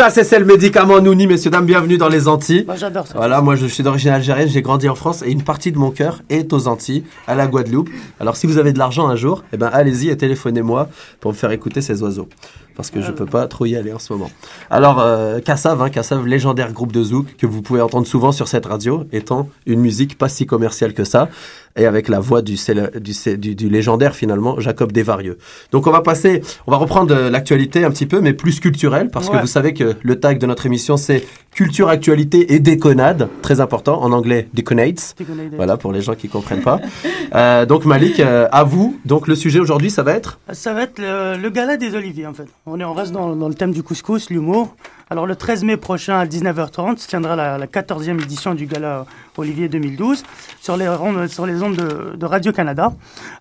Zouksa, 0.00 0.08
c'est 0.08 0.24
ça 0.24 0.38
le 0.38 0.46
médicament 0.46 0.98
Nouni, 0.98 1.26
messieurs, 1.26 1.50
dames, 1.50 1.66
bienvenue 1.66 1.98
dans 1.98 2.08
les 2.08 2.26
Antilles. 2.26 2.64
Moi, 2.64 2.76
j'adore 2.76 3.06
ça. 3.06 3.12
Voilà, 3.18 3.42
moi 3.42 3.54
je 3.54 3.66
suis 3.66 3.82
d'origine 3.82 4.12
algérienne, 4.12 4.48
j'ai 4.48 4.62
grandi 4.62 4.88
en 4.88 4.94
France 4.94 5.22
et 5.22 5.30
une 5.30 5.42
partie 5.42 5.72
de 5.72 5.78
mon 5.78 5.90
cœur 5.90 6.22
est 6.30 6.54
aux 6.54 6.68
Antilles, 6.68 7.04
à 7.26 7.34
la 7.34 7.46
Guadeloupe. 7.46 7.90
Alors 8.18 8.34
si 8.34 8.46
vous 8.46 8.56
avez 8.56 8.72
de 8.72 8.78
l'argent 8.78 9.08
un 9.08 9.16
jour, 9.16 9.44
eh 9.52 9.58
ben 9.58 9.68
allez-y 9.70 10.08
et 10.08 10.16
téléphonez-moi 10.16 10.88
pour 11.20 11.32
me 11.32 11.36
faire 11.36 11.50
écouter 11.50 11.82
ces 11.82 12.02
oiseaux. 12.02 12.30
Parce 12.76 12.90
que 12.90 13.02
je 13.02 13.12
peux 13.12 13.26
pas 13.26 13.46
trop 13.46 13.66
y 13.66 13.76
aller 13.76 13.92
en 13.92 13.98
ce 13.98 14.10
moment. 14.14 14.30
Alors, 14.70 15.00
euh, 15.00 15.40
Kassav, 15.40 15.82
hein, 15.82 15.90
Kassav, 15.90 16.26
légendaire 16.26 16.72
groupe 16.72 16.92
de 16.92 17.02
zouk 17.02 17.36
que 17.36 17.46
vous 17.46 17.60
pouvez 17.60 17.82
entendre 17.82 18.06
souvent 18.06 18.32
sur 18.32 18.48
cette 18.48 18.64
radio, 18.64 19.04
étant 19.12 19.50
une 19.66 19.80
musique 19.80 20.16
pas 20.16 20.30
si 20.30 20.46
commerciale 20.46 20.94
que 20.94 21.04
ça, 21.04 21.28
et 21.76 21.86
avec 21.86 22.08
la 22.08 22.20
voix 22.20 22.42
du, 22.42 22.56
du, 23.00 23.36
du, 23.38 23.54
du 23.54 23.68
légendaire 23.68 24.14
finalement, 24.14 24.58
Jacob 24.60 24.92
Desvarieux. 24.92 25.38
Donc 25.72 25.86
on 25.86 25.90
va 25.90 26.00
passer, 26.00 26.42
on 26.66 26.70
va 26.70 26.76
reprendre 26.76 27.14
euh, 27.14 27.30
l'actualité 27.30 27.84
un 27.84 27.90
petit 27.90 28.06
peu, 28.06 28.20
mais 28.20 28.32
plus 28.32 28.60
culturelle, 28.60 29.10
parce 29.10 29.28
que 29.28 29.36
vous 29.36 29.46
savez 29.46 29.74
que 29.74 29.96
le 30.02 30.20
tag 30.20 30.38
de 30.38 30.46
notre 30.46 30.66
émission 30.66 30.96
c'est 30.96 31.24
culture, 31.52 31.88
actualité 31.88 32.54
et 32.54 32.58
déconnade, 32.60 33.28
très 33.42 33.60
important, 33.60 34.02
en 34.02 34.12
anglais 34.12 34.48
déconnates. 34.54 35.14
Voilà 35.56 35.76
pour 35.76 35.92
les 35.92 36.00
gens 36.02 36.14
qui 36.14 36.28
comprennent 36.28 36.62
pas. 36.62 36.80
Euh, 37.32 37.64
donc 37.64 37.84
Malik, 37.84 38.18
euh, 38.18 38.48
à 38.50 38.64
vous. 38.64 38.98
Donc 39.04 39.28
le 39.28 39.36
sujet 39.36 39.60
aujourd'hui, 39.60 39.88
ça 39.88 40.02
va 40.02 40.14
être? 40.14 40.40
Ça 40.52 40.72
va 40.72 40.82
être 40.82 40.98
le, 40.98 41.36
le 41.36 41.50
gala 41.50 41.76
des 41.76 41.94
Oliviers, 41.94 42.26
en 42.26 42.34
fait. 42.34 42.46
On, 42.66 42.80
est, 42.80 42.84
on 42.84 42.92
reste 42.92 43.12
dans, 43.12 43.36
dans 43.36 43.48
le 43.48 43.54
thème 43.54 43.72
du 43.72 43.84
couscous, 43.84 44.30
l'humour. 44.30 44.74
Alors, 45.12 45.26
le 45.26 45.34
13 45.34 45.64
mai 45.64 45.76
prochain, 45.76 46.20
à 46.20 46.24
19h30, 46.24 46.98
se 46.98 47.08
tiendra 47.08 47.34
la, 47.34 47.58
la 47.58 47.66
14e 47.66 48.22
édition 48.22 48.54
du 48.54 48.66
gala 48.66 49.06
Olivier 49.36 49.68
2012 49.68 50.22
sur 50.60 50.76
les, 50.76 50.86
ondes- 50.86 51.26
sur 51.26 51.46
les 51.46 51.60
ondes 51.64 51.74
de, 51.74 52.16
de 52.16 52.26
Radio-Canada. 52.26 52.92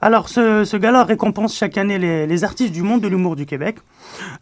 Alors, 0.02 0.30
ce, 0.30 0.64
ce 0.64 0.78
gala 0.78 1.04
récompense 1.04 1.56
chaque 1.56 1.78
année 1.78 2.00
les, 2.00 2.26
les 2.26 2.44
artistes 2.44 2.72
du 2.74 2.82
monde 2.82 3.02
de 3.02 3.08
l'humour 3.08 3.36
du 3.36 3.46
Québec. 3.46 3.76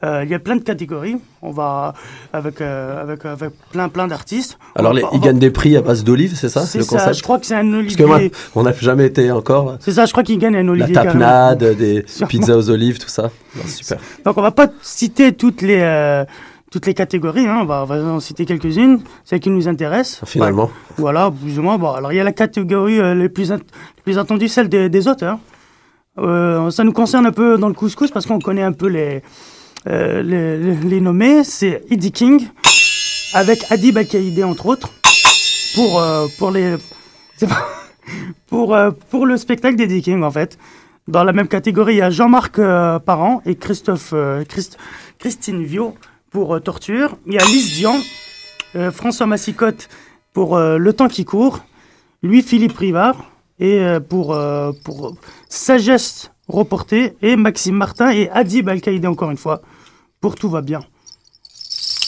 Euh, 0.06 0.22
il 0.24 0.30
y 0.30 0.36
a 0.36 0.40
plein 0.40 0.56
de 0.56 0.62
catégories. 0.64 1.18
On 1.42 1.52
va 1.52 1.96
avec, 2.32 2.62
euh, 2.62 3.02
avec, 3.02 3.26
avec 3.26 3.52
plein, 3.74 3.90
plein 3.90 4.08
d'artistes. 4.08 4.58
Alors 4.76 4.94
les, 4.94 5.04
ils 5.12 5.20
va- 5.20 5.26
gagnent 5.26 5.40
des 5.40 5.52
prix 5.52 5.76
à 5.76 5.82
base 5.82 6.06
d'olives, 6.06 6.36
c'est 6.38 6.48
ça 6.48 6.62
C'est 6.66 6.78
le 6.78 6.84
ça, 6.86 6.92
concept 6.98 7.16
je 7.18 7.24
crois 7.24 7.40
que 7.40 7.46
c'est 7.46 7.56
un 7.56 7.64
Parce 7.66 7.74
Olivier. 7.78 7.98
que 7.98 8.04
moi, 8.04 8.20
on 8.56 8.64
n'a 8.64 8.72
jamais 8.72 9.06
été 9.08 9.32
encore. 9.32 9.76
C'est 9.82 9.92
ça, 9.92 10.06
je 10.06 10.12
crois 10.14 10.24
qu'ils 10.24 10.40
gagnent 10.40 10.56
un 10.56 10.64
La 10.64 10.72
Olivier. 10.72 10.94
carrément. 10.94 11.14
tapenade, 11.20 11.76
des 11.76 12.06
pizzas 12.30 12.56
aux 12.56 12.70
olives, 12.70 13.00
tout 13.00 13.10
ça. 13.10 13.24
Non, 13.56 13.64
super. 13.66 13.98
Donc 14.24 14.38
on 14.38 14.42
va 14.42 14.52
pas 14.52 14.68
citer 14.82 15.34
toutes 15.34 15.62
les 15.62 15.80
euh, 15.82 16.24
toutes 16.78 16.86
les 16.86 16.94
catégories, 16.94 17.48
hein. 17.48 17.58
on, 17.62 17.66
va, 17.66 17.82
on 17.82 17.86
va 17.86 17.96
en 17.96 18.20
citer 18.20 18.46
quelques-unes, 18.46 19.02
celles 19.26 19.40
qui 19.40 19.50
nous 19.50 19.68
intéressent. 19.68 20.22
Finalement. 20.30 20.68
Bah, 20.68 20.96
voilà, 20.98 21.32
plus 21.32 21.58
ou 21.58 21.64
moins. 21.64 21.80
Bon, 21.80 21.92
alors 21.92 22.14
il 22.14 22.18
y 22.18 22.20
a 22.20 22.24
la 22.24 22.34
catégorie 22.34 23.00
euh, 23.00 23.16
les 23.16 23.30
plus 23.30 23.50
les 23.50 23.58
plus 24.04 24.20
attendue, 24.20 24.48
celle 24.48 24.70
des, 24.70 24.88
des 24.88 25.08
auteurs. 25.08 25.40
Euh, 26.20 26.70
ça 26.70 26.84
nous 26.84 26.92
concerne 26.94 27.26
un 27.26 27.32
peu 27.32 27.58
dans 27.58 27.68
le 27.68 27.74
couscous 27.74 28.12
parce 28.12 28.28
qu'on 28.28 28.38
connaît 28.38 28.62
un 28.62 28.74
peu 28.74 28.86
les 28.90 29.24
euh, 29.88 30.22
les, 30.22 31.02
nommés. 31.02 31.44
C'est 31.44 31.82
Eddie 31.90 32.12
King 32.12 32.48
avec 33.34 33.66
Adib 33.72 33.98
Al-Qaïdé 33.98 34.44
entre 34.44 34.68
autres 34.68 34.92
pour 35.74 36.00
euh, 36.00 36.28
pour 36.38 36.52
les 36.52 36.76
pour 38.48 38.78
pour 39.10 39.26
le 39.26 39.36
spectacle 39.38 39.78
d'Eddie 39.78 40.04
King 40.04 40.22
en 40.22 40.32
fait. 40.32 40.60
Dans 41.08 41.24
la 41.24 41.34
même 41.34 41.48
catégorie, 41.48 41.96
il 41.96 41.98
y 41.98 42.02
a 42.02 42.12
Jean-Marc 42.12 42.58
Parent 43.06 43.42
et 43.48 43.56
Christophe 43.56 44.14
Christ- 44.48 44.78
Christine 45.18 45.64
Viau 45.64 45.96
pour 46.38 46.54
euh, 46.54 46.60
Torture. 46.60 47.18
Il 47.26 47.34
y 47.34 47.40
a 47.40 47.46
Lise 47.46 47.72
Dian, 47.78 48.00
euh, 48.76 48.92
François 48.92 49.26
Massicotte 49.26 49.90
pour 50.34 50.56
euh, 50.56 50.78
Le 50.78 50.94
temps 50.94 51.08
qui 51.08 51.26
court, 51.26 51.62
Louis-Philippe 52.22 52.78
Rivard 52.78 53.32
et 53.60 53.82
pour, 54.08 54.38
pour 54.84 55.16
Sagesse 55.50 56.30
reportée 56.48 57.18
et 57.24 57.36
Maxime 57.36 57.76
Martin 57.76 58.12
et 58.12 58.30
Adib 58.30 58.70
Al-Qaïdé 58.70 59.08
encore 59.08 59.32
une 59.32 59.38
fois 59.38 59.64
pour 60.22 60.36
Tout 60.36 60.50
va 60.50 60.62
bien. 60.62 60.80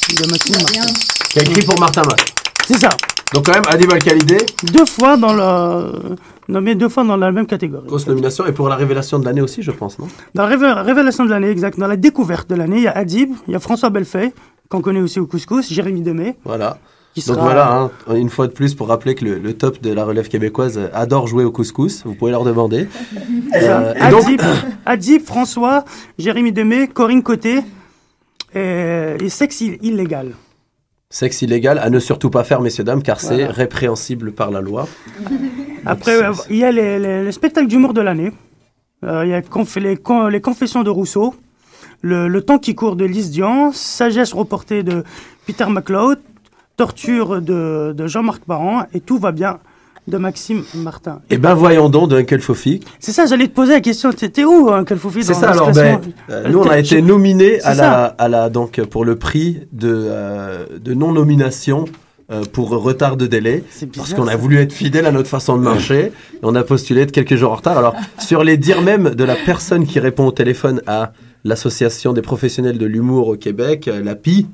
De 0.10 0.30
Maxime 0.30 0.62
Martin. 0.62 0.94
Qui 1.32 1.40
a 1.40 1.42
écrit 1.42 1.66
pour 1.66 1.80
Martin 1.80 2.04
Matt. 2.04 2.20
C'est 2.68 2.78
ça. 2.78 2.90
Donc 3.34 3.46
quand 3.46 3.54
même, 3.54 3.64
Adib 3.70 3.92
Al-Khalidé, 3.92 4.38
Deux 4.74 4.86
fois 4.86 5.16
dans 5.18 5.34
le 5.34 6.16
nommé 6.48 6.74
deux 6.74 6.90
fois 6.90 7.04
dans 7.04 7.16
la 7.18 7.32
même 7.32 7.46
catégorie. 7.46 7.86
grosse 7.88 8.08
nomination. 8.08 8.46
Et 8.48 8.52
pour 8.52 8.70
la 8.70 8.76
révélation 8.76 9.20
de 9.20 9.26
l'année 9.26 9.42
aussi, 9.42 9.62
je 9.62 9.70
pense, 9.72 10.00
non? 10.00 10.08
Dans 10.34 10.48
la 10.48 10.56
révé- 10.56 10.82
révélation 10.84 11.26
de 11.26 11.30
l'année, 11.30 11.50
exact. 11.50 11.78
Dans 11.78 11.86
la 11.88 11.96
découverte 11.98 12.50
de 12.50 12.56
l'année, 12.56 12.78
il 12.78 12.84
y 12.84 12.88
a 12.88 12.98
Adib, 12.98 13.30
il 13.48 13.54
y 13.54 13.56
a 13.56 13.60
François 13.60 13.92
Bellefeuille, 13.92 14.32
qu'on 14.68 14.82
connaît 14.82 15.00
aussi 15.02 15.20
au 15.20 15.28
couscous, 15.28 15.72
Jérémy 15.72 16.02
Demey. 16.02 16.38
Voilà. 16.44 16.78
Donc 17.28 17.38
voilà, 17.40 17.74
hein, 18.08 18.16
une 18.16 18.30
fois 18.30 18.48
de 18.48 18.54
plus, 18.54 18.76
pour 18.76 18.88
rappeler 18.88 19.14
que 19.14 19.26
le, 19.26 19.40
le 19.40 19.54
top 19.54 19.82
de 19.82 19.92
la 19.92 20.06
relève 20.06 20.28
québécoise 20.30 20.80
adore 20.94 21.28
jouer 21.28 21.44
au 21.44 21.52
couscous. 21.52 22.04
Vous 22.06 22.14
pouvez 22.16 22.32
leur 22.32 22.44
demander. 22.44 22.88
Euh, 23.56 23.94
donc, 24.12 24.26
Adib, 24.26 24.42
Adib, 24.86 25.22
François, 25.26 25.84
Jérémy 26.20 26.52
Demey, 26.52 26.88
Corinne 26.88 27.24
Côté 27.24 27.62
et, 28.54 29.16
et 29.20 29.30
Sexe 29.30 29.62
ill- 29.62 29.80
illégal. 29.82 30.34
Sexe 31.12 31.42
illégal 31.42 31.80
à 31.80 31.90
ne 31.90 32.00
surtout 32.00 32.30
pas 32.30 32.44
faire, 32.44 32.62
messieurs, 32.62 32.84
dames, 32.84 33.02
car 33.02 33.20
c'est 33.20 33.46
répréhensible 33.48 34.32
par 34.32 34.52
la 34.52 34.62
loi. 34.62 34.88
Après, 35.86 36.24
euh, 36.24 36.34
il 36.52 36.58
y 36.58 36.64
a 36.64 36.72
les, 36.72 37.00
les- 37.00 37.24
les 37.24 37.32
spectacles 37.32 37.68
d'humour 37.68 37.94
de 37.96 38.02
l'année. 38.02 38.32
Euh, 39.04 39.26
il 39.26 39.30
y 39.30 39.34
a 39.34 39.42
conf- 39.42 39.80
les, 39.80 39.98
con- 39.98 40.28
les 40.28 40.40
Confessions 40.42 40.84
de 40.84 40.90
Rousseau, 40.92 41.34
le, 42.02 42.28
Le 42.28 42.42
temps 42.44 42.60
qui 42.60 42.76
court 42.76 42.96
de 42.96 43.06
Lise 43.06 43.32
Dian, 43.32 43.72
Sagesse 43.74 44.34
reportée 44.34 44.84
de 44.84 45.04
Peter 45.48 45.66
MacLeod, 45.68 46.20
Torture 46.78 47.42
de, 47.42 47.94
de 47.98 48.08
Jean-Marc 48.08 48.44
Parent 48.46 48.84
et 48.94 49.00
Tout 49.02 49.18
va 49.18 49.32
bien 49.32 49.58
de 50.08 50.18
Maxime 50.18 50.64
Martin. 50.76 51.22
Et 51.30 51.38
ben 51.38 51.54
voyons 51.54 51.90
donc 51.90 52.10
de 52.10 52.18
Uncle 52.18 52.40
Fofi. 52.40 52.80
C'est 53.00 53.12
ça, 53.12 53.26
j'allais 53.26 53.48
te 53.48 53.54
poser 53.54 53.74
la 53.74 53.82
question. 53.82 54.12
T'étais 54.12 54.44
où, 54.44 54.70
hein, 54.70 54.84
quel 54.86 54.98
Fofi 54.98 55.24
C'est 55.24 55.34
ça, 55.34 55.52
alors, 55.52 55.72
ben, 55.72 56.02
euh, 56.30 56.50
nous, 56.50 56.60
on 56.60 56.70
a 56.70 56.80
été 56.80 57.02
nominés 57.02 57.62
à 57.62 57.74
la, 57.74 58.06
à 58.06 58.28
la, 58.28 58.50
donc, 58.50 58.82
pour 58.86 59.06
le 59.06 59.16
prix 59.16 59.62
de, 59.72 59.92
euh, 59.94 60.66
de 60.80 60.94
non-nomination 60.94 61.86
euh, 62.32 62.44
pour 62.44 62.70
retard 62.70 63.18
de 63.18 63.26
délai. 63.26 63.64
Parce 63.68 63.86
bizarre, 63.86 64.20
qu'on 64.20 64.28
a 64.28 64.36
voulu 64.36 64.58
être 64.60 64.72
fidèle 64.72 65.08
à 65.08 65.12
notre 65.12 65.28
façon 65.28 65.58
de 65.58 65.64
marcher. 65.64 66.12
et 66.34 66.40
on 66.44 66.54
a 66.54 66.64
postulé 66.64 67.08
de 67.08 67.12
quelques 67.12 67.36
jours 67.36 67.52
en 67.52 67.56
retard. 67.56 67.76
Alors, 67.76 67.96
sur 68.20 68.44
les 68.44 68.56
dires 68.56 68.84
même 68.84 69.16
de 69.16 69.24
la 69.24 69.36
personne 69.36 69.88
qui 69.88 70.00
répond 70.00 70.28
au 70.28 70.32
téléphone 70.32 70.80
à 70.86 71.14
l'Association 71.44 72.14
des 72.14 72.22
professionnels 72.22 72.78
de 72.78 72.86
l'humour 72.86 73.30
au 73.30 73.36
Québec, 73.36 73.88
euh, 73.88 74.04
la 74.04 74.14
PI, 74.14 74.46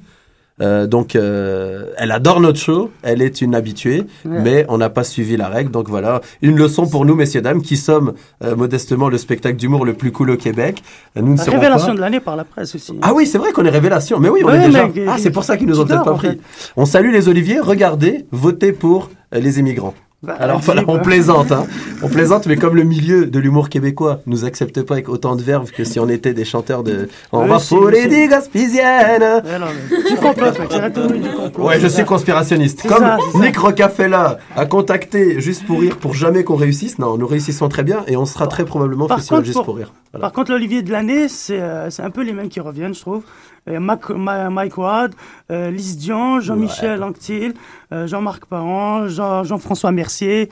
euh, 0.61 0.87
donc, 0.87 1.15
euh, 1.15 1.87
elle 1.97 2.11
adore 2.11 2.39
notre 2.39 2.59
show, 2.59 2.91
elle 3.03 3.21
est 3.21 3.41
une 3.41 3.55
habituée, 3.55 4.03
Ouais. 4.25 4.39
mais 4.41 4.65
on 4.69 4.77
n'a 4.77 4.89
pas 4.89 5.03
suivi 5.03 5.35
la 5.37 5.49
règle. 5.49 5.69
Donc 5.71 5.89
voilà, 5.89 6.21
une 6.41 6.57
leçon 6.57 6.87
pour 6.87 7.05
nous, 7.05 7.15
messieurs, 7.15 7.41
dames, 7.41 7.61
qui 7.61 7.75
sommes 7.77 8.13
euh, 8.43 8.55
modestement 8.55 9.09
le 9.09 9.17
spectacle 9.17 9.57
d'humour 9.57 9.85
le 9.85 9.93
plus 9.93 10.11
cool 10.11 10.29
au 10.31 10.37
Québec. 10.37 10.81
Nous 11.15 11.33
ne 11.33 11.37
serons 11.37 11.51
Révélation 11.51 11.87
pas... 11.87 11.93
de 11.95 11.99
l'année 11.99 12.19
par 12.19 12.35
la 12.35 12.43
presse 12.45 12.73
aussi. 12.75 12.93
Ah 13.01 13.13
oui, 13.13 13.27
c'est 13.27 13.37
vrai 13.37 13.51
qu'on 13.51 13.65
est 13.65 13.69
révélation. 13.69 14.19
Mais 14.19 14.29
oui, 14.29 14.41
on 14.43 14.47
Ouais, 14.47 14.63
est 14.63 14.67
déjà. 14.67 14.87
mais- 14.93 15.05
Ah, 15.07 15.15
c'est 15.17 15.31
pour 15.31 15.43
ça 15.43 15.57
qu'ils 15.57 15.67
nous 15.67 15.79
ont 15.79 15.85
peut-être 15.85 16.03
pas 16.03 16.11
en 16.13 16.17
pris. 16.17 16.39
On 16.77 16.85
salue 16.85 17.11
les 17.11 17.27
Oliviers. 17.27 17.59
Regardez, 17.59 18.25
votez 18.31 18.71
pour 18.71 19.09
les 19.33 19.59
immigrants. 19.59 19.93
Bah, 20.23 20.35
Alors 20.39 20.59
voilà, 20.61 20.83
on 20.87 20.97
plaisante, 20.99 21.51
hein. 21.51 21.67
On 22.01 22.09
plaisante, 22.09 22.47
mais 22.47 22.55
comme 22.55 22.75
le 22.75 22.83
milieu 22.83 23.25
de 23.27 23.39
l'humour 23.39 23.69
québécois 23.69 24.21
nous 24.25 24.43
accepte 24.43 24.81
pas 24.81 24.95
avec 24.95 25.07
autant 25.07 25.35
de 25.35 25.41
verve 25.43 25.71
que 25.71 25.83
si 25.83 25.99
on 25.99 26.09
était 26.09 26.33
des 26.33 26.45
chanteurs 26.45 26.83
de. 26.83 27.09
On 27.31 27.43
Oui, 27.43 27.49
va 27.49 27.59
si, 27.59 27.75
pour 27.75 27.89
les 27.89 28.07
dix 28.07 28.27
gaspésiennes. 28.27 29.21
Ouais, 29.21 29.59
non, 29.59 29.65
mais 29.91 29.97
Tu 30.07 30.15
complotes, 30.15 30.59
mec, 30.59 30.67
c'est 30.71 30.81
la 30.81 30.89
théorie 30.89 31.19
du 31.19 31.29
complot. 31.29 31.65
Ouais, 31.67 31.79
je 31.79 31.87
suis 31.87 32.05
conspirationniste. 32.05 32.87
Comme 32.87 32.99
ça. 32.99 33.17
Nick 33.35 33.57
Rocafella 33.57 34.39
a 34.55 34.65
contacté 34.65 35.39
juste 35.41 35.65
pour 35.65 35.79
rire 35.81 35.97
pour 35.97 36.13
jamais 36.15 36.43
qu'on 36.43 36.55
réussisse. 36.55 36.97
Non, 36.97 37.17
nous 37.17 37.27
réussissons 37.27 37.69
très 37.69 37.83
bien 37.83 38.03
et 38.07 38.17
on 38.17 38.25
sera 38.25 38.47
très 38.47 38.65
probablement 38.65 39.07
festival 39.07 39.43
juste 39.45 39.55
pour- 39.57 39.65
pour 39.65 39.75
rire. 39.77 39.93
Voilà. 40.11 40.23
Par 40.27 40.31
contre, 40.33 40.51
l'Olivier 40.51 40.81
de 40.81 40.91
l'année, 40.91 41.27
c'est 41.27 41.59
euh, 41.61 41.89
c'est 41.89 42.01
un 42.03 42.09
peu 42.09 42.23
les 42.23 42.33
mêmes 42.33 42.49
qui 42.49 42.59
reviennent, 42.61 42.95
je 42.95 43.01
trouve. 43.01 43.23
Euh, 43.67 43.79
Mac- 43.79 44.09
Ma- 44.11 44.49
Mike 44.49 44.77
Ward, 44.77 45.11
euh, 45.51 45.71
Lys 45.71 45.97
Dion, 45.97 46.39
Jean-Michel 46.39 47.01
Anctil, 47.03 47.53
euh, 47.91 48.05
Jean-Marc 48.07 48.45
Parent, 48.45 49.07
Jean- 49.07 49.43
Jean-François 49.43 49.91
Mercier, 49.91 50.49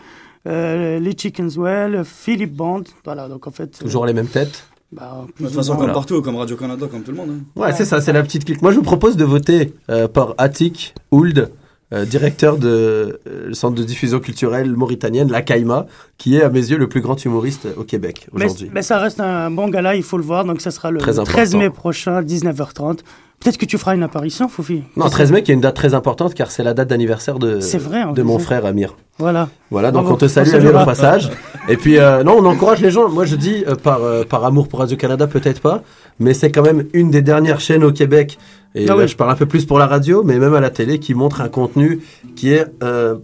euh, 0.47 0.99
les 0.99 1.16
Chickenswell, 1.16 2.03
Philippe 2.05 2.55
Bond. 2.55 2.84
Voilà, 3.05 3.28
donc 3.28 3.45
en 3.47 3.51
fait. 3.51 3.78
euh, 3.82 3.86
Toujours 3.86 4.05
les 4.05 4.14
mêmes 4.14 4.28
têtes. 4.28 4.66
bah, 4.91 5.26
De 5.39 5.45
toute 5.45 5.55
façon, 5.55 5.76
comme 5.78 5.91
partout, 5.91 6.22
comme 6.22 6.36
Radio-Canada, 6.38 6.88
comme 6.89 7.03
tout 7.03 7.11
le 7.11 7.18
monde. 7.18 7.30
hein. 7.32 7.59
Ouais, 7.61 7.72
c'est 7.74 7.86
ça, 7.86 8.01
c'est 8.01 8.14
la 8.14 8.24
petite 8.24 8.45
clique. 8.45 8.61
Moi, 8.61 8.72
je 8.72 8.78
vous 8.78 8.84
propose 8.84 9.16
de 9.16 9.26
voter 9.26 9.74
euh, 9.89 10.07
par 10.07 10.34
Atik 10.38 10.95
Ould, 11.11 11.51
euh, 11.93 12.05
directeur 12.05 12.57
de 12.57 13.19
euh, 13.27 13.53
centre 13.53 13.75
de 13.75 13.83
diffusion 13.83 14.19
culturelle 14.19 14.71
mauritanienne, 14.71 15.29
la 15.31 15.41
CAIMA, 15.41 15.85
qui 16.17 16.37
est 16.37 16.41
à 16.41 16.49
mes 16.49 16.59
yeux 16.71 16.77
le 16.77 16.89
plus 16.89 17.01
grand 17.01 17.23
humoriste 17.23 17.67
au 17.77 17.83
Québec 17.83 18.27
aujourd'hui. 18.33 18.71
mais 18.73 18.81
ça 18.81 18.97
reste 18.97 19.19
un 19.19 19.51
bon 19.51 19.67
gala, 19.69 19.95
il 19.95 20.01
faut 20.03 20.17
le 20.17 20.23
voir. 20.23 20.43
Donc 20.43 20.61
ça 20.61 20.71
sera 20.71 20.89
le 20.89 20.99
Très 20.99 21.13
13 21.13 21.19
important. 21.19 21.57
mai 21.59 21.69
prochain, 21.69 22.21
19h30. 22.21 22.99
Peut-être 23.39 23.57
que 23.57 23.65
tu 23.65 23.77
feras 23.77 23.93
une 23.93 24.03
apparition, 24.03 24.47
Foufi. 24.47 24.83
Non, 24.95 25.09
13 25.09 25.33
mai, 25.33 25.43
qui 25.43 25.51
est 25.51 25.53
une 25.53 25.59
date 25.61 25.75
très 25.75 25.93
importante 25.93 26.33
car 26.33 26.49
c'est 26.49 26.63
la 26.63 26.73
date 26.73 26.87
d'anniversaire 26.87 27.39
de, 27.39 27.59
vrai, 27.77 28.05
de 28.15 28.23
mon 28.23 28.39
frère 28.39 28.65
Amir. 28.65 28.95
Voilà. 29.19 29.49
Voilà, 29.69 29.91
donc 29.91 30.09
on 30.09 30.15
te 30.15 30.27
salue 30.27 30.53
Amir 30.55 30.81
au 30.81 30.85
passage. 30.85 31.29
Et 31.69 31.75
puis, 31.77 31.99
euh, 31.99 32.23
non, 32.23 32.37
on 32.39 32.45
encourage 32.45 32.79
les 32.81 32.89
gens. 32.89 33.09
Moi, 33.09 33.25
je 33.25 33.35
dis, 33.35 33.65
par, 33.83 33.99
par 34.29 34.45
amour 34.45 34.67
pour 34.67 34.79
Radio-Canada, 34.79 35.27
peut-être 35.27 35.59
pas, 35.61 35.83
mais 36.20 36.34
c'est 36.34 36.51
quand 36.51 36.61
même 36.64 36.86
une 36.93 37.11
des 37.11 37.22
dernières 37.22 37.59
chaînes 37.59 37.84
au 37.84 37.91
Québec. 37.91 38.38
Et 38.76 38.88
Ah 38.89 38.95
là, 38.95 39.05
je 39.05 39.16
parle 39.16 39.32
un 39.32 39.36
peu 39.36 39.45
plus 39.45 39.66
pour 39.66 39.78
la 39.80 39.88
radio, 39.88 40.24
mais 40.24 40.39
même 40.39 40.53
à 40.53 40.59
la 40.59 40.70
télé, 40.70 40.99
qui 40.99 41.14
montre 41.14 41.41
un 41.41 41.49
contenu 41.49 41.99
qui 42.36 42.51
est 42.51 42.66
euh, 42.82 43.18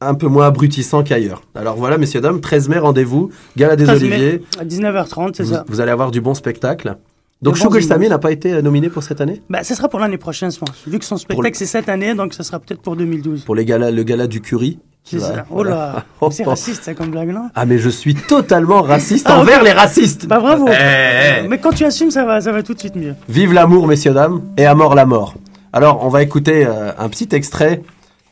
un 0.00 0.14
peu 0.14 0.28
moins 0.28 0.46
abrutissant 0.46 1.02
qu'ailleurs. 1.02 1.42
Alors 1.54 1.76
voilà, 1.76 1.98
messieurs, 1.98 2.20
dames, 2.20 2.40
13 2.40 2.68
mai, 2.68 2.78
rendez-vous, 2.78 3.30
Gala 3.56 3.76
des 3.76 3.84
13 3.84 4.02
mai, 4.02 4.08
Oliviers. 4.08 4.42
À 4.58 4.64
19h30, 4.64 5.32
c'est 5.34 5.44
ça. 5.46 5.64
vous 5.68 5.80
allez 5.80 5.90
avoir 5.90 6.10
du 6.10 6.20
bon 6.20 6.34
spectacle. 6.34 6.96
Donc, 7.40 7.58
Sammy 7.58 7.80
images. 7.80 8.08
n'a 8.08 8.18
pas 8.20 8.30
été 8.30 8.52
euh, 8.52 8.62
nominé 8.62 8.88
pour 8.88 9.02
cette 9.02 9.20
année? 9.20 9.42
Bah, 9.50 9.64
ça 9.64 9.74
sera 9.74 9.88
pour 9.88 9.98
l'année 9.98 10.16
prochaine, 10.16 10.52
je 10.52 10.58
pense. 10.60 10.70
Vu 10.86 11.00
que 11.00 11.04
son 11.04 11.16
spectacle, 11.16 11.56
c'est 11.56 11.66
cette 11.66 11.88
année, 11.88 12.14
donc 12.14 12.34
ça 12.34 12.44
sera 12.44 12.60
peut-être 12.60 12.80
pour 12.80 12.94
2012. 12.94 13.44
Pour 13.44 13.56
les 13.56 13.64
galas, 13.64 13.90
le 13.90 14.02
gala 14.04 14.28
du 14.28 14.40
Curie. 14.40 14.78
C'est 15.04 15.18
ça. 15.18 15.44
Oh 15.50 15.62
là, 15.62 16.04
c'est 16.30 16.44
raciste, 16.44 16.84
ça, 16.84 16.94
comme 16.94 17.10
blague, 17.10 17.30
non 17.30 17.50
Ah, 17.54 17.66
mais 17.66 17.78
je 17.78 17.88
suis 17.88 18.14
totalement 18.14 18.82
raciste 18.82 19.26
Ah, 19.28 19.38
envers 19.40 19.62
les 19.62 19.72
racistes. 19.72 20.26
Bah, 20.26 20.38
bravo. 20.40 20.66
Eh, 20.68 21.42
eh. 21.44 21.48
Mais 21.48 21.58
quand 21.58 21.72
tu 21.72 21.84
assumes, 21.84 22.10
ça 22.10 22.24
va, 22.24 22.40
ça 22.40 22.52
va 22.52 22.62
tout 22.62 22.72
de 22.74 22.78
suite 22.78 22.94
mieux. 22.96 23.14
Vive 23.28 23.52
l'amour, 23.52 23.86
messieurs, 23.88 24.14
dames, 24.14 24.40
et 24.56 24.64
à 24.64 24.74
mort 24.74 24.94
la 24.94 25.04
mort. 25.04 25.34
Alors, 25.72 26.04
on 26.04 26.08
va 26.08 26.22
écouter 26.22 26.64
euh, 26.66 26.92
un 26.98 27.08
petit 27.08 27.28
extrait 27.32 27.82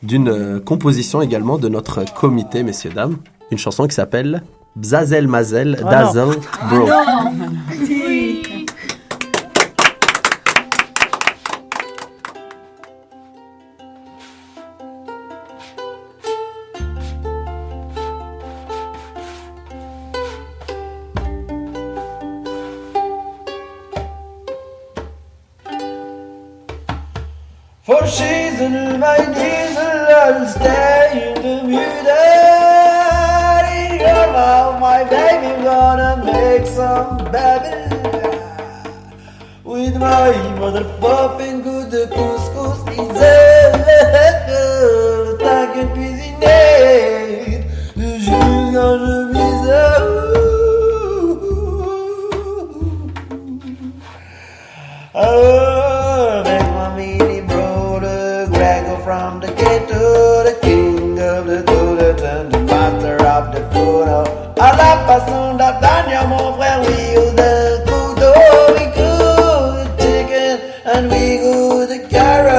d'une 0.01 0.29
euh, 0.29 0.59
composition 0.59 1.21
également 1.21 1.57
de 1.57 1.67
notre 1.67 2.05
comité, 2.13 2.63
messieurs, 2.63 2.91
dames. 2.95 3.17
Une 3.51 3.57
chanson 3.57 3.85
qui 3.85 3.93
s'appelle 3.93 4.41
Bzazel 4.77 5.27
Mazel 5.27 5.77
Ah, 5.85 5.89
Dazel 6.05 6.29
Bro. 6.69 6.87
For 6.87 6.95
season 28.61 28.99
my 28.99 29.17
diesel 29.17 30.05
I'll 30.23 30.47
stay 30.47 31.33
in 31.35 31.41
the 31.41 31.55
In 33.79 33.99
your 33.99 34.25
love 34.37 34.79
my 34.79 35.03
baby 35.03 35.51
gonna 35.63 36.23
make 36.25 36.65
some 36.67 37.17
baby 37.31 37.75
With 39.63 39.95
my 39.95 40.31
mother 40.59 40.85
popping 40.99 41.61
good 41.61 41.91
couscous 42.15 42.79
Diesel 42.85 43.71
qu'une 45.73 45.91
cuisiner 45.93 47.63
Jusqu'à 47.97 48.87
je 49.03 49.31
Oh, 55.13 55.60
photo. 63.91 64.23
À 64.59 64.71
la 64.81 64.91
façon 65.07 65.55
d'Abdania, 65.55 66.23
mon 66.27 66.53
frère, 66.53 66.79
we 66.81 66.95
use 67.19 67.33
the 67.35 67.83
couteau, 67.87 68.33
we 68.77 68.85
the 68.95 70.03
chicken 70.03 70.59
and 70.85 71.11
we 71.11 71.39
the 71.87 71.99
carrot. 72.09 72.50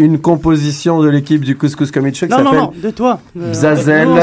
Une 0.00 0.20
composition 0.20 1.02
de 1.02 1.08
l'équipe 1.08 1.44
du 1.44 1.56
Couscous 1.56 1.90
Comedy 1.90 2.16
Show 2.16 2.26
qui 2.26 2.32
Non, 2.32 2.38
non, 2.38 2.44
s'appelle 2.44 2.60
non, 2.60 2.72
de 2.82 2.90
toi. 2.90 3.18
Euh, 3.36 3.50
on 3.50 3.54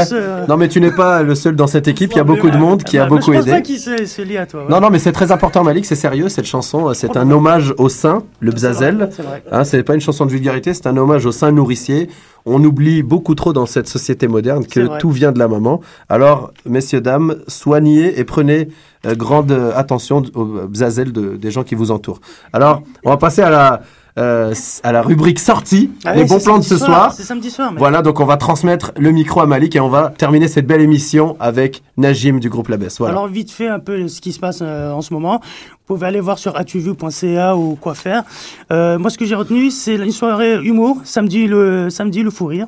se- 0.05 0.47
Non, 0.49 0.55
mais 0.55 0.69
tu 0.69 0.79
n'es 0.79 0.91
pas 0.91 1.21
le 1.21 1.35
seul 1.35 1.55
dans 1.57 1.67
cette 1.67 1.89
équipe. 1.89 2.11
Il 2.13 2.17
y 2.17 2.21
a 2.21 2.23
beaucoup 2.23 2.49
de 2.49 2.57
monde 2.57 2.83
qui 2.83 2.97
a 2.97 3.01
Bah, 3.03 3.09
bah, 3.09 3.15
beaucoup 3.17 3.33
je 3.33 3.37
pense 3.39 3.47
aidé. 3.47 3.51
pas 3.57 3.61
qu'il 3.61 3.77
se, 3.79 4.05
se 4.05 4.21
lie 4.21 4.37
à 4.37 4.45
toi. 4.45 4.61
ouais. 4.63 4.69
Non, 4.69 4.79
non, 4.79 4.89
mais 4.89 4.99
c'est 4.99 5.11
très 5.11 5.33
important, 5.33 5.63
Malik, 5.65 5.85
c'est 5.85 5.95
sérieux 5.95 6.29
cette 6.29 6.45
chanson. 6.45 6.93
C'est 6.93 7.17
un 7.17 7.29
hommage 7.29 7.73
au 7.77 7.89
sein, 7.89 8.23
le 8.39 8.51
Bzazel. 8.51 9.09
c'est 9.11 9.21
vrai. 9.23 9.43
Hein, 9.51 9.63
pas 9.85 9.95
une 9.95 10.01
chanson 10.01 10.25
de 10.25 10.31
vulgarité, 10.31 10.73
c'est 10.73 10.87
un 10.87 10.95
hommage 10.95 11.25
au 11.25 11.33
sein 11.33 11.51
nourricier. 11.51 12.09
On 12.45 12.63
oublie 12.63 13.03
beaucoup 13.03 13.35
trop 13.35 13.51
dans 13.51 13.65
cette 13.65 13.87
société 13.89 14.27
moderne 14.29 14.65
que 14.65 14.97
tout 14.99 15.09
vient 15.11 15.31
de 15.33 15.39
la 15.39 15.47
maman. 15.49 15.81
Alors, 16.07 16.51
messieurs, 16.65 17.01
dames, 17.01 17.35
soignez 17.47 18.17
et 18.19 18.23
prenez 18.23 18.69
euh, 19.05 19.13
grande 19.15 19.51
euh, 19.51 19.71
attention 19.75 20.23
au 20.35 20.45
Bzazel 20.67 21.11
de- 21.11 21.35
des 21.35 21.51
gens 21.51 21.63
qui 21.63 21.75
vous 21.75 21.91
entourent. 21.91 22.21
Alors, 22.53 22.81
on 23.03 23.09
va 23.09 23.17
passer 23.17 23.41
à 23.41 23.49
la, 23.49 23.81
euh, 24.17 24.53
à 24.83 24.91
la 24.91 25.01
rubrique 25.01 25.39
sortie, 25.39 25.91
Ah 26.05 26.15
les 26.15 26.21
oui, 26.21 26.27
bons 26.29 26.39
plans 26.43 26.57
de 26.57 26.63
ce 26.63 26.77
soir. 26.77 27.11
C'est 27.13 27.23
samedi 27.23 27.51
soir. 27.51 27.71
mais- 27.73 27.79
Voilà, 27.79 28.01
donc 28.01 28.19
on 28.19 28.25
va 28.25 28.37
transmettre 28.37 28.91
le 28.97 29.11
micro 29.11 29.41
à 29.41 29.45
Malik 29.45 29.75
et 29.75 29.79
on 29.81 29.89
va 29.89 30.13
terminer 30.17 30.47
cette 30.47 30.65
belle 30.67 30.81
émission 30.81 31.35
avec 31.39 31.83
Najim 31.97 32.39
du 32.39 32.49
groupe 32.49 32.69
La 32.69 32.77
Baisse. 32.77 32.97
Voilà. 32.99 33.13
Alors 33.13 33.27
vite 33.27 33.51
fait 33.51 33.67
un 33.67 33.79
peu 33.79 34.07
ce 34.07 34.21
qui 34.21 34.31
se 34.31 34.39
passe 34.39 34.59
euh, 34.61 34.91
en 34.91 35.01
ce 35.01 35.13
moment. 35.13 35.41
Vous 35.41 35.95
pouvez 35.95 36.07
aller 36.07 36.21
voir 36.21 36.37
sur 36.39 36.55
atuvu.ca 36.55 37.55
ou 37.57 37.75
quoi 37.75 37.93
faire. 37.93 38.23
Euh, 38.71 38.97
moi 38.97 39.09
ce 39.09 39.17
que 39.17 39.25
j'ai 39.25 39.35
retenu 39.35 39.69
c'est 39.69 39.95
une 39.95 40.11
soirée 40.11 40.55
humour 40.63 40.97
samedi 41.03 41.47
le 41.47 41.89
samedi 41.89 42.23
le 42.23 42.31
fou 42.31 42.45
rire 42.45 42.67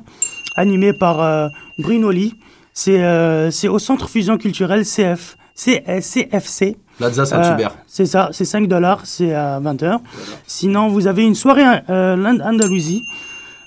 animé 0.58 0.92
par 0.92 1.22
euh, 1.22 1.48
Bruno 1.80 2.12
Lee. 2.12 2.36
C'est 2.74 3.02
euh, 3.04 3.50
c'est 3.52 3.68
au 3.70 3.80
centre 3.80 4.10
fusion 4.10 4.38
culturelle 4.38 4.84
CF 4.84 5.37
C- 5.58 5.84
euh, 5.90 6.00
CFC. 6.02 6.78
L'Alsace 7.00 7.32
Euh, 7.34 7.44
Saint-Hubert. 7.44 7.76
c'est 7.88 8.06
ça, 8.06 8.30
c'est 8.32 8.46
5 8.46 8.68
dollars, 8.68 9.02
c'est 9.06 9.34
à 9.34 9.60
20h. 9.60 10.00
Sinon, 10.46 10.88
vous 10.88 11.08
avez 11.08 11.24
une 11.26 11.36
soirée 11.36 11.64
euh, 11.90 12.16
Andalousie. 12.52 13.04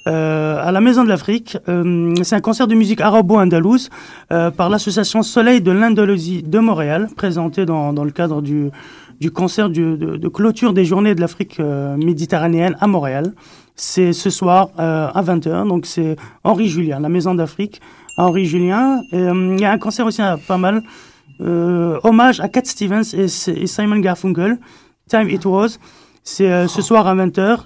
euh, 0.07 0.57
à 0.67 0.73
la 0.73 0.81
Maison 0.81 1.05
de 1.05 1.09
l'Afrique. 1.11 1.59
Euh, 1.69 2.15
c'est 2.23 2.35
un 2.35 2.41
concert 2.41 2.67
de 2.67 2.75
musique 2.75 3.01
arabo-andalouse 3.03 3.91
euh, 4.33 4.51
par 4.51 4.71
l'association 4.71 5.23
Soleil 5.23 5.61
de 5.61 5.71
l'Andalousie 5.73 6.43
de 6.43 6.59
Montréal, 6.59 7.09
présenté 7.17 7.67
dans, 7.67 7.93
dans 7.93 8.05
le 8.05 8.11
cadre 8.11 8.41
du, 8.41 8.71
du 9.21 9.31
concert 9.31 9.69
du- 9.69 9.99
de, 9.99 10.17
de 10.17 10.29
clôture 10.29 10.73
des 10.73 10.87
Journées 10.87 11.15
de 11.15 11.21
l'Afrique 11.21 11.61
euh, 11.61 11.97
méditerranéenne 11.99 12.77
à 12.81 12.87
Montréal. 12.87 13.33
C'est 13.77 14.13
ce 14.15 14.31
soir 14.31 14.71
euh, 14.79 15.09
à 15.15 15.23
20h, 15.23 15.69
donc 15.69 15.85
c'est 15.85 16.17
Henri 16.45 16.69
Julien, 16.69 16.99
la 17.01 17.09
Maison 17.11 17.35
d'Afrique. 17.35 17.81
à 18.17 18.25
Henri 18.27 18.47
Julien. 18.47 19.01
Euh, 19.13 19.55
Il 19.57 19.61
y 19.61 19.67
a 19.67 19.71
un 19.73 19.79
concert 19.79 20.07
aussi 20.07 20.23
euh, 20.23 20.37
pas 20.49 20.57
mal. 20.59 20.83
Euh, 21.41 21.99
hommage 22.05 22.41
à 22.41 22.49
Cat 22.49 22.63
Stevens 22.65 23.03
et, 23.15 23.25
et 23.25 23.67
Simon 23.67 23.99
Garfunkel. 23.99 24.59
Time 25.09 25.29
It 25.31 25.45
Was. 25.47 25.79
C'est 26.23 26.51
euh, 26.51 26.69
ce 26.69 26.83
soir 26.83 27.07
à 27.07 27.15
20h. 27.15 27.61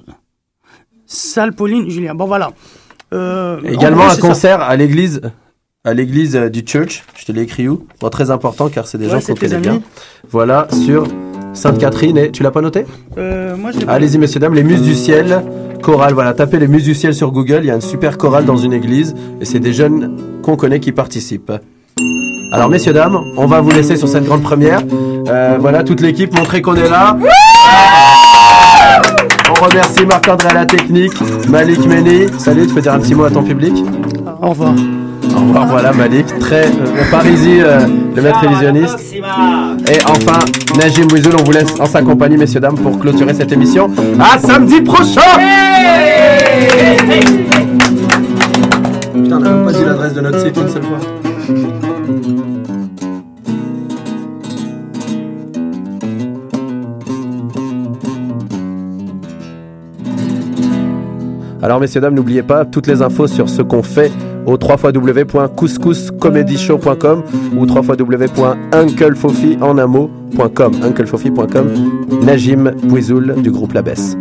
Salle 1.07 1.53
Pauline 1.55 1.91
Julien. 1.91 2.15
Bon 2.15 2.27
voilà. 2.27 2.53
Euh, 3.13 3.61
en 3.61 3.65
Également 3.65 4.07
un 4.07 4.11
ça. 4.11 4.21
concert 4.21 4.61
à 4.63 4.75
l'église 4.77 5.21
à 5.87 5.93
l'église 5.93 6.35
euh, 6.35 6.49
du 6.49 6.63
church, 6.67 7.05
je 7.15 7.27
te 7.27 7.33
l'ai 7.33 7.43
écrit 7.43 7.69
où? 7.69 7.87
Bon, 8.01 8.09
Très 8.09 8.31
important 8.31 8.71
car 8.71 8.87
c'est 8.87 8.97
des 8.97 9.07
Ouais, 9.07 9.21
gens 9.21 9.27
qu'on 9.27 9.35
connaît 9.35 9.59
bien. 9.59 9.83
Voilà, 10.31 10.67
sur 10.87 11.07
Sainte-Catherine 11.53 12.17
et 12.17 12.31
tu 12.33 12.43
l'as 12.43 12.51
pas 12.51 12.63
noté? 12.63 12.87
Euh, 13.19 13.55
Allez-y 13.87 14.17
messieurs 14.17 14.41
dames, 14.41 14.55
les 14.55 14.63
Muses 14.65 14.81
du 14.81 14.95
ciel, 14.95 15.43
chorale, 15.83 16.15
voilà, 16.15 16.33
tapez 16.33 16.59
les 16.59 16.69
Muses 16.69 16.85
du 16.85 16.95
ciel 16.95 17.15
sur 17.15 17.33
Google, 17.33 17.61
il 17.65 17.67
y 17.67 17.71
a 17.71 17.75
une 17.75 17.83
super 17.83 18.17
chorale 18.17 18.47
dans 18.47 18.57
une 18.57 18.73
église 18.73 19.15
et 19.43 19.45
c'est 19.45 19.61
des 19.61 19.75
jeunes 19.75 20.17
qu'on 20.43 20.57
connaît 20.57 20.81
qui 20.81 20.93
participent. 20.93 21.53
Alors 22.53 22.69
messieurs 22.69 22.93
dames, 22.93 23.19
on 23.37 23.47
va 23.47 23.61
vous 23.61 23.71
laisser 23.71 23.97
sur 23.97 24.09
cette 24.09 24.25
grande 24.25 24.43
première. 24.43 24.81
Euh, 25.29 25.57
voilà, 25.61 25.83
toute 25.83 26.01
l'équipe, 26.01 26.37
montrez 26.37 26.63
qu'on 26.63 26.77
est 26.77 26.89
là. 26.89 27.17
On 29.51 29.65
remercie 29.65 30.07
Marc-André 30.07 30.49
à 30.49 30.55
la 30.55 30.67
technique, 30.67 31.15
Malik 31.49 31.85
Meni. 31.87 32.27
Salut, 32.39 32.67
tu 32.67 32.75
peux 32.75 32.81
dire 32.81 32.95
un 32.95 33.01
petit 33.01 33.15
mot 33.15 33.25
à 33.25 33.31
ton 33.31 33.43
public? 33.43 33.75
Au 34.41 34.51
revoir. 34.51 34.73
Au 35.35 35.41
revoir, 35.41 35.67
voilà 35.67 35.93
Malik, 35.93 36.39
très 36.39 36.67
euh, 36.67 37.11
Parisie, 37.11 37.61
euh, 37.61 37.81
le 38.15 38.23
maître 38.23 38.45
illusionniste. 38.45 39.15
Et 39.15 39.99
enfin, 40.07 40.39
Najim 40.79 41.07
Bouizoul, 41.07 41.35
on 41.41 41.43
vous 41.43 41.53
laisse 41.53 41.75
en 41.81 41.87
sa 41.87 42.03
compagnie, 42.03 42.37
messieurs, 42.37 42.61
dames, 42.61 42.77
pour 42.77 42.99
clôturer 42.99 43.35
cette 43.35 43.51
émission. 43.51 43.91
À 44.21 44.39
samedi 44.39 44.81
prochain 44.81 45.21
Putain, 49.15 49.37
on 49.37 49.41
n'a 49.41 49.51
même 49.51 49.65
pas 49.65 49.73
dit 49.73 49.85
l'adresse 49.85 50.15
de 50.15 50.21
notre 50.21 50.41
site 50.41 50.57
une 50.57 50.69
seule 50.69 50.85
fois. 50.85 50.99
Alors 61.64 61.80
messieurs 61.80 62.02
dames, 62.02 62.16
n'oubliez 62.16 62.44
pas 62.44 62.66
toutes 62.66 62.88
les 62.88 63.02
infos 63.02 63.28
sur 63.28 63.48
ce 63.50 63.62
qu'on 63.62 63.84
fait 63.84 64.12
au 64.46 64.54
www.couscouscomedyshow.com 64.54 67.24
ou 67.58 67.66
www.unclefofi 67.66 69.58
en 69.62 69.78
un 69.78 69.88
mot.com 69.88 70.74
unclefofi.com 70.84 71.68
Najim 72.24 72.72
Bouizoul 72.84 73.36
du 73.42 73.52
groupe 73.52 73.74
La 73.74 73.82
Baisse. 73.82 74.18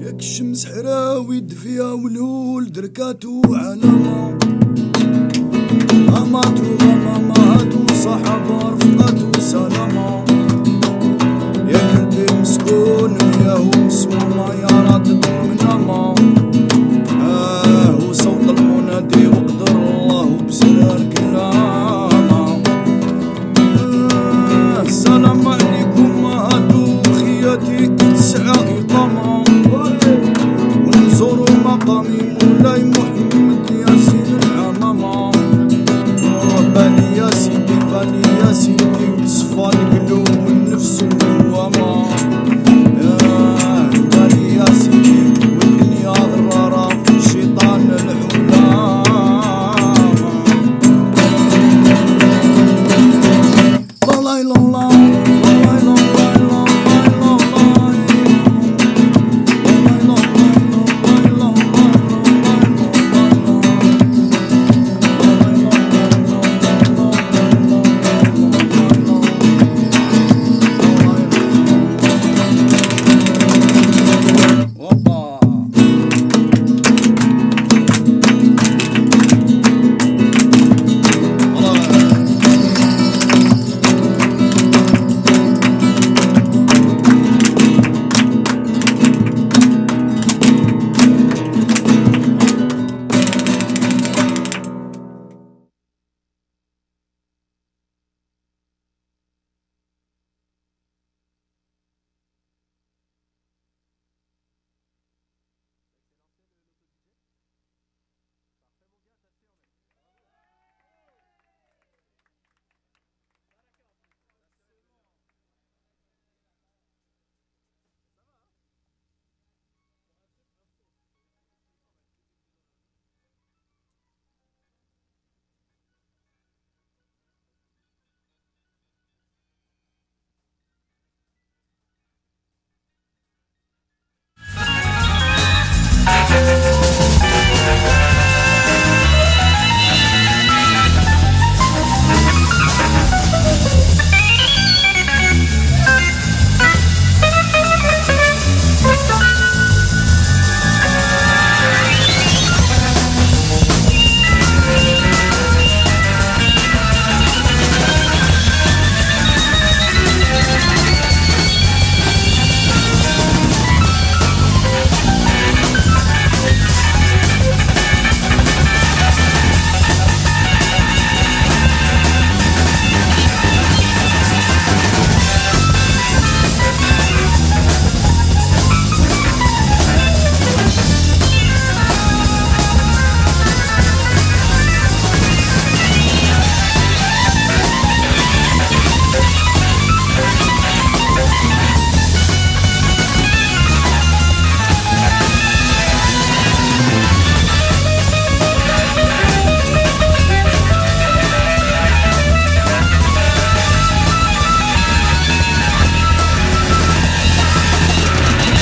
ياك 0.00 0.20
الشمس 0.20 0.66
حراوي 0.66 1.40
دفيا 1.40 1.84
والهول 1.84 2.72
دركاتو 2.72 3.42
علامة 3.46 4.38
غماتو 6.10 6.62
غماماتو 6.82 7.94
صحابة 7.94 8.70
رفقاتو 8.70 9.40
سلامة 9.40 10.24
يا 11.68 11.78
قلبي 11.78 12.26
مسكون 12.40 13.18
usmama 13.55 14.53
yaratıp 14.61 15.25
oynama 15.41 16.15